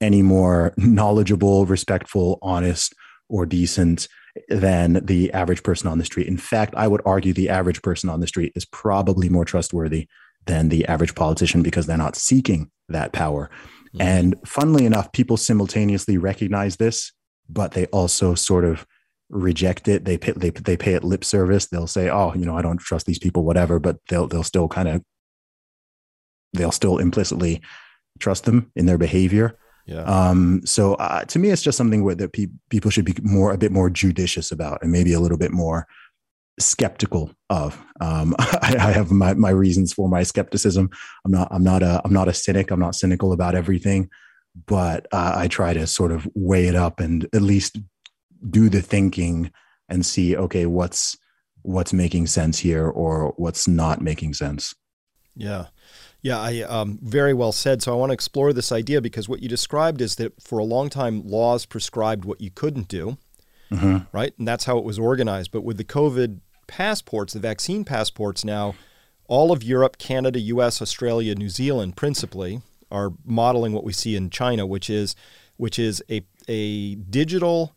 any 0.00 0.22
more 0.22 0.74
knowledgeable, 0.76 1.66
respectful, 1.66 2.38
honest, 2.40 2.94
or 3.28 3.46
decent 3.46 4.06
than 4.48 5.04
the 5.04 5.32
average 5.32 5.64
person 5.64 5.88
on 5.88 5.98
the 5.98 6.04
street. 6.04 6.28
In 6.28 6.36
fact, 6.36 6.72
I 6.76 6.86
would 6.86 7.02
argue 7.04 7.32
the 7.32 7.48
average 7.48 7.82
person 7.82 8.08
on 8.08 8.20
the 8.20 8.28
street 8.28 8.52
is 8.54 8.64
probably 8.64 9.28
more 9.28 9.44
trustworthy 9.44 10.06
than 10.46 10.68
the 10.68 10.86
average 10.86 11.16
politician 11.16 11.62
because 11.62 11.86
they're 11.86 11.96
not 11.96 12.14
seeking 12.14 12.70
that 12.88 13.12
power. 13.12 13.50
Mm-hmm. 13.94 14.03
And 14.03 14.37
funnily 14.44 14.87
enough, 14.87 15.12
people 15.12 15.37
simultaneously 15.37 16.16
recognize 16.16 16.76
this, 16.76 17.12
but 17.48 17.72
they 17.72 17.87
also 17.87 18.35
sort 18.35 18.64
of 18.64 18.87
reject 19.29 19.88
it. 19.88 20.05
They 20.05 20.18
pay, 20.18 20.33
they 20.33 20.50
they 20.50 20.76
pay 20.76 20.94
it 20.94 21.05
lip 21.05 21.24
service. 21.24 21.66
They'll 21.66 21.87
say, 21.87 22.09
"Oh, 22.09 22.33
you 22.35 22.44
know, 22.44 22.57
I 22.57 22.62
don't 22.62 22.79
trust 22.79 23.07
these 23.07 23.18
people, 23.18 23.44
whatever," 23.44 23.79
but 23.79 23.96
they'll 24.09 24.29
they'll 24.29 24.44
still 24.44 24.68
kind 24.68 24.88
of 24.88 25.03
they'll 26.53 26.72
still 26.72 26.98
implicitly 26.98 27.62
trust 28.18 28.44
them 28.44 28.70
in 28.76 28.87
their 28.87 28.98
behavior. 28.98 29.57
Yeah. 29.87 30.03
Um, 30.03 30.61
so 30.64 30.94
uh, 30.94 31.24
to 31.24 31.38
me, 31.38 31.50
it's 31.50 31.62
just 31.62 31.79
something 31.79 32.05
where 32.05 32.14
that 32.14 32.33
pe- 32.33 32.46
people 32.68 32.90
should 32.90 33.05
be 33.05 33.14
more 33.22 33.53
a 33.53 33.59
bit 33.59 33.72
more 33.72 33.90
judicious 33.90 34.53
about, 34.53 34.83
and 34.83 34.92
maybe 34.92 35.12
a 35.12 35.20
little 35.20 35.38
bit 35.38 35.53
more 35.53 35.87
skeptical 36.61 37.31
of. 37.49 37.83
Um, 38.01 38.35
I, 38.38 38.77
I, 38.79 38.92
have 38.92 39.11
my 39.11 39.35
my 39.35 39.51
reasons 39.51 39.92
for 39.92 40.09
my 40.09 40.23
skepticism. 40.23 40.90
I'm 41.25 41.33
not 41.33 41.49
I'm 41.51 41.64
not 41.64 41.83
a 41.83 42.01
I'm 42.05 42.12
not 42.12 42.29
a 42.29 42.35
cynic. 42.35 42.70
I'm 42.70 42.81
not 42.81 42.94
cynical 42.94 43.33
about 43.33 43.55
everything, 43.55 44.09
but 44.66 45.07
uh, 45.12 45.35
I 45.37 45.49
try 45.49 45.75
to 45.75 45.87
sort 45.87 46.12
of 46.12 46.29
weigh 46.35 46.66
it 46.66 46.77
up 46.77 47.01
and 47.01 47.27
at 47.35 47.42
least 47.42 47.79
do 48.49 48.68
the 48.68 48.81
thinking 48.81 49.51
and 49.88 50.07
see 50.07 50.37
okay 50.37 50.66
what's 50.66 51.16
what's 51.62 51.92
making 51.92 52.27
sense 52.27 52.59
here 52.59 52.88
or 52.88 53.35
what's 53.37 53.68
not 53.68 54.01
making 54.01 54.33
sense 54.33 54.75
yeah 55.37 55.66
yeah 56.23 56.38
i 56.38 56.61
um, 56.62 56.99
very 57.03 57.35
well 57.35 57.53
said 57.53 57.83
so 57.83 57.92
i 57.92 57.96
want 57.96 58.11
to 58.11 58.14
explore 58.14 58.53
this 58.53 58.73
idea 58.73 59.01
because 59.01 59.29
what 59.29 59.42
you 59.42 59.49
described 59.49 60.01
is 60.01 60.16
that 60.16 60.40
for 60.40 60.59
a 60.59 60.64
long 60.64 60.88
time 60.88 61.23
laws 61.27 61.66
prescribed 61.66 62.25
what 62.25 62.40
you 62.40 62.51
couldn't 62.51 62.88
do 62.88 63.18
mm-hmm. 63.70 63.99
right 64.12 64.33
and 64.38 64.49
that's 64.49 64.64
how 64.64 64.79
it 64.79 64.85
was 64.85 64.99
organized 64.99 65.51
but 65.51 65.64
with 65.64 65.77
the 65.77 65.85
covid 65.85 66.40
passports 66.70 67.33
the 67.33 67.40
vaccine 67.40 67.85
passports 67.85 68.44
now 68.44 68.74
all 69.26 69.52
of 69.52 69.62
europe 69.62 69.98
canada 69.98 70.38
us 70.40 70.80
australia 70.80 71.35
new 71.35 71.48
zealand 71.48 71.96
principally 71.96 72.62
are 72.90 73.12
modeling 73.24 73.72
what 73.72 73.85
we 73.85 73.92
see 73.92 74.16
in 74.16 74.30
china 74.30 74.64
which 74.64 74.88
is 74.88 75.14
which 75.61 75.78
is 75.78 76.02
a, 76.11 76.22
a 76.48 76.94
digital 76.94 77.74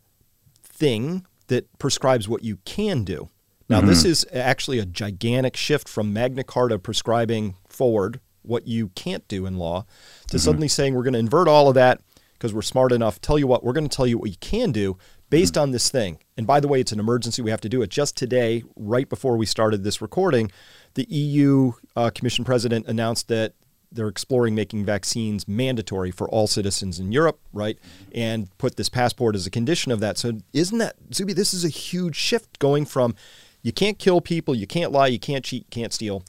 thing 0.62 1.26
that 1.48 1.78
prescribes 1.78 2.26
what 2.26 2.42
you 2.42 2.56
can 2.64 3.04
do. 3.04 3.28
Now, 3.68 3.78
mm-hmm. 3.78 3.88
this 3.88 4.06
is 4.06 4.26
actually 4.32 4.78
a 4.78 4.86
gigantic 4.86 5.54
shift 5.54 5.86
from 5.86 6.10
Magna 6.10 6.44
Carta 6.44 6.78
prescribing 6.78 7.56
forward 7.68 8.20
what 8.40 8.66
you 8.66 8.88
can't 8.88 9.26
do 9.28 9.44
in 9.44 9.58
law 9.58 9.84
to 10.28 10.36
mm-hmm. 10.36 10.38
suddenly 10.38 10.68
saying 10.68 10.94
we're 10.94 11.02
going 11.02 11.12
to 11.12 11.18
invert 11.18 11.46
all 11.46 11.68
of 11.68 11.74
that 11.74 12.00
because 12.32 12.54
we're 12.54 12.62
smart 12.62 12.90
enough. 12.90 13.20
Tell 13.20 13.38
you 13.38 13.46
what, 13.46 13.62
we're 13.62 13.74
going 13.74 13.88
to 13.88 13.94
tell 13.94 14.06
you 14.06 14.16
what 14.16 14.30
you 14.30 14.36
can 14.40 14.72
do 14.72 14.96
based 15.30 15.54
mm-hmm. 15.54 15.62
on 15.62 15.70
this 15.70 15.90
thing. 15.90 16.18
And 16.36 16.46
by 16.46 16.60
the 16.60 16.68
way, 16.68 16.80
it's 16.80 16.92
an 16.92 17.00
emergency. 17.00 17.42
We 17.42 17.50
have 17.50 17.60
to 17.62 17.68
do 17.68 17.82
it. 17.82 17.90
Just 17.90 18.16
today, 18.16 18.62
right 18.76 19.08
before 19.08 19.36
we 19.36 19.46
started 19.46 19.84
this 19.84 20.00
recording, 20.00 20.50
the 20.94 21.06
EU 21.08 21.72
uh, 21.96 22.10
Commission 22.14 22.44
President 22.44 22.86
announced 22.86 23.28
that 23.28 23.54
they're 23.90 24.08
exploring 24.08 24.54
making 24.54 24.84
vaccines 24.84 25.46
mandatory 25.46 26.10
for 26.10 26.28
all 26.28 26.46
citizens 26.46 26.98
in 26.98 27.12
Europe, 27.12 27.38
right? 27.52 27.78
And 28.12 28.56
put 28.58 28.76
this 28.76 28.88
passport 28.88 29.36
as 29.36 29.46
a 29.46 29.50
condition 29.50 29.92
of 29.92 30.00
that. 30.00 30.18
So 30.18 30.32
isn't 30.52 30.78
that 30.78 30.96
Zuby? 31.14 31.32
This 31.32 31.54
is 31.54 31.64
a 31.64 31.68
huge 31.68 32.16
shift 32.16 32.58
going 32.58 32.86
from 32.86 33.14
you 33.62 33.72
can't 33.72 33.98
kill 33.98 34.20
people, 34.20 34.54
you 34.54 34.66
can't 34.66 34.92
lie, 34.92 35.06
you 35.06 35.18
can't 35.18 35.44
cheat, 35.44 35.62
you 35.62 35.70
can't 35.70 35.92
steal, 35.92 36.24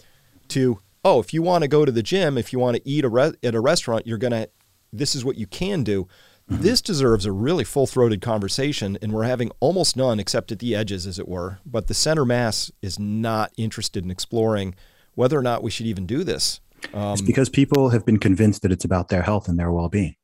to 0.50 0.80
oh, 1.04 1.20
if 1.20 1.34
you 1.34 1.42
want 1.42 1.64
to 1.64 1.68
go 1.68 1.86
to 1.86 1.92
the 1.92 2.04
gym, 2.04 2.38
if 2.38 2.52
you 2.54 2.60
want 2.60 2.78
to 2.78 2.88
eat 2.88 3.06
a 3.06 3.10
re- 3.10 3.34
at 3.44 3.56
a 3.56 3.60
restaurant, 3.60 4.08
you're 4.08 4.18
gonna. 4.18 4.48
This 4.94 5.14
is 5.14 5.26
what 5.26 5.38
you 5.38 5.46
can 5.46 5.84
do. 5.84 6.08
Mm-hmm. 6.50 6.62
This 6.62 6.82
deserves 6.82 7.26
a 7.26 7.32
really 7.32 7.64
full 7.64 7.88
throated 7.88 8.22
conversation, 8.22 8.98
and 9.02 9.12
we're 9.12 9.24
having 9.24 9.52
almost 9.60 9.98
none 9.98 10.20
except 10.20 10.52
at 10.52 10.60
the 10.60 10.76
edges, 10.76 11.08
as 11.08 11.18
it 11.18 11.28
were. 11.28 11.60
But 11.66 11.88
the 11.88 11.96
center 11.96 12.24
mass 12.24 12.72
is 12.82 13.00
not 13.00 13.52
interested 13.58 14.04
in 14.04 14.12
exploring 14.12 14.76
whether 15.16 15.38
or 15.38 15.42
not 15.42 15.64
we 15.64 15.72
should 15.72 15.88
even 15.88 16.06
do 16.06 16.24
this. 16.24 16.60
Um, 16.94 17.14
it's 17.14 17.22
because 17.22 17.50
people 17.50 17.90
have 17.90 18.06
been 18.06 18.20
convinced 18.20 18.62
that 18.62 18.72
it's 18.72 18.86
about 18.86 19.10
their 19.10 19.24
health 19.24 19.48
and 19.48 19.58
their 19.58 19.72
well 19.72 19.90
being. 19.90 20.16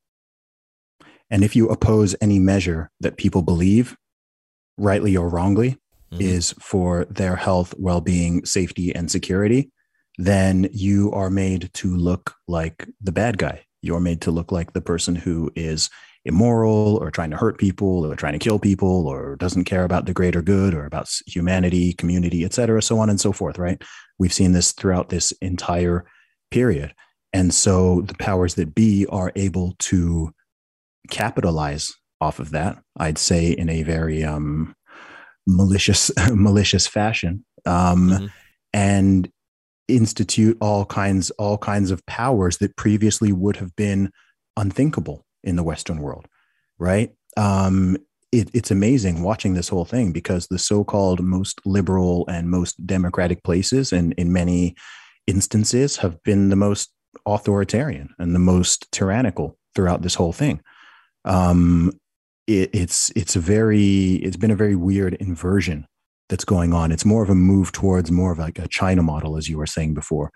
And 1.31 1.43
if 1.43 1.55
you 1.55 1.69
oppose 1.69 2.15
any 2.21 2.39
measure 2.39 2.91
that 2.99 3.17
people 3.17 3.41
believe, 3.41 3.97
rightly 4.77 5.17
or 5.17 5.29
wrongly, 5.29 5.79
mm-hmm. 6.11 6.21
is 6.21 6.53
for 6.59 7.05
their 7.05 7.35
health, 7.35 7.73
well 7.77 8.01
being, 8.01 8.45
safety, 8.45 8.93
and 8.93 9.09
security, 9.09 9.71
then 10.17 10.69
you 10.71 11.11
are 11.13 11.29
made 11.29 11.71
to 11.73 11.95
look 11.95 12.35
like 12.47 12.87
the 13.01 13.11
bad 13.11 13.37
guy. 13.37 13.65
You're 13.81 14.01
made 14.01 14.21
to 14.21 14.31
look 14.31 14.51
like 14.51 14.73
the 14.73 14.81
person 14.81 15.15
who 15.15 15.51
is 15.55 15.89
immoral 16.25 16.97
or 16.97 17.09
trying 17.09 17.31
to 17.31 17.37
hurt 17.37 17.57
people 17.57 18.05
or 18.05 18.15
trying 18.15 18.33
to 18.33 18.39
kill 18.39 18.59
people 18.59 19.07
or 19.07 19.35
doesn't 19.37 19.65
care 19.65 19.83
about 19.83 20.05
the 20.05 20.13
greater 20.13 20.41
good 20.41 20.73
or 20.73 20.85
about 20.85 21.09
humanity, 21.25 21.93
community, 21.93 22.43
et 22.43 22.53
cetera, 22.53 22.81
so 22.81 22.99
on 22.99 23.09
and 23.09 23.19
so 23.19 23.31
forth, 23.31 23.57
right? 23.57 23.81
We've 24.19 24.33
seen 24.33 24.51
this 24.51 24.71
throughout 24.71 25.09
this 25.09 25.31
entire 25.41 26.05
period. 26.51 26.93
And 27.33 27.53
so 27.53 28.01
the 28.01 28.13
powers 28.15 28.55
that 28.55 28.75
be 28.75 29.05
are 29.07 29.31
able 29.35 29.75
to 29.79 30.31
capitalize 31.09 31.91
off 32.19 32.39
of 32.39 32.51
that. 32.51 32.77
I'd 32.97 33.17
say 33.17 33.51
in 33.51 33.67
a 33.69 33.83
very 33.83 34.23
um, 34.23 34.75
malicious 35.47 36.11
malicious 36.31 36.87
fashion, 36.87 37.43
um, 37.65 38.09
mm-hmm. 38.09 38.25
and 38.73 39.29
institute 39.87 40.57
all 40.61 40.85
kinds 40.85 41.31
all 41.31 41.57
kinds 41.57 41.91
of 41.91 42.05
powers 42.05 42.57
that 42.59 42.77
previously 42.77 43.31
would 43.31 43.57
have 43.57 43.75
been 43.75 44.11
unthinkable 44.55 45.25
in 45.43 45.55
the 45.55 45.63
Western 45.63 46.01
world. 46.01 46.27
Right? 46.77 47.11
Um, 47.37 47.97
it, 48.31 48.49
it's 48.53 48.71
amazing 48.71 49.23
watching 49.23 49.53
this 49.53 49.69
whole 49.69 49.85
thing 49.85 50.11
because 50.11 50.47
the 50.47 50.59
so-called 50.59 51.21
most 51.21 51.59
liberal 51.65 52.25
and 52.27 52.49
most 52.49 52.85
democratic 52.85 53.43
places, 53.43 53.91
and 53.91 54.13
in 54.13 54.31
many 54.31 54.75
instances, 55.27 55.97
have 55.97 56.21
been 56.23 56.49
the 56.49 56.55
most 56.55 56.91
authoritarian 57.25 58.09
and 58.19 58.33
the 58.33 58.39
most 58.39 58.89
tyrannical 58.91 59.57
throughout 59.75 60.01
this 60.01 60.15
whole 60.15 60.33
thing. 60.33 60.61
Um, 61.25 61.91
it, 62.47 62.69
it's 62.73 63.11
it's 63.15 63.35
a 63.35 63.39
very 63.39 64.15
it's 64.15 64.37
been 64.37 64.51
a 64.51 64.55
very 64.55 64.75
weird 64.75 65.13
inversion 65.15 65.85
that's 66.29 66.45
going 66.45 66.73
on. 66.73 66.91
It's 66.91 67.05
more 67.05 67.23
of 67.23 67.29
a 67.29 67.35
move 67.35 67.71
towards 67.71 68.09
more 68.11 68.31
of 68.31 68.39
like 68.39 68.57
a 68.57 68.67
China 68.67 69.03
model, 69.03 69.37
as 69.37 69.49
you 69.49 69.57
were 69.57 69.67
saying 69.67 69.93
before, 69.93 70.31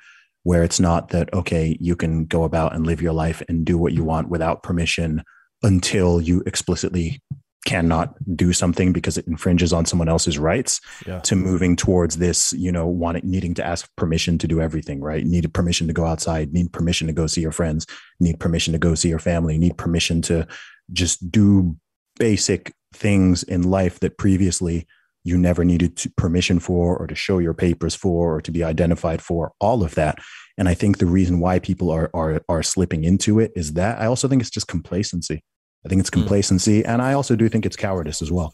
where 0.46 0.64
it's 0.64 0.80
not 0.80 1.10
that 1.10 1.34
okay, 1.34 1.76
you 1.82 1.96
can 1.96 2.26
go 2.26 2.44
about 2.44 2.74
and 2.74 2.86
live 2.86 3.02
your 3.02 3.14
life 3.14 3.42
and 3.50 3.66
do 3.66 3.78
what 3.78 3.94
you 3.94 4.00
mm-hmm. 4.00 4.10
want 4.10 4.30
without 4.30 4.62
permission 4.64 5.24
until 5.64 6.22
you 6.22 6.44
explicitly 6.46 7.20
cannot 7.66 8.14
do 8.36 8.54
something 8.54 8.94
because 8.94 9.18
it 9.18 9.26
infringes 9.26 9.74
on 9.74 9.88
someone 9.88 10.08
else's 10.08 10.38
rights 10.38 10.80
yeah. 11.08 11.20
to 11.22 11.36
moving 11.36 11.76
towards 11.76 12.18
this 12.18 12.54
you 12.54 12.72
know 12.72 12.86
wanting 12.86 13.28
needing 13.28 13.56
to 13.56 13.66
ask 13.66 13.90
permission 13.96 14.38
to 14.38 14.48
do 14.48 14.62
everything 14.62 15.02
right 15.02 15.26
need 15.26 15.52
permission 15.52 15.88
to 15.88 15.94
go 15.94 16.06
outside 16.06 16.54
need 16.54 16.72
permission 16.72 17.08
to 17.08 17.14
go 17.14 17.26
see 17.26 17.42
your 17.42 17.52
friends 17.52 17.88
need 18.20 18.40
permission 18.40 18.72
to 18.72 18.78
go 18.78 18.94
see 18.94 19.10
your 19.10 19.18
family 19.18 19.58
need 19.58 19.76
permission 19.80 20.22
to 20.22 20.48
just 20.94 21.32
do 21.32 21.76
basic 22.20 22.72
things 22.94 23.42
in 23.42 23.64
life 23.64 24.00
that 24.00 24.20
previously 24.20 24.86
you 25.26 25.38
never 25.38 25.66
needed 25.66 25.98
to 25.98 26.10
permission 26.12 26.60
for 26.60 26.96
or 26.96 27.08
to 27.08 27.16
show 27.16 27.40
your 27.40 27.54
papers 27.54 27.96
for 27.96 28.36
or 28.36 28.42
to 28.42 28.52
be 28.52 28.64
identified 28.64 29.22
for 29.22 29.52
all 29.60 29.84
of 29.84 29.96
that 29.96 30.18
and 30.58 30.70
i 30.70 30.74
think 30.74 31.00
the 31.00 31.06
reason 31.06 31.40
why 31.40 31.60
people 31.60 31.92
are 31.92 32.10
are 32.14 32.42
are 32.48 32.64
slipping 32.64 33.04
into 33.04 33.40
it 33.40 33.52
is 33.56 33.74
that 33.74 34.00
i 34.00 34.06
also 34.06 34.28
think 34.28 34.42
it's 34.42 34.50
just 34.50 34.68
complacency 34.68 35.44
i 35.86 35.90
think 35.90 36.00
it's 36.00 36.10
hmm. 36.10 36.22
complacency 36.22 36.82
mm. 36.82 36.88
and 36.88 37.02
i 37.02 37.12
also 37.12 37.36
do 37.36 37.50
think 37.50 37.66
it's 37.66 37.76
cowardice 37.76 38.22
as 38.22 38.32
well 38.32 38.54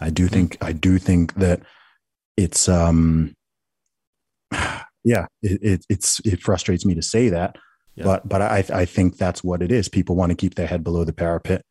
i 0.00 0.08
do 0.08 0.26
hmm. 0.26 0.34
think 0.34 0.58
mm. 0.58 0.66
i 0.66 0.72
do 0.72 0.98
think 0.98 1.34
that 1.34 1.60
it's 2.36 2.68
um 2.68 3.34
yeah 5.04 5.26
it, 5.42 5.58
it 5.62 5.86
it's 5.90 6.20
it 6.24 6.40
frustrates 6.40 6.86
me 6.86 6.94
to 6.94 7.02
say 7.02 7.28
that 7.28 7.56
yeah. 7.96 8.04
but 8.04 8.26
but 8.28 8.40
i 8.40 8.64
i 8.72 8.84
think 8.84 9.16
that's 9.16 9.44
what 9.44 9.60
it 9.60 9.70
is 9.70 9.88
people 9.88 10.16
want 10.16 10.30
to 10.30 10.36
keep 10.36 10.54
their 10.54 10.68
head 10.68 10.84
below 10.84 11.04
the 11.04 11.12
parapet 11.12 11.62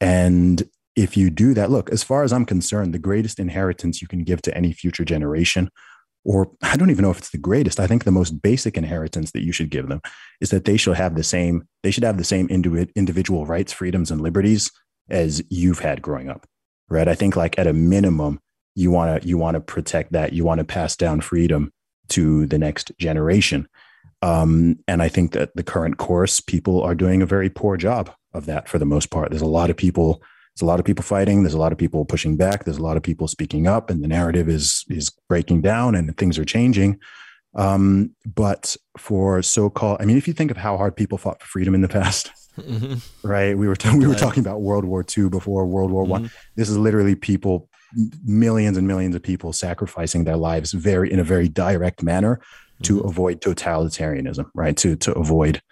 and 0.00 0.62
if 0.98 1.16
you 1.16 1.30
do 1.30 1.54
that, 1.54 1.70
look, 1.70 1.90
as 1.90 2.02
far 2.02 2.24
as 2.24 2.32
I'm 2.32 2.44
concerned, 2.44 2.92
the 2.92 2.98
greatest 2.98 3.38
inheritance 3.38 4.02
you 4.02 4.08
can 4.08 4.24
give 4.24 4.42
to 4.42 4.56
any 4.56 4.72
future 4.72 5.04
generation, 5.04 5.70
or 6.24 6.50
I 6.60 6.76
don't 6.76 6.90
even 6.90 7.04
know 7.04 7.12
if 7.12 7.18
it's 7.18 7.30
the 7.30 7.38
greatest, 7.38 7.78
I 7.78 7.86
think 7.86 8.02
the 8.02 8.10
most 8.10 8.42
basic 8.42 8.76
inheritance 8.76 9.30
that 9.30 9.44
you 9.44 9.52
should 9.52 9.70
give 9.70 9.88
them 9.88 10.00
is 10.40 10.50
that 10.50 10.64
they 10.64 10.76
should 10.76 10.96
have 10.96 11.14
the 11.14 11.22
same, 11.22 11.68
they 11.84 11.92
should 11.92 12.02
have 12.02 12.18
the 12.18 12.24
same 12.24 12.48
individual 12.48 13.46
rights, 13.46 13.72
freedoms, 13.72 14.10
and 14.10 14.20
liberties 14.20 14.72
as 15.08 15.40
you've 15.50 15.78
had 15.78 16.02
growing 16.02 16.28
up. 16.28 16.46
Right. 16.90 17.06
I 17.06 17.14
think 17.14 17.36
like 17.36 17.58
at 17.58 17.66
a 17.66 17.72
minimum, 17.72 18.40
you 18.74 18.90
want 18.90 19.22
to 19.22 19.28
you 19.28 19.36
want 19.36 19.56
to 19.56 19.60
protect 19.60 20.12
that. 20.12 20.32
You 20.32 20.44
want 20.44 20.58
to 20.58 20.64
pass 20.64 20.96
down 20.96 21.20
freedom 21.20 21.70
to 22.08 22.46
the 22.46 22.58
next 22.58 22.92
generation. 22.98 23.68
Um, 24.22 24.78
and 24.88 25.02
I 25.02 25.08
think 25.08 25.32
that 25.32 25.54
the 25.54 25.62
current 25.62 25.98
course, 25.98 26.40
people 26.40 26.82
are 26.82 26.94
doing 26.94 27.20
a 27.20 27.26
very 27.26 27.50
poor 27.50 27.76
job 27.76 28.10
of 28.32 28.46
that 28.46 28.68
for 28.68 28.78
the 28.78 28.86
most 28.86 29.10
part. 29.10 29.30
There's 29.30 29.42
a 29.42 29.46
lot 29.46 29.70
of 29.70 29.76
people 29.76 30.22
there's 30.58 30.66
a 30.66 30.70
lot 30.70 30.80
of 30.80 30.86
people 30.86 31.04
fighting. 31.04 31.44
There's 31.44 31.54
a 31.54 31.58
lot 31.58 31.70
of 31.70 31.78
people 31.78 32.04
pushing 32.04 32.36
back. 32.36 32.64
There's 32.64 32.78
a 32.78 32.82
lot 32.82 32.96
of 32.96 33.04
people 33.04 33.28
speaking 33.28 33.68
up, 33.68 33.90
and 33.90 34.02
the 34.02 34.08
narrative 34.08 34.48
is 34.48 34.84
is 34.88 35.08
breaking 35.28 35.62
down, 35.62 35.94
and 35.94 36.16
things 36.16 36.36
are 36.36 36.44
changing. 36.44 36.98
Um, 37.54 38.10
but 38.26 38.76
for 38.96 39.40
so-called, 39.40 39.98
I 40.00 40.04
mean, 40.04 40.16
if 40.16 40.26
you 40.26 40.34
think 40.34 40.50
of 40.50 40.56
how 40.56 40.76
hard 40.76 40.96
people 40.96 41.16
fought 41.16 41.40
for 41.40 41.46
freedom 41.46 41.76
in 41.76 41.80
the 41.80 41.88
past, 41.88 42.32
mm-hmm. 42.58 42.94
right? 43.26 43.56
We 43.56 43.68
were 43.68 43.76
t- 43.76 43.96
we 43.96 44.08
were 44.08 44.16
talking 44.16 44.40
about 44.40 44.60
World 44.60 44.84
War 44.84 45.04
II 45.16 45.28
before 45.28 45.64
World 45.64 45.92
War 45.92 46.02
One. 46.02 46.24
Mm-hmm. 46.24 46.36
This 46.56 46.68
is 46.68 46.76
literally 46.76 47.14
people, 47.14 47.68
millions 48.24 48.76
and 48.76 48.88
millions 48.88 49.14
of 49.14 49.22
people 49.22 49.52
sacrificing 49.52 50.24
their 50.24 50.36
lives 50.36 50.72
very 50.72 51.12
in 51.12 51.20
a 51.20 51.24
very 51.24 51.48
direct 51.48 52.02
manner 52.02 52.40
to 52.82 52.96
mm-hmm. 52.96 53.08
avoid 53.08 53.40
totalitarianism, 53.40 54.46
right? 54.54 54.76
To 54.78 54.96
to 54.96 55.12
avoid 55.12 55.62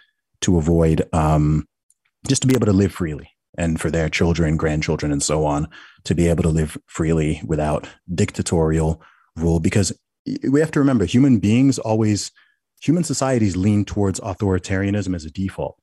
to 0.42 0.58
avoid 0.58 1.08
um, 1.12 1.66
just 2.28 2.42
to 2.42 2.48
be 2.48 2.54
able 2.54 2.66
to 2.66 2.72
live 2.72 2.92
freely 2.92 3.32
and 3.56 3.80
for 3.80 3.90
their 3.90 4.08
children, 4.08 4.56
grandchildren, 4.56 5.12
and 5.12 5.22
so 5.22 5.44
on 5.44 5.68
to 6.04 6.14
be 6.14 6.28
able 6.28 6.42
to 6.42 6.48
live 6.48 6.78
freely 6.86 7.40
without 7.44 7.88
dictatorial 8.14 9.02
rule. 9.36 9.60
Because 9.60 9.92
we 10.48 10.60
have 10.60 10.70
to 10.72 10.80
remember 10.80 11.04
human 11.04 11.38
beings 11.38 11.78
always, 11.78 12.32
human 12.80 13.04
societies 13.04 13.56
lean 13.56 13.84
towards 13.84 14.20
authoritarianism 14.20 15.14
as 15.14 15.24
a 15.24 15.30
default. 15.30 15.78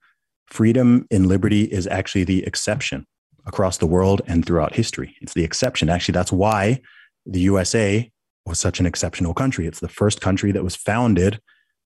Freedom 0.48 1.08
and 1.10 1.28
liberty 1.28 1.64
is 1.64 1.88
actually 1.88 2.24
the 2.24 2.46
exception 2.46 3.06
across 3.46 3.78
the 3.78 3.88
world 3.88 4.22
and 4.28 4.46
throughout 4.46 4.76
history. 4.76 5.16
It's 5.22 5.34
the 5.34 5.44
exception. 5.44 5.90
Actually, 5.90 6.14
that's 6.14 6.32
why 6.32 6.82
the 7.26 7.42
USA 7.42 8.10
was 8.46 8.60
such 8.60 8.80
an 8.80 8.86
exceptional 8.86 9.34
country. 9.34 9.68
It's 9.68 9.80
the 9.80 9.88
first 9.88 10.22
country 10.22 10.52
that 10.52 10.64
was 10.64 10.76
founded 10.76 11.40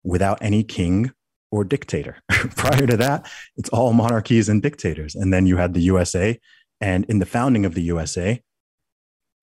without 0.04 0.40
any 0.42 0.64
king 0.64 1.12
or 1.58 1.64
dictator. 1.64 2.18
Prior 2.30 2.88
to 2.88 2.98
that, 2.98 3.30
it's 3.58 3.70
all 3.70 3.94
monarchies 3.94 4.50
and 4.50 4.62
dictators. 4.62 5.16
And 5.16 5.34
then 5.34 5.46
you 5.48 5.58
had 5.58 5.74
the 5.74 5.82
USA. 5.82 6.40
And 6.80 7.06
in 7.06 7.20
the 7.20 7.26
founding 7.26 7.66
of 7.66 7.74
the 7.74 7.82
USA, 7.82 8.42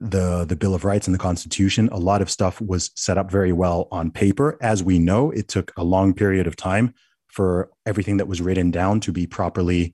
the, 0.01 0.45
the 0.45 0.57
Bill 0.57 0.75
of 0.75 0.85
Rights 0.85 1.07
and 1.07 1.15
the 1.15 1.19
Constitution, 1.19 1.89
a 1.91 1.99
lot 1.99 2.23
of 2.23 2.31
stuff 2.31 2.61
was 2.61 2.91
set 2.95 3.19
up 3.19 3.31
very 3.31 3.53
well 3.53 3.89
on 3.91 4.11
paper. 4.11 4.57
As 4.61 4.83
we 4.83 4.99
know, 4.99 5.31
it 5.31 5.49
took 5.49 5.73
a 5.77 5.85
long 5.85 6.15
period 6.15 6.47
of 6.47 6.57
time 6.57 6.95
for 7.29 7.71
everything 7.85 8.19
that 8.19 8.29
was 8.29 8.41
written 8.41 8.71
down 8.71 9.01
to 9.01 9.13
be 9.13 9.27
properly 9.27 9.93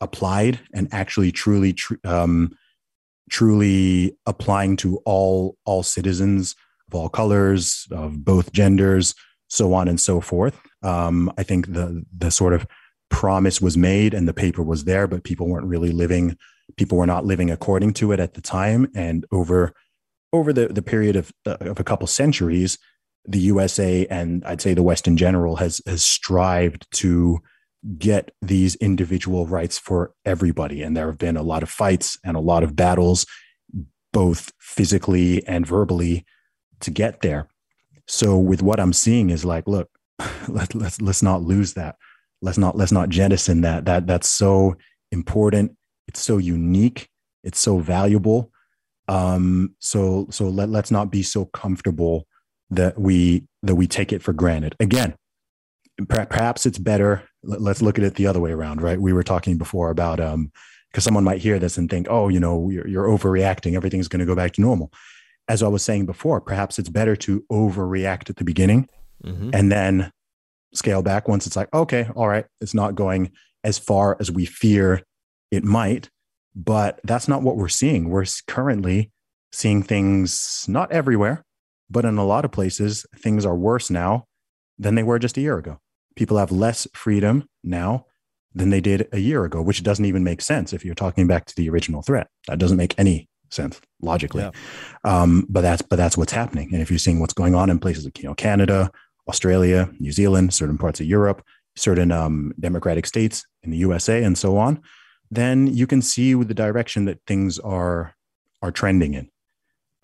applied 0.00 0.58
and 0.74 0.88
actually 0.92 1.30
truly, 1.30 1.72
tr- 1.72 1.94
um, 2.04 2.56
truly 3.30 4.16
applying 4.26 4.76
to 4.76 4.96
all 5.04 5.56
all 5.64 5.82
citizens 5.82 6.56
of 6.88 6.94
all 6.94 7.08
colors, 7.08 7.86
of 7.90 8.24
both 8.24 8.52
genders, 8.52 9.14
so 9.48 9.74
on 9.74 9.86
and 9.88 10.00
so 10.00 10.20
forth. 10.20 10.58
Um, 10.82 11.32
I 11.38 11.42
think 11.42 11.72
the 11.72 12.04
the 12.16 12.30
sort 12.30 12.54
of 12.54 12.66
promise 13.08 13.60
was 13.60 13.76
made 13.76 14.14
and 14.14 14.26
the 14.26 14.34
paper 14.34 14.62
was 14.62 14.84
there, 14.84 15.06
but 15.06 15.24
people 15.24 15.48
weren't 15.48 15.66
really 15.66 15.92
living. 15.92 16.36
People 16.76 16.98
were 16.98 17.06
not 17.06 17.26
living 17.26 17.50
according 17.50 17.92
to 17.94 18.12
it 18.12 18.20
at 18.20 18.34
the 18.34 18.40
time, 18.40 18.88
and 18.94 19.24
over 19.30 19.72
over 20.32 20.52
the 20.52 20.68
the 20.68 20.82
period 20.82 21.16
of 21.16 21.32
of 21.44 21.78
a 21.78 21.84
couple 21.84 22.06
centuries, 22.06 22.78
the 23.24 23.38
USA 23.38 24.06
and 24.06 24.44
I'd 24.44 24.60
say 24.60 24.74
the 24.74 24.82
West 24.82 25.06
in 25.06 25.16
general 25.16 25.56
has 25.56 25.80
has 25.86 26.04
strived 26.04 26.90
to 26.98 27.40
get 27.98 28.30
these 28.40 28.76
individual 28.76 29.46
rights 29.46 29.78
for 29.78 30.14
everybody, 30.24 30.82
and 30.82 30.96
there 30.96 31.06
have 31.06 31.18
been 31.18 31.36
a 31.36 31.42
lot 31.42 31.62
of 31.62 31.70
fights 31.70 32.18
and 32.24 32.36
a 32.36 32.40
lot 32.40 32.62
of 32.62 32.76
battles, 32.76 33.26
both 34.12 34.52
physically 34.58 35.46
and 35.46 35.66
verbally, 35.66 36.24
to 36.80 36.90
get 36.90 37.20
there. 37.20 37.48
So 38.06 38.38
with 38.38 38.62
what 38.62 38.80
I'm 38.80 38.92
seeing 38.92 39.30
is 39.30 39.44
like, 39.44 39.66
look, 39.66 39.90
let, 40.48 40.74
let's 40.74 41.00
let's 41.00 41.22
not 41.22 41.42
lose 41.42 41.74
that. 41.74 41.96
Let's 42.40 42.58
not 42.58 42.76
let's 42.76 42.92
not 42.92 43.08
jettison 43.08 43.62
that. 43.62 43.84
That 43.84 44.06
that's 44.06 44.28
so 44.28 44.76
important. 45.10 45.76
It's 46.08 46.20
so 46.20 46.38
unique. 46.38 47.08
It's 47.44 47.60
so 47.60 47.78
valuable. 47.78 48.50
Um, 49.08 49.74
so 49.78 50.26
so 50.30 50.48
let 50.48 50.68
let's 50.68 50.90
not 50.90 51.10
be 51.10 51.22
so 51.22 51.46
comfortable 51.46 52.26
that 52.70 52.98
we 52.98 53.46
that 53.62 53.74
we 53.74 53.86
take 53.86 54.12
it 54.12 54.22
for 54.22 54.32
granted. 54.32 54.74
Again, 54.80 55.14
perhaps 56.08 56.66
it's 56.66 56.78
better. 56.78 57.22
Let's 57.42 57.82
look 57.82 57.98
at 57.98 58.04
it 58.04 58.14
the 58.14 58.26
other 58.26 58.40
way 58.40 58.52
around, 58.52 58.80
right? 58.80 59.00
We 59.00 59.12
were 59.12 59.24
talking 59.24 59.58
before 59.58 59.90
about 59.90 60.20
um, 60.20 60.52
because 60.90 61.04
someone 61.04 61.24
might 61.24 61.40
hear 61.40 61.58
this 61.58 61.76
and 61.76 61.90
think, 61.90 62.06
oh, 62.08 62.28
you 62.28 62.38
know, 62.38 62.70
you're, 62.70 62.86
you're 62.86 63.06
overreacting. 63.06 63.74
Everything's 63.74 64.08
going 64.08 64.20
to 64.20 64.26
go 64.26 64.36
back 64.36 64.52
to 64.52 64.60
normal 64.60 64.92
as 65.48 65.62
I 65.62 65.68
was 65.68 65.82
saying 65.82 66.06
before, 66.06 66.40
perhaps 66.40 66.78
it's 66.78 66.88
better 66.88 67.16
to 67.16 67.44
overreact 67.50 68.30
at 68.30 68.36
the 68.36 68.44
beginning 68.44 68.88
mm-hmm. 69.24 69.50
and 69.52 69.70
then 69.70 70.10
scale 70.74 71.02
back 71.02 71.28
once 71.28 71.46
it's 71.46 71.56
like, 71.56 71.72
okay, 71.74 72.08
all 72.14 72.28
right, 72.28 72.46
it's 72.60 72.74
not 72.74 72.94
going 72.94 73.32
as 73.64 73.78
far 73.78 74.16
as 74.20 74.30
we 74.30 74.44
fear 74.44 75.02
it 75.50 75.64
might. 75.64 76.08
But 76.54 77.00
that's 77.04 77.28
not 77.28 77.42
what 77.42 77.56
we're 77.56 77.68
seeing. 77.68 78.10
We're 78.10 78.26
currently 78.46 79.10
seeing 79.52 79.82
things 79.82 80.66
not 80.68 80.92
everywhere, 80.92 81.44
but 81.90 82.04
in 82.04 82.18
a 82.18 82.26
lot 82.26 82.44
of 82.44 82.52
places, 82.52 83.06
things 83.16 83.46
are 83.46 83.56
worse 83.56 83.90
now 83.90 84.26
than 84.78 84.94
they 84.94 85.02
were 85.02 85.18
just 85.18 85.38
a 85.38 85.40
year 85.40 85.56
ago. 85.56 85.78
People 86.14 86.36
have 86.36 86.52
less 86.52 86.86
freedom 86.94 87.48
now 87.64 88.06
than 88.54 88.70
they 88.70 88.80
did 88.80 89.08
a 89.12 89.18
year 89.18 89.44
ago, 89.44 89.62
which 89.62 89.82
doesn't 89.82 90.04
even 90.04 90.24
make 90.24 90.42
sense 90.42 90.72
if 90.72 90.84
you're 90.84 90.94
talking 90.94 91.26
back 91.26 91.46
to 91.46 91.56
the 91.56 91.70
original 91.70 92.02
threat. 92.02 92.28
That 92.48 92.58
doesn't 92.58 92.76
make 92.76 92.94
any 92.98 93.28
sense 93.50 93.80
logically. 94.00 94.42
Yeah. 94.42 94.50
Um, 95.04 95.46
but 95.48 95.62
that's 95.62 95.82
but 95.82 95.96
that's 95.96 96.16
what's 96.16 96.32
happening. 96.32 96.70
And 96.72 96.82
if 96.82 96.90
you're 96.90 96.98
seeing 96.98 97.20
what's 97.20 97.34
going 97.34 97.54
on 97.54 97.70
in 97.70 97.78
places 97.78 98.04
like 98.04 98.18
you 98.18 98.28
know 98.28 98.34
Canada, 98.34 98.90
Australia, 99.28 99.90
New 99.98 100.12
Zealand, 100.12 100.52
certain 100.52 100.78
parts 100.78 101.00
of 101.00 101.06
Europe, 101.06 101.44
certain 101.76 102.10
um, 102.10 102.52
democratic 102.58 103.06
states 103.06 103.46
in 103.62 103.70
the 103.70 103.78
USA, 103.78 104.22
and 104.22 104.36
so 104.36 104.58
on, 104.58 104.80
then 105.30 105.66
you 105.66 105.86
can 105.86 106.02
see 106.02 106.34
with 106.34 106.48
the 106.48 106.54
direction 106.54 107.04
that 107.06 107.20
things 107.26 107.58
are 107.58 108.14
are 108.60 108.70
trending 108.70 109.14
in. 109.14 109.28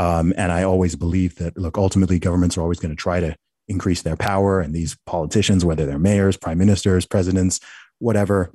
Um, 0.00 0.32
and 0.36 0.52
I 0.52 0.62
always 0.62 0.96
believe 0.96 1.36
that 1.36 1.56
look, 1.56 1.76
ultimately, 1.76 2.18
governments 2.18 2.56
are 2.56 2.62
always 2.62 2.78
going 2.78 2.94
to 2.94 2.96
try 2.96 3.20
to 3.20 3.36
increase 3.66 4.02
their 4.02 4.16
power, 4.16 4.60
and 4.60 4.74
these 4.74 4.96
politicians, 5.06 5.64
whether 5.64 5.84
they're 5.84 5.98
mayors, 5.98 6.36
prime 6.36 6.58
ministers, 6.58 7.04
presidents, 7.04 7.60
whatever, 7.98 8.52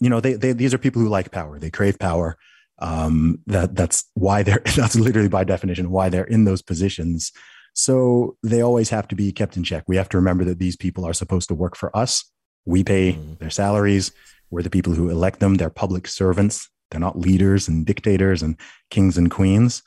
you 0.00 0.08
know, 0.08 0.20
they, 0.20 0.34
they 0.34 0.52
these 0.52 0.74
are 0.74 0.78
people 0.78 1.02
who 1.02 1.08
like 1.08 1.30
power. 1.30 1.58
They 1.58 1.70
crave 1.70 1.98
power. 1.98 2.36
Um, 2.78 3.38
that 3.46 3.76
that's 3.76 4.04
why 4.14 4.42
they're 4.42 4.62
that's 4.76 4.96
literally 4.96 5.28
by 5.28 5.44
definition 5.44 5.90
why 5.90 6.08
they're 6.08 6.24
in 6.24 6.44
those 6.44 6.62
positions. 6.62 7.32
So 7.74 8.36
they 8.42 8.60
always 8.60 8.90
have 8.90 9.08
to 9.08 9.14
be 9.14 9.32
kept 9.32 9.56
in 9.56 9.64
check. 9.64 9.84
We 9.86 9.96
have 9.96 10.08
to 10.10 10.18
remember 10.18 10.44
that 10.44 10.58
these 10.58 10.76
people 10.76 11.04
are 11.04 11.14
supposed 11.14 11.48
to 11.48 11.54
work 11.54 11.76
for 11.76 11.94
us. 11.96 12.30
We 12.64 12.84
pay 12.84 13.12
mm-hmm. 13.12 13.34
their 13.40 13.50
salaries. 13.50 14.12
We're 14.50 14.62
the 14.62 14.70
people 14.70 14.92
who 14.92 15.08
elect 15.08 15.40
them. 15.40 15.54
They're 15.54 15.70
public 15.70 16.06
servants. 16.06 16.68
They're 16.90 17.00
not 17.00 17.18
leaders 17.18 17.68
and 17.68 17.86
dictators 17.86 18.42
and 18.42 18.56
kings 18.90 19.16
and 19.16 19.30
queens. 19.30 19.82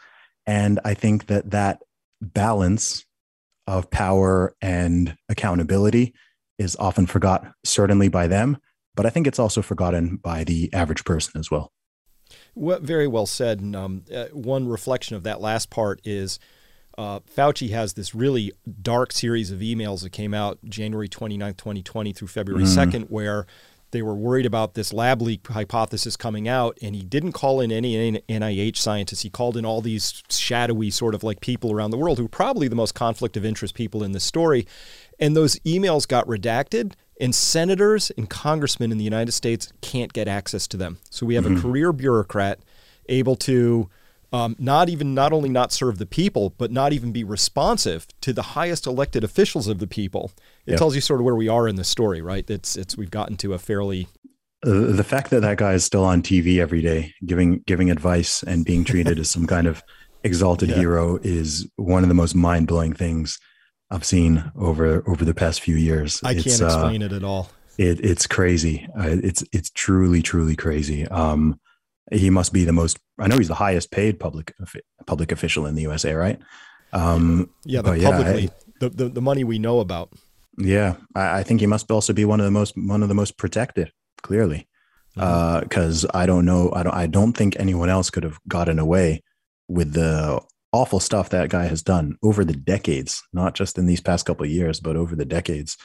And 0.48 0.80
I 0.84 0.94
think 0.96 1.28
that 1.28 1.52
that 1.52 1.82
balance 2.22 3.06
of 3.68 3.90
power 3.90 4.56
and 4.62 5.16
accountability 5.30 6.14
is 6.58 6.76
often 6.78 7.06
forgot, 7.06 7.46
certainly 7.64 8.08
by 8.08 8.28
them, 8.28 8.58
but 8.96 9.06
I 9.06 9.10
think 9.10 9.28
it's 9.28 9.40
also 9.40 9.62
forgotten 9.62 10.18
by 10.18 10.44
the 10.44 10.70
average 10.74 11.04
person 11.04 11.40
as 11.40 11.52
well. 11.52 11.72
Well, 12.56 12.80
very 12.80 13.08
well 13.08 13.26
said. 13.26 13.60
And 13.60 13.76
um, 13.76 14.06
uh, 14.14 14.26
one 14.32 14.68
reflection 14.68 15.16
of 15.16 15.24
that 15.24 15.42
last 15.42 15.70
part 15.70 16.02
is 16.06 16.40
uh, 16.98 17.20
Fauci 17.22 17.72
has 17.72 17.94
this 17.94 18.16
really 18.16 18.52
dark 18.82 19.12
series 19.12 19.52
of 19.52 19.60
emails 19.60 20.04
that 20.04 20.12
came 20.12 20.34
out 20.34 20.60
January 20.66 21.08
29, 21.08 21.54
2020 21.54 22.14
through 22.14 22.28
February 22.28 22.64
mm. 22.64 22.92
2nd, 22.92 23.10
where 23.10 23.46
they 23.92 24.02
were 24.02 24.16
worried 24.16 24.46
about 24.46 24.74
this 24.74 24.92
lab 24.92 25.22
leak 25.22 25.48
hypothesis 25.48 26.18
coming 26.18 26.48
out, 26.48 26.78
and 26.82 26.96
he 26.96 27.02
didn't 27.02 27.32
call 27.32 27.62
in 27.62 27.72
any 27.72 28.20
NIH 28.28 28.78
scientists. 28.78 29.22
He 29.22 29.30
called 29.30 29.56
in 29.56 29.66
all 29.66 29.82
these 29.82 30.22
shadowy 30.30 30.90
sort 30.90 31.16
of 31.16 31.24
like 31.24 31.40
people 31.40 31.72
around 31.72 31.92
the 31.92 31.98
world 31.98 32.18
who 32.18 32.26
are 32.26 32.30
probably 32.30 32.68
the 32.68 32.76
most 32.76 32.94
conflict 32.94 33.38
of 33.38 33.46
interest 33.46 33.74
people 33.74 34.04
in 34.04 34.12
this 34.12 34.24
story. 34.24 34.68
And 35.20 35.36
those 35.36 35.60
emails 35.60 36.08
got 36.08 36.28
redacted, 36.28 36.94
and 37.22 37.34
senators 37.34 38.12
and 38.18 38.30
congressmen 38.30 38.92
in 38.92 38.98
the 38.98 39.04
United 39.04 39.32
States 39.32 39.72
can't 39.82 40.12
get 40.12 40.28
access 40.28 40.68
to 40.68 40.78
them. 40.78 40.98
So 41.10 41.26
we 41.26 41.36
have 41.36 41.46
mm-hmm. 41.46 41.58
a 41.58 41.62
career 41.62 41.94
bureaucrat 41.94 42.60
able 43.08 43.36
to 43.38 43.90
um, 44.34 44.56
not 44.60 44.90
even 44.90 45.14
not 45.14 45.34
only 45.34 45.50
not 45.50 45.72
serve 45.72 45.98
the 45.98 46.06
people, 46.06 46.54
but 46.58 46.72
not 46.72 46.94
even 46.94 47.12
be 47.12 47.24
responsive 47.24 48.08
to 48.22 48.34
the 48.34 48.42
highest 48.42 48.88
elected 48.88 49.24
officials 49.24 49.68
of 49.68 49.80
the 49.80 49.88
people. 49.88 50.32
It 50.66 50.72
yep. 50.72 50.80
tells 50.80 50.96
you 50.96 51.02
sort 51.02 51.20
of 51.20 51.26
where 51.26 51.36
we 51.36 51.48
are 51.48 51.68
in 51.68 51.76
the 51.76 51.84
story, 51.84 52.22
right? 52.22 52.50
It's 52.50 52.76
it's 52.76 52.98
we've 52.98 53.12
gotten 53.12 53.38
to 53.38 53.54
a 53.54 53.60
fairly 53.60 54.08
the 54.66 55.04
fact 55.04 55.30
that 55.30 55.42
that 55.42 55.58
guy 55.58 55.74
is 55.74 55.84
still 55.84 56.04
on 56.04 56.22
TV 56.22 56.60
every 56.60 56.82
day, 56.82 57.14
giving 57.26 57.60
giving 57.68 57.92
advice 57.92 58.42
and 58.44 58.66
being 58.66 58.84
treated 58.84 59.20
as 59.20 59.30
some 59.30 59.46
kind 59.46 59.68
of 59.68 59.84
exalted 60.24 60.70
yeah. 60.70 60.78
hero, 60.78 61.20
is 61.22 61.70
one 61.76 62.04
of 62.04 62.10
the 62.10 62.16
most 62.16 62.36
mind 62.36 62.68
blowing 62.68 62.94
things 62.94 63.38
I've 63.92 64.06
seen 64.06 64.52
over 64.56 65.08
over 65.08 65.24
the 65.24 65.36
past 65.36 65.62
few 65.62 65.76
years. 65.76 66.20
I 66.24 66.32
it's, 66.32 66.44
can't 66.44 66.62
uh, 66.64 66.66
explain 66.66 67.04
uh, 67.04 67.08
it 67.08 67.14
at 67.14 67.24
all. 67.24 67.52
It, 67.78 68.04
it's 68.04 68.26
crazy. 68.26 68.88
Uh, 68.98 69.18
it's 69.22 69.44
it's 69.52 69.70
truly 69.70 70.22
truly 70.22 70.56
crazy. 70.56 71.08
Um, 71.08 71.60
he 72.12 72.30
must 72.30 72.54
be 72.54 72.64
the 72.64 72.72
most. 72.72 73.00
I 73.20 73.28
know 73.28 73.38
he's 73.38 73.48
the 73.48 73.56
highest 73.56 73.92
paid 73.92 74.20
public 74.20 74.54
public 75.06 75.32
official 75.32 75.66
in 75.66 75.76
the 75.76 75.84
USA, 75.84 76.14
right? 76.14 76.40
Um, 76.94 77.50
yeah, 77.66 77.82
the 77.82 78.00
publicly 78.02 78.44
yeah, 78.44 78.50
I, 78.50 78.80
the, 78.80 78.90
the, 78.90 79.10
the 79.10 79.22
money 79.22 79.44
we 79.44 79.60
know 79.60 79.80
about. 79.80 80.14
Yeah, 80.58 80.96
I, 81.16 81.40
I, 81.40 81.44
think 81.44 81.60
he 81.60 81.68
must 81.68 81.92
also 81.92 82.14
be 82.14 82.24
one 82.24 82.40
of 82.40 82.46
the 82.46 82.52
most 82.52 82.78
one 82.78 83.04
of 83.04 83.10
the 83.10 83.16
most 83.16 83.38
protected. 83.38 83.92
Clearly, 84.22 84.68
because 85.14 86.04
mm-hmm. 86.04 86.18
uh, 86.18 86.20
I 86.20 86.26
don't 86.26 86.46
know. 86.46 86.72
I 86.74 86.84
don't. 86.84 86.96
I 86.96 87.08
don't 87.08 87.34
think 87.34 87.60
anyone 87.60 87.90
else 87.90 88.10
could 88.10 88.24
have 88.24 88.40
gotten 88.48 88.80
away 88.80 89.24
with 89.68 89.94
the 89.94 90.42
awful 90.72 91.00
stuff 91.00 91.30
that 91.30 91.50
guy 91.50 91.66
has 91.66 91.82
done 91.82 92.18
over 92.22 92.44
the 92.44 92.56
decades, 92.56 93.24
not 93.34 93.56
just 93.56 93.78
in 93.78 93.86
these 93.86 94.02
past 94.02 94.26
couple 94.26 94.46
of 94.46 94.52
years, 94.52 94.80
but 94.80 94.96
over 94.96 95.16
the 95.16 95.26
decades. 95.26 95.78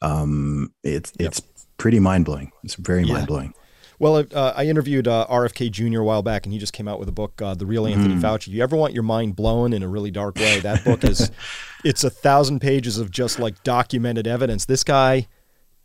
Um, 0.00 0.72
it's 0.82 1.12
yep. 1.18 1.28
it's 1.28 1.40
pretty 1.76 2.00
mind 2.00 2.24
blowing. 2.24 2.52
It's 2.62 2.74
very 2.74 3.04
yeah. 3.04 3.14
mind 3.14 3.26
blowing. 3.26 3.54
Well, 4.00 4.24
uh, 4.32 4.52
I 4.54 4.66
interviewed 4.66 5.08
uh, 5.08 5.26
RFK 5.28 5.70
Jr. 5.70 6.00
a 6.00 6.04
while 6.04 6.22
back, 6.22 6.46
and 6.46 6.52
he 6.52 6.58
just 6.58 6.72
came 6.72 6.86
out 6.86 7.00
with 7.00 7.08
a 7.08 7.12
book, 7.12 7.40
uh, 7.42 7.54
"The 7.54 7.66
Real 7.66 7.86
Anthony 7.86 8.14
mm. 8.14 8.20
Fauci." 8.20 8.48
You 8.48 8.62
ever 8.62 8.76
want 8.76 8.94
your 8.94 9.02
mind 9.02 9.34
blown 9.34 9.72
in 9.72 9.82
a 9.82 9.88
really 9.88 10.10
dark 10.10 10.36
way? 10.36 10.60
That 10.60 10.84
book 10.84 11.02
is, 11.04 11.30
it's 11.84 12.04
a 12.04 12.10
thousand 12.10 12.60
pages 12.60 12.98
of 12.98 13.10
just 13.10 13.38
like 13.40 13.62
documented 13.64 14.28
evidence. 14.28 14.66
This 14.66 14.84
guy, 14.84 15.26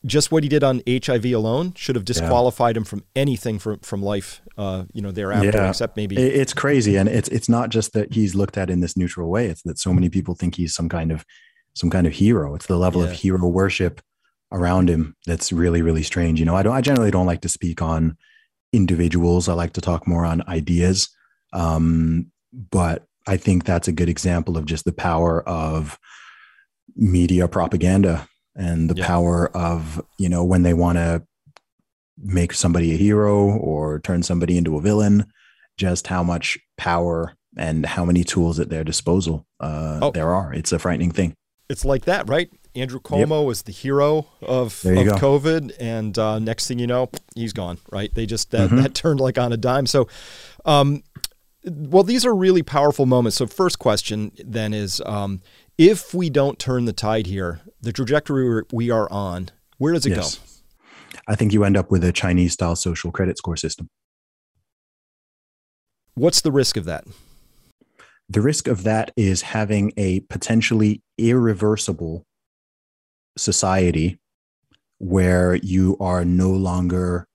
just 0.06 0.32
what 0.32 0.44
he 0.44 0.50
did 0.50 0.64
on 0.64 0.84
HIV 0.88 1.26
alone, 1.26 1.74
should 1.76 1.96
have 1.96 2.06
disqualified 2.06 2.76
yeah. 2.76 2.82
him 2.82 2.86
from 2.86 3.04
anything 3.16 3.58
from 3.58 3.80
from 3.80 4.04
life. 4.04 4.42
Uh, 4.58 4.84
you 4.94 5.02
know, 5.02 5.12
thereafter, 5.12 5.58
yeah. 5.58 5.70
except 5.70 5.98
maybe 5.98 6.16
it's 6.16 6.54
crazy, 6.54 6.96
and 6.96 7.10
it's 7.10 7.30
it's 7.30 7.50
not 7.50 7.70
just 7.70 7.94
that 7.94 8.14
he's 8.14 8.36
looked 8.36 8.60
at 8.60 8.70
in 8.70 8.80
this 8.80 8.96
neutral 8.96 9.32
way. 9.32 9.48
It's 9.48 9.64
that 9.64 9.80
so 9.80 9.92
many 9.92 10.10
people 10.10 10.36
think 10.36 10.56
he's 10.56 10.76
some 10.76 10.88
kind 10.88 11.12
of 11.12 11.26
some 11.74 11.90
kind 11.90 12.06
of 12.06 12.14
hero. 12.14 12.54
It's 12.54 12.68
the 12.68 12.78
level 12.78 13.02
yeah. 13.02 13.10
of 13.10 13.14
hero 13.14 13.48
worship 13.48 14.02
around 14.54 14.90
him 14.90 15.16
that's 15.26 15.52
really 15.52 15.82
really 15.82 16.04
strange 16.04 16.40
you 16.40 16.46
know? 16.46 16.56
I 16.56 16.64
don't 16.64 16.74
i 16.74 16.82
generally 16.82 17.12
don't 17.12 17.26
like 17.26 17.42
to 17.42 17.50
speak 17.50 17.82
on 17.82 18.18
individuals. 18.72 19.48
I 19.48 19.54
like 19.54 19.74
to 19.74 19.82
talk 19.82 20.08
more 20.08 20.26
on 20.26 20.42
ideas. 20.48 21.10
Um, 21.54 22.32
but 22.72 23.06
i 23.26 23.38
think 23.38 23.64
that's 23.64 23.88
a 23.88 23.92
good 23.94 24.10
example 24.10 24.58
of 24.58 24.66
just 24.66 24.86
the 24.86 24.92
power 24.92 25.42
of 25.48 25.98
media 26.96 27.48
propaganda 27.48 28.28
and 28.56 28.90
the 28.90 28.96
yeah. 28.96 29.08
power 29.08 29.56
of 29.56 30.02
you 30.20 30.30
know 30.30 30.44
when 30.44 30.64
they 30.64 30.74
want 30.74 30.98
to 30.98 31.24
make 32.18 32.54
somebody 32.54 32.94
a 32.94 32.98
hero 32.98 33.58
or 33.58 34.00
turn 34.00 34.22
somebody 34.22 34.58
into 34.58 34.78
a 34.78 34.82
villain 34.82 35.26
just 35.78 36.08
how 36.08 36.22
much 36.22 36.58
power 36.78 37.34
and 37.58 37.86
how 37.86 38.06
many 38.06 38.24
tools 38.24 38.60
at 38.60 38.70
their 38.70 38.84
disposal 38.84 39.48
uh, 39.60 40.00
oh. 40.02 40.12
there 40.12 40.34
are. 40.34 40.54
It's 40.54 40.72
a 40.72 40.80
frightening 40.80 41.12
thing. 41.12 41.34
It's 41.70 41.86
like 41.86 42.06
that 42.06 42.28
right 42.30 42.50
Andrew 42.76 43.00
Cuomo 43.00 43.42
yep. 43.42 43.48
was 43.48 43.62
the 43.64 43.72
hero 43.72 44.28
of, 44.42 44.84
of 44.86 45.08
COVID, 45.20 45.74
and 45.80 46.18
uh, 46.18 46.40
next 46.40 46.68
thing 46.68 46.80
you 46.80 46.88
know, 46.88 47.10
he's 47.36 47.54
gone. 47.54 47.78
Right? 47.92 48.14
They 48.14 48.26
just 48.26 48.52
that, 48.52 48.70
mm-hmm. 48.70 48.82
that 48.82 48.94
turned 48.96 49.20
like 49.20 49.38
on 49.38 49.54
a 49.54 49.58
dime. 49.58 49.86
So, 49.86 50.08
um, 50.66 51.04
well, 51.66 52.04
these 52.04 52.26
are 52.26 52.36
really 52.36 52.64
powerful 52.64 53.06
moments. 53.06 53.38
So, 53.38 53.48
first 53.48 53.80
question 53.80 54.32
then 54.44 54.74
is, 54.74 55.02
um, 55.06 55.42
if 55.78 56.14
we 56.14 56.30
don't 56.30 56.58
turn 56.58 56.86
the 56.86 56.94
tide 56.94 57.28
here, 57.28 57.62
the 57.82 57.94
trajectory 57.94 58.64
we 58.72 58.90
are 58.90 59.12
on, 59.12 59.50
where 59.78 59.94
does 59.94 60.06
it 60.06 60.12
yes. 60.12 60.38
go? 60.38 61.20
I 61.28 61.36
think 61.36 61.54
you 61.54 61.64
end 61.64 61.78
up 61.78 61.92
with 61.92 62.04
a 62.04 62.12
Chinese 62.12 62.54
style 62.54 62.76
social 62.76 63.12
credit 63.12 63.38
score 63.38 63.56
system. 63.56 63.88
What's 66.16 66.42
the 66.42 66.52
risk 66.52 66.78
of 66.78 66.86
that? 66.86 67.06
The 68.30 68.42
risk 68.42 68.68
of 68.68 68.84
that 68.84 69.12
is 69.16 69.42
having 69.42 69.94
a 69.98 70.22
potentially 70.22 71.02
irreversible 71.18 72.26
society 73.38 74.20
where 75.00 75.56
you 75.56 75.98
are 76.00 76.24
no 76.24 76.50
longer 76.50 77.28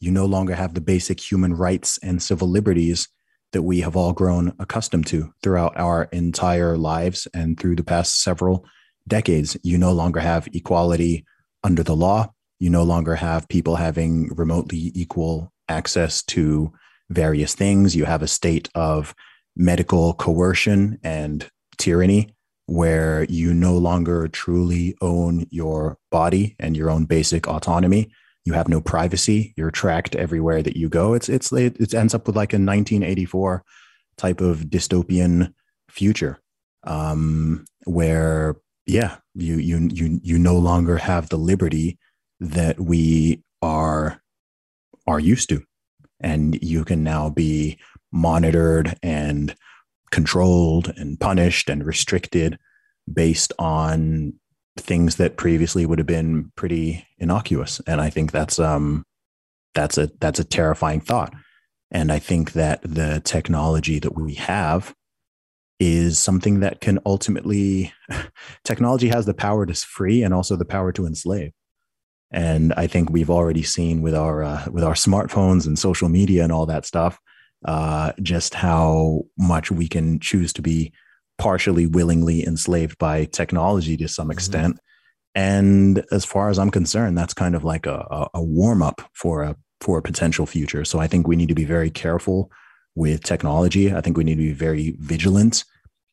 you 0.00 0.10
no 0.10 0.26
longer 0.26 0.54
have 0.54 0.74
the 0.74 0.80
basic 0.80 1.20
human 1.20 1.54
rights 1.54 1.96
and 2.02 2.20
civil 2.20 2.48
liberties 2.48 3.08
that 3.52 3.62
we 3.62 3.82
have 3.82 3.94
all 3.94 4.12
grown 4.12 4.52
accustomed 4.58 5.06
to 5.06 5.32
throughout 5.42 5.78
our 5.78 6.04
entire 6.10 6.76
lives 6.76 7.28
and 7.32 7.58
through 7.58 7.76
the 7.76 7.84
past 7.84 8.20
several 8.20 8.66
decades. 9.06 9.56
You 9.62 9.78
no 9.78 9.92
longer 9.92 10.18
have 10.18 10.48
equality 10.52 11.24
under 11.62 11.84
the 11.84 11.94
law. 11.94 12.32
You 12.58 12.70
no 12.70 12.82
longer 12.82 13.14
have 13.14 13.48
people 13.48 13.76
having 13.76 14.34
remotely 14.34 14.90
equal 14.94 15.52
access 15.68 16.22
to 16.24 16.72
various 17.10 17.54
things. 17.54 17.94
You 17.94 18.04
have 18.04 18.22
a 18.22 18.28
state 18.28 18.68
of 18.74 19.14
medical 19.54 20.14
coercion 20.14 20.98
and 21.04 21.48
tyranny 21.78 22.34
where 22.72 23.24
you 23.24 23.52
no 23.52 23.76
longer 23.76 24.26
truly 24.28 24.96
own 25.02 25.46
your 25.50 25.98
body 26.10 26.56
and 26.58 26.74
your 26.74 26.88
own 26.88 27.04
basic 27.04 27.46
autonomy. 27.46 28.10
You 28.46 28.54
have 28.54 28.66
no 28.66 28.80
privacy. 28.80 29.52
You're 29.58 29.70
tracked 29.70 30.16
everywhere 30.16 30.62
that 30.62 30.76
you 30.76 30.88
go. 30.88 31.12
It's 31.12 31.28
it's 31.28 31.52
it 31.52 31.92
ends 31.94 32.14
up 32.14 32.26
with 32.26 32.34
like 32.34 32.54
a 32.54 32.56
1984 32.56 33.62
type 34.16 34.40
of 34.40 34.60
dystopian 34.62 35.52
future, 35.90 36.40
um, 36.84 37.66
where 37.84 38.56
yeah, 38.86 39.18
you 39.34 39.56
you 39.58 39.90
you 39.92 40.20
you 40.22 40.38
no 40.38 40.56
longer 40.56 40.96
have 40.96 41.28
the 41.28 41.36
liberty 41.36 41.98
that 42.40 42.80
we 42.80 43.42
are 43.60 44.20
are 45.06 45.20
used 45.20 45.50
to, 45.50 45.62
and 46.20 46.60
you 46.62 46.84
can 46.84 47.04
now 47.04 47.28
be 47.28 47.78
monitored 48.10 48.96
and 49.02 49.54
controlled 50.12 50.92
and 50.96 51.18
punished 51.18 51.68
and 51.68 51.84
restricted 51.84 52.58
based 53.12 53.52
on 53.58 54.34
things 54.76 55.16
that 55.16 55.36
previously 55.36 55.84
would 55.84 55.98
have 55.98 56.06
been 56.06 56.52
pretty 56.54 57.04
innocuous. 57.18 57.80
And 57.86 58.00
i 58.00 58.08
think 58.08 58.30
that's 58.30 58.58
um 58.58 59.04
that's 59.74 59.98
a 59.98 60.10
that's 60.20 60.38
a 60.38 60.44
terrifying 60.44 61.00
thought. 61.00 61.34
And 61.90 62.12
i 62.12 62.20
think 62.20 62.52
that 62.52 62.80
the 62.82 63.20
technology 63.24 63.98
that 63.98 64.14
we 64.14 64.34
have 64.34 64.94
is 65.80 66.16
something 66.16 66.60
that 66.60 66.80
can 66.80 67.00
ultimately 67.04 67.92
technology 68.64 69.08
has 69.08 69.26
the 69.26 69.34
power 69.34 69.66
to 69.66 69.74
free 69.74 70.22
and 70.22 70.32
also 70.32 70.54
the 70.54 70.64
power 70.64 70.92
to 70.92 71.06
enslave. 71.06 71.50
And 72.30 72.72
I 72.74 72.86
think 72.86 73.10
we've 73.10 73.30
already 73.30 73.64
seen 73.64 74.00
with 74.00 74.14
our 74.14 74.44
uh, 74.44 74.64
with 74.70 74.84
our 74.84 74.94
smartphones 74.94 75.66
and 75.66 75.78
social 75.78 76.08
media 76.08 76.44
and 76.44 76.52
all 76.52 76.66
that 76.66 76.86
stuff, 76.86 77.18
uh, 77.64 78.12
just 78.22 78.54
how 78.54 79.22
much 79.38 79.70
we 79.70 79.88
can 79.88 80.18
choose 80.20 80.52
to 80.54 80.62
be 80.62 80.92
partially 81.38 81.86
willingly 81.86 82.46
enslaved 82.46 82.98
by 82.98 83.24
technology 83.24 83.96
to 83.96 84.08
some 84.08 84.24
mm-hmm. 84.24 84.32
extent. 84.32 84.78
And 85.34 86.04
as 86.12 86.24
far 86.24 86.50
as 86.50 86.58
I'm 86.58 86.70
concerned, 86.70 87.16
that's 87.16 87.34
kind 87.34 87.54
of 87.54 87.64
like 87.64 87.86
a, 87.86 88.28
a 88.34 88.42
warm 88.42 88.82
up 88.82 89.00
for 89.14 89.42
a 89.42 89.56
for 89.80 89.98
a 89.98 90.02
potential 90.02 90.46
future. 90.46 90.84
So 90.84 91.00
I 91.00 91.08
think 91.08 91.26
we 91.26 91.34
need 91.34 91.48
to 91.48 91.54
be 91.54 91.64
very 91.64 91.90
careful 91.90 92.52
with 92.94 93.24
technology. 93.24 93.92
I 93.92 94.00
think 94.00 94.16
we 94.16 94.22
need 94.22 94.36
to 94.36 94.42
be 94.42 94.52
very 94.52 94.94
vigilant 95.00 95.64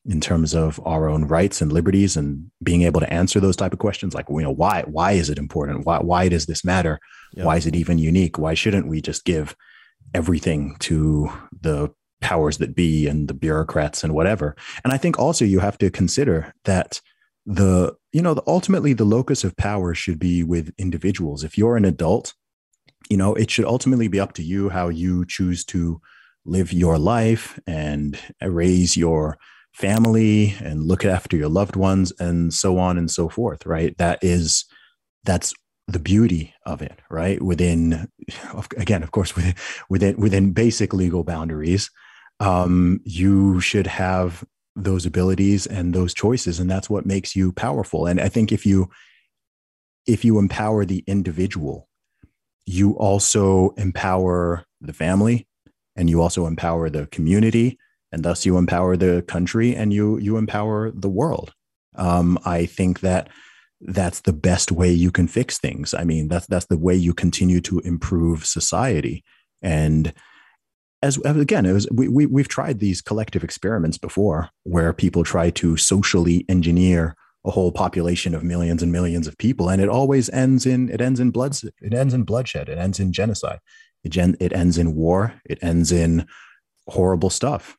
in 0.06 0.20
terms 0.20 0.54
of 0.54 0.80
our 0.86 1.08
own 1.08 1.24
rights 1.24 1.60
and 1.60 1.72
liberties 1.72 2.16
and 2.16 2.50
being 2.62 2.82
able 2.82 3.00
to 3.00 3.12
answer 3.12 3.38
those 3.38 3.56
type 3.56 3.72
of 3.72 3.78
questions 3.78 4.14
like 4.14 4.24
you 4.30 4.40
know 4.40 4.50
why 4.50 4.82
why 4.86 5.12
is 5.12 5.28
it 5.28 5.38
important 5.38 5.84
why 5.84 5.98
why 5.98 6.26
does 6.26 6.46
this 6.46 6.64
matter 6.64 6.98
yep. 7.34 7.44
why 7.44 7.56
is 7.56 7.66
it 7.66 7.76
even 7.76 7.98
unique 7.98 8.38
why 8.38 8.54
shouldn't 8.54 8.88
we 8.88 9.02
just 9.02 9.26
give 9.26 9.54
everything 10.14 10.76
to 10.80 11.30
the 11.60 11.90
powers 12.20 12.58
that 12.58 12.74
be 12.74 13.06
and 13.06 13.28
the 13.28 13.34
bureaucrats 13.34 14.04
and 14.04 14.14
whatever. 14.14 14.54
And 14.84 14.92
i 14.92 14.96
think 14.96 15.18
also 15.18 15.44
you 15.44 15.60
have 15.60 15.78
to 15.78 15.90
consider 15.90 16.52
that 16.64 17.00
the 17.46 17.94
you 18.12 18.20
know 18.22 18.34
the, 18.34 18.42
ultimately 18.46 18.92
the 18.92 19.04
locus 19.04 19.44
of 19.44 19.56
power 19.56 19.94
should 19.94 20.18
be 20.18 20.42
with 20.42 20.72
individuals. 20.78 21.44
If 21.44 21.56
you're 21.56 21.76
an 21.76 21.84
adult 21.84 22.34
you 23.08 23.16
know 23.16 23.34
it 23.34 23.50
should 23.50 23.64
ultimately 23.64 24.08
be 24.08 24.20
up 24.20 24.34
to 24.34 24.42
you 24.42 24.68
how 24.68 24.88
you 24.88 25.24
choose 25.26 25.64
to 25.66 26.00
live 26.44 26.72
your 26.72 26.98
life 26.98 27.58
and 27.66 28.18
raise 28.42 28.96
your 28.96 29.38
family 29.72 30.54
and 30.60 30.82
look 30.82 31.04
after 31.04 31.36
your 31.36 31.48
loved 31.48 31.76
ones 31.76 32.12
and 32.18 32.52
so 32.52 32.78
on 32.78 32.98
and 32.98 33.10
so 33.10 33.28
forth 33.28 33.64
right? 33.66 33.96
That 33.98 34.18
is 34.22 34.64
that's 35.24 35.54
the 35.90 35.98
beauty 35.98 36.54
of 36.66 36.82
it 36.82 37.00
right? 37.10 37.42
Within 37.42 38.08
again 38.76 39.02
of 39.02 39.10
course 39.10 39.34
within 39.36 39.54
within 39.88 40.16
within 40.16 40.52
basic 40.52 40.92
legal 40.92 41.24
boundaries 41.24 41.90
um, 42.38 43.00
you 43.04 43.60
should 43.60 43.86
have 43.86 44.44
those 44.76 45.04
abilities 45.04 45.66
and 45.66 45.92
those 45.92 46.14
choices 46.14 46.58
and 46.58 46.70
that's 46.70 46.88
what 46.88 47.04
makes 47.04 47.36
you 47.36 47.52
powerful. 47.52 48.06
And 48.06 48.20
i 48.20 48.28
think 48.28 48.52
if 48.52 48.64
you 48.64 48.88
if 50.06 50.24
you 50.24 50.38
empower 50.38 50.84
the 50.84 51.04
individual 51.06 51.88
you 52.66 52.92
also 52.92 53.70
empower 53.76 54.64
the 54.80 54.92
family 54.92 55.46
and 55.96 56.08
you 56.08 56.22
also 56.22 56.46
empower 56.46 56.88
the 56.88 57.06
community 57.08 57.78
and 58.12 58.24
thus 58.24 58.46
you 58.46 58.56
empower 58.56 58.96
the 58.96 59.22
country 59.22 59.74
and 59.74 59.92
you 59.92 60.18
you 60.18 60.36
empower 60.36 60.90
the 60.90 61.08
world. 61.08 61.52
Um, 61.96 62.38
i 62.44 62.66
think 62.66 63.00
that 63.00 63.28
that's 63.80 64.20
the 64.20 64.32
best 64.32 64.70
way 64.70 64.92
you 64.92 65.10
can 65.10 65.26
fix 65.26 65.58
things. 65.58 65.94
I 65.94 66.04
mean 66.04 66.28
that's 66.28 66.46
that's 66.46 66.66
the 66.66 66.78
way 66.78 66.94
you 66.94 67.14
continue 67.14 67.60
to 67.62 67.80
improve 67.80 68.46
society. 68.46 69.24
And 69.62 70.12
as 71.02 71.16
again 71.18 71.64
it 71.66 71.72
was 71.72 71.88
we, 71.90 72.08
we 72.08 72.26
we've 72.26 72.48
tried 72.48 72.78
these 72.78 73.00
collective 73.00 73.42
experiments 73.42 73.98
before 73.98 74.50
where 74.64 74.92
people 74.92 75.24
try 75.24 75.50
to 75.50 75.76
socially 75.76 76.44
engineer 76.48 77.16
a 77.46 77.50
whole 77.50 77.72
population 77.72 78.34
of 78.34 78.42
millions 78.42 78.82
and 78.82 78.92
millions 78.92 79.26
of 79.26 79.38
people 79.38 79.70
and 79.70 79.80
it 79.80 79.88
always 79.88 80.28
ends 80.30 80.66
in 80.66 80.90
it 80.90 81.00
ends 81.00 81.18
in 81.18 81.30
blood 81.30 81.56
it 81.80 81.94
ends 81.94 82.12
in 82.12 82.22
bloodshed 82.22 82.68
it 82.68 82.78
ends 82.78 83.00
in 83.00 83.12
genocide. 83.12 83.60
It, 84.02 84.10
gen, 84.10 84.34
it 84.40 84.52
ends 84.52 84.78
in 84.78 84.94
war 84.94 85.34
it 85.44 85.58
ends 85.62 85.90
in 85.92 86.26
horrible 86.90 87.30
stuff. 87.30 87.76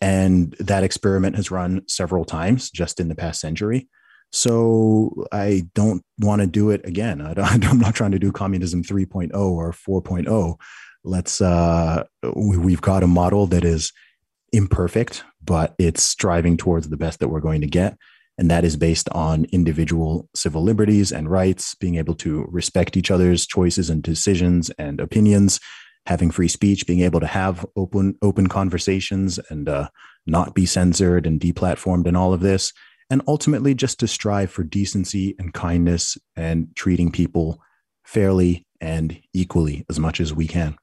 And 0.00 0.52
that 0.58 0.82
experiment 0.82 1.36
has 1.36 1.50
run 1.50 1.82
several 1.86 2.24
times 2.24 2.70
just 2.70 2.98
in 2.98 3.08
the 3.08 3.14
past 3.14 3.40
century. 3.40 3.88
So 4.32 5.26
I 5.30 5.64
don't 5.74 6.02
want 6.18 6.40
to 6.40 6.46
do 6.46 6.70
it 6.70 6.80
again. 6.84 7.20
I 7.20 7.54
am 7.54 7.60
not 7.78 7.94
trying 7.94 8.12
to 8.12 8.18
do 8.18 8.32
communism 8.32 8.82
3.0 8.82 9.34
or 9.34 9.72
4.0. 9.72 10.58
Let's, 11.04 11.40
uh, 11.40 12.04
we, 12.34 12.56
we've 12.56 12.80
got 12.80 13.02
a 13.02 13.08
model 13.08 13.46
that 13.48 13.64
is 13.64 13.92
imperfect, 14.52 15.24
but 15.44 15.74
it's 15.78 16.02
striving 16.02 16.56
towards 16.56 16.88
the 16.88 16.96
best 16.96 17.20
that 17.20 17.28
we're 17.28 17.40
going 17.40 17.60
to 17.60 17.66
get. 17.66 17.96
And 18.38 18.50
that 18.50 18.64
is 18.64 18.76
based 18.76 19.08
on 19.10 19.44
individual 19.52 20.28
civil 20.34 20.62
liberties 20.62 21.12
and 21.12 21.30
rights, 21.30 21.74
being 21.74 21.96
able 21.96 22.14
to 22.16 22.46
respect 22.50 22.96
each 22.96 23.10
other's 23.10 23.46
choices 23.46 23.90
and 23.90 24.02
decisions 24.02 24.70
and 24.78 25.00
opinions, 25.00 25.60
having 26.06 26.30
free 26.30 26.48
speech, 26.48 26.86
being 26.86 27.00
able 27.00 27.20
to 27.20 27.26
have 27.26 27.66
open 27.76 28.16
open 28.22 28.46
conversations 28.46 29.38
and 29.50 29.68
uh, 29.68 29.88
not 30.26 30.54
be 30.54 30.64
censored 30.64 31.26
and 31.26 31.40
deplatformed 31.40 32.06
and 32.06 32.16
all 32.16 32.32
of 32.32 32.40
this, 32.40 32.72
and 33.12 33.20
ultimately 33.28 33.74
just 33.74 34.00
to 34.00 34.08
strive 34.08 34.50
for 34.50 34.64
decency 34.64 35.34
and 35.38 35.52
kindness 35.52 36.16
and 36.34 36.74
treating 36.74 37.12
people 37.12 37.60
fairly 38.02 38.64
and 38.80 39.20
equally 39.34 39.84
as 39.90 40.00
much 40.00 40.18
as 40.18 40.32
we 40.32 40.46
can. 40.46 40.74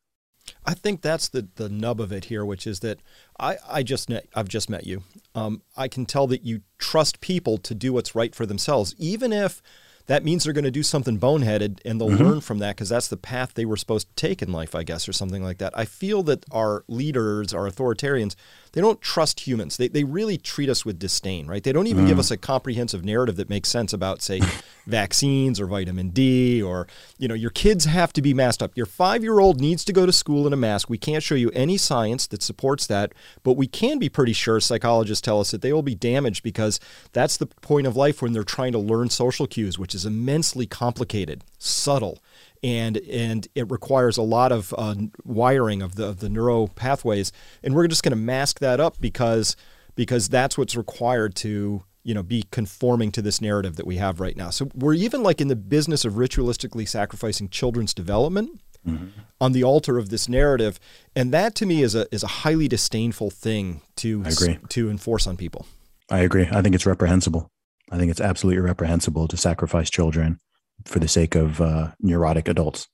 I 0.64 0.76
think 0.76 1.02
that's 1.02 1.28
the 1.28 1.48
the 1.56 1.70
nub 1.70 2.00
of 2.00 2.12
it 2.12 2.26
here, 2.26 2.46
which 2.46 2.68
is 2.68 2.82
that 2.82 3.00
I 3.40 3.58
I 3.68 3.82
just 3.82 4.10
met, 4.10 4.28
I've 4.36 4.48
just 4.48 4.70
met 4.70 4.86
you. 4.86 5.02
Um, 5.34 5.64
I 5.76 5.88
can 5.88 6.06
tell 6.06 6.28
that 6.28 6.44
you 6.46 6.62
trust 6.78 7.20
people 7.20 7.58
to 7.58 7.74
do 7.74 7.94
what's 7.94 8.14
right 8.14 8.36
for 8.36 8.46
themselves, 8.46 8.94
even 9.00 9.34
if 9.34 9.64
that 10.06 10.24
means 10.24 10.44
they're 10.44 10.54
going 10.54 10.64
to 10.64 10.72
do 10.72 10.82
something 10.82 11.20
boneheaded 11.20 11.80
and 11.86 12.02
they'll 12.02 12.10
mm-hmm. 12.10 12.24
learn 12.24 12.42
from 12.42 12.58
that 12.60 12.76
because 12.76 12.90
that's 12.90 13.08
the 13.08 13.16
path 13.16 13.54
they 13.54 13.64
were 13.64 13.78
supposed 13.78 14.08
to 14.08 14.16
take 14.16 14.42
in 14.42 14.52
life, 14.52 14.74
I 14.74 14.82
guess, 14.82 15.08
or 15.08 15.14
something 15.14 15.44
like 15.44 15.60
that. 15.60 15.72
I 15.78 15.86
feel 15.86 16.24
that 16.24 16.46
our 16.52 16.84
leaders, 16.88 17.54
our 17.54 17.70
authoritarians, 17.70 18.36
they 18.74 18.82
don't 18.82 19.02
trust 19.02 19.42
humans. 19.42 19.78
They, 19.78 19.88
they 19.88 20.04
really 20.04 20.38
treat 20.38 20.70
us 20.70 20.86
with 20.86 21.00
disdain, 21.00 21.48
right? 21.48 21.64
They 21.64 21.72
don't 21.72 21.88
even 21.88 22.06
mm. 22.06 22.10
give 22.10 22.20
us 22.20 22.32
a 22.32 22.38
comprehensive 22.38 23.04
narrative 23.04 23.36
that 23.38 23.50
makes 23.50 23.70
sense 23.70 23.94
about, 23.94 24.22
say, 24.22 24.42
vaccines 24.88 25.60
or 25.60 25.68
vitamin 25.68 26.10
D 26.10 26.62
or, 26.62 26.88
you 27.18 27.28
know, 27.28 27.36
your 27.36 27.50
kids 27.50 27.86
have 27.86 28.12
to 28.14 28.22
be 28.22 28.34
masked 28.34 28.62
up. 28.64 28.76
Your 28.76 28.86
five 28.86 29.24
year 29.24 29.40
old 29.40 29.60
needs 29.60 29.84
to 29.86 29.94
go 29.94 30.06
to 30.06 30.12
school 30.12 30.48
in 30.48 30.54
a 30.54 30.58
mask. 30.58 30.90
We 30.90 30.98
can't 30.98 31.24
show 31.24 31.36
you 31.36 31.52
any 31.52 31.78
science 31.78 32.28
that 32.28 32.44
supports 32.44 32.88
that, 32.88 33.14
but 33.44 33.54
we 33.54 33.68
can 33.68 34.00
be 34.00 34.10
pretty 34.10 34.34
sure, 34.34 34.60
psychologists 34.60 35.22
tell 35.22 35.40
us, 35.40 35.52
that 35.52 35.62
they 35.62 35.74
will 35.74 35.84
be 35.84 35.96
damaged 35.96 36.44
because 36.44 36.80
that's 37.14 37.38
the 37.38 37.48
point 37.48 37.88
of 37.88 37.96
life 37.96 38.22
when 38.22 38.34
they're 38.34 38.44
trying 38.44 38.72
to 38.74 38.80
learn 38.80 39.10
social 39.10 39.48
cues, 39.48 39.78
which 39.78 39.96
is 39.96 40.06
immensely 40.06 40.66
complicated, 40.66 41.44
subtle 41.58 42.20
and 42.64 42.98
and 42.98 43.48
it 43.56 43.70
requires 43.70 44.18
a 44.18 44.22
lot 44.22 44.52
of 44.52 44.74
uh, 44.78 44.96
wiring 45.24 45.82
of 45.82 45.96
the 45.96 46.06
of 46.06 46.20
the 46.20 46.30
neuro 46.30 46.68
pathways, 46.68 47.32
and 47.64 47.74
we're 47.74 47.88
just 47.88 48.04
going 48.04 48.12
to 48.12 48.18
mask 48.18 48.60
that 48.60 48.80
up 48.80 49.00
because 49.00 49.56
because 49.96 50.30
that's 50.30 50.58
what's 50.58 50.76
required 50.76 51.36
to 51.36 51.84
you 52.04 52.14
know 52.14 52.24
be 52.24 52.44
conforming 52.52 53.12
to 53.12 53.22
this 53.22 53.42
narrative 53.42 53.76
that 53.78 53.88
we 53.88 53.98
have 53.98 54.20
right 54.20 54.36
now. 54.36 54.50
So 54.50 54.70
we're 54.74 54.94
even 54.94 55.24
like 55.24 55.42
in 55.42 55.48
the 55.48 55.56
business 55.56 56.06
of 56.06 56.14
ritualistically 56.14 56.88
sacrificing 56.88 57.50
children's 57.50 57.94
development. 57.94 58.62
Mm-hmm. 58.88 59.08
On 59.42 59.52
the 59.52 59.62
altar 59.62 59.98
of 59.98 60.08
this 60.08 60.30
narrative, 60.30 60.80
and 61.14 61.34
that 61.34 61.54
to 61.56 61.66
me 61.66 61.84
is 61.84 61.96
a 61.96 62.08
is 62.16 62.24
a 62.24 62.28
highly 62.28 62.70
disdainful 62.70 63.30
thing 63.30 63.82
to 63.98 64.24
to 64.70 64.90
enforce 64.90 65.28
on 65.28 65.36
people. 65.36 65.66
I 66.10 66.20
agree. 66.20 66.48
I 66.50 66.62
think 66.62 66.76
it's 66.76 66.86
reprehensible. 66.86 67.50
I 67.92 67.98
think 67.98 68.10
it's 68.10 68.22
absolutely 68.22 68.62
reprehensible 68.62 69.28
to 69.28 69.36
sacrifice 69.36 69.90
children 69.90 70.40
for 70.86 71.00
the 71.00 71.08
sake 71.08 71.36
of 71.36 71.62
uh, 71.62 71.92
neurotic 72.00 72.48
adults. 72.48 72.88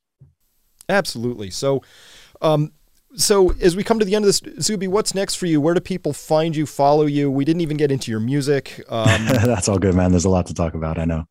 Absolutely. 0.89 1.49
So, 1.49 1.81
um, 2.41 2.71
so 3.15 3.51
as 3.61 3.75
we 3.75 3.83
come 3.83 3.99
to 3.99 4.05
the 4.05 4.15
end 4.15 4.25
of 4.25 4.27
this, 4.27 4.41
Zuby, 4.61 4.87
what's 4.87 5.15
next 5.15 5.35
for 5.35 5.45
you? 5.45 5.61
Where 5.61 5.73
do 5.73 5.79
people 5.79 6.13
find 6.13 6.55
you, 6.55 6.65
follow 6.65 7.05
you? 7.05 7.31
We 7.31 7.45
didn't 7.45 7.61
even 7.61 7.77
get 7.77 7.91
into 7.91 8.11
your 8.11 8.19
music. 8.19 8.83
Um, 8.89 9.25
That's 9.25 9.69
all 9.69 9.79
good, 9.79 9.95
man. 9.95 10.11
There's 10.11 10.25
a 10.25 10.29
lot 10.29 10.47
to 10.47 10.53
talk 10.53 10.73
about. 10.73 10.97
I 10.99 11.05
know. 11.05 11.25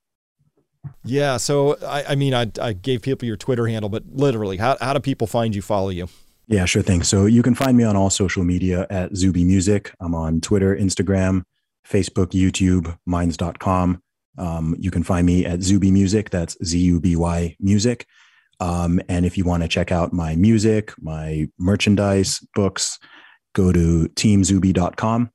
Yeah. 1.05 1.37
So, 1.37 1.77
I, 1.85 2.05
I 2.11 2.15
mean, 2.15 2.35
I, 2.35 2.51
I 2.61 2.73
gave 2.73 3.03
people 3.03 3.27
your 3.27 3.37
Twitter 3.37 3.67
handle, 3.67 3.89
but 3.89 4.05
literally, 4.13 4.57
how, 4.57 4.77
how 4.81 4.93
do 4.93 5.01
people 5.01 5.27
find 5.27 5.55
you, 5.55 5.63
follow 5.63 5.91
you? 5.91 6.09
Yeah, 6.47 6.67
sure 6.67 6.83
thing. 6.83 7.03
So 7.03 7.27
you 7.27 7.43
can 7.43 7.55
find 7.55 7.77
me 7.77 7.85
on 7.85 7.97
all 7.97 8.11
social 8.11 8.45
media 8.45 8.87
at 8.91 9.17
Zuby 9.17 9.45
Music. 9.45 9.95
I'm 10.01 10.15
on 10.15 10.41
Twitter, 10.41 10.77
Instagram, 10.77 11.43
Facebook, 11.89 12.33
YouTube, 12.33 12.99
minds.com. 13.07 14.03
Um, 14.39 14.77
you 14.79 14.91
can 14.91 15.03
find 15.03 15.27
me 15.27 15.45
at 15.45 15.63
Zuby 15.63 15.91
Music. 15.91 16.31
That's 16.31 16.57
Z 16.65 16.79
U 16.79 17.01
B 17.01 17.17
Y 17.17 17.57
Music. 17.61 18.07
Um, 18.61 19.01
and 19.09 19.27
if 19.27 19.37
you 19.37 19.45
want 19.45 19.63
to 19.63 19.69
check 19.69 19.93
out 19.93 20.13
my 20.13 20.37
music, 20.37 20.93
my 21.01 21.49
merchandise, 21.59 22.41
books, 22.55 22.99
go 23.53 23.73
to 23.73 24.09
teamzuby.com. 24.15 25.31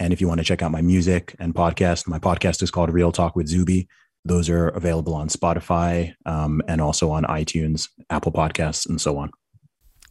And 0.00 0.12
if 0.12 0.20
you 0.20 0.28
want 0.28 0.38
to 0.38 0.44
check 0.44 0.62
out 0.62 0.72
my 0.72 0.82
music 0.82 1.36
and 1.38 1.54
podcast, 1.54 2.08
my 2.08 2.18
podcast 2.18 2.62
is 2.62 2.70
called 2.70 2.90
Real 2.90 3.12
Talk 3.12 3.36
with 3.36 3.46
Zuby. 3.46 3.88
Those 4.24 4.48
are 4.48 4.68
available 4.68 5.14
on 5.14 5.28
Spotify 5.28 6.14
um, 6.26 6.62
and 6.66 6.80
also 6.80 7.10
on 7.10 7.24
iTunes, 7.24 7.88
Apple 8.10 8.32
Podcasts, 8.32 8.88
and 8.88 9.00
so 9.00 9.18
on. 9.18 9.30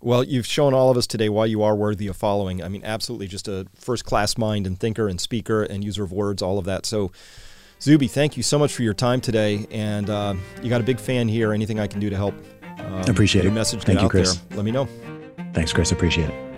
Well, 0.02 0.24
you've 0.24 0.46
shown 0.46 0.74
all 0.74 0.92
of 0.92 0.98
us 0.98 1.08
today 1.08 1.30
why 1.30 1.46
you 1.46 1.64
are 1.64 1.76
worthy 1.76 2.08
of 2.08 2.18
following. 2.18 2.62
I 2.62 2.68
mean, 2.68 2.84
absolutely 2.84 3.28
just 3.28 3.48
a 3.48 3.66
first 3.74 4.04
class 4.06 4.38
mind 4.38 4.68
and 4.68 4.80
thinker 4.80 5.08
and 5.08 5.20
speaker 5.20 5.64
and 5.64 5.84
user 5.84 6.04
of 6.04 6.12
words, 6.12 6.42
all 6.42 6.60
of 6.60 6.66
that. 6.66 6.86
So, 6.86 7.12
Zuby, 7.84 8.08
thank 8.08 8.38
you 8.38 8.44
so 8.44 8.58
much 8.58 8.74
for 8.74 8.82
your 8.82 8.94
time 8.94 9.20
today. 9.20 9.68
And 9.70 10.10
uh, 10.10 10.36
you 10.62 10.70
got 10.70 10.80
a 10.80 10.86
big 10.86 11.00
fan 11.00 11.28
here. 11.28 11.52
Anything 11.52 11.82
I 11.82 11.88
can 11.88 12.00
do 12.00 12.10
to 12.10 12.16
help? 12.16 12.34
Um, 12.80 13.02
appreciate 13.10 13.44
it. 13.44 13.52
Message 13.52 13.84
thank 13.84 14.02
you, 14.02 14.08
Chris. 14.08 14.36
There, 14.36 14.58
let 14.58 14.66
me 14.66 14.72
know. 14.72 14.88
Thanks, 15.54 15.74
Chris. 15.74 15.92
Appreciate 15.92 16.30
it. 16.30 16.53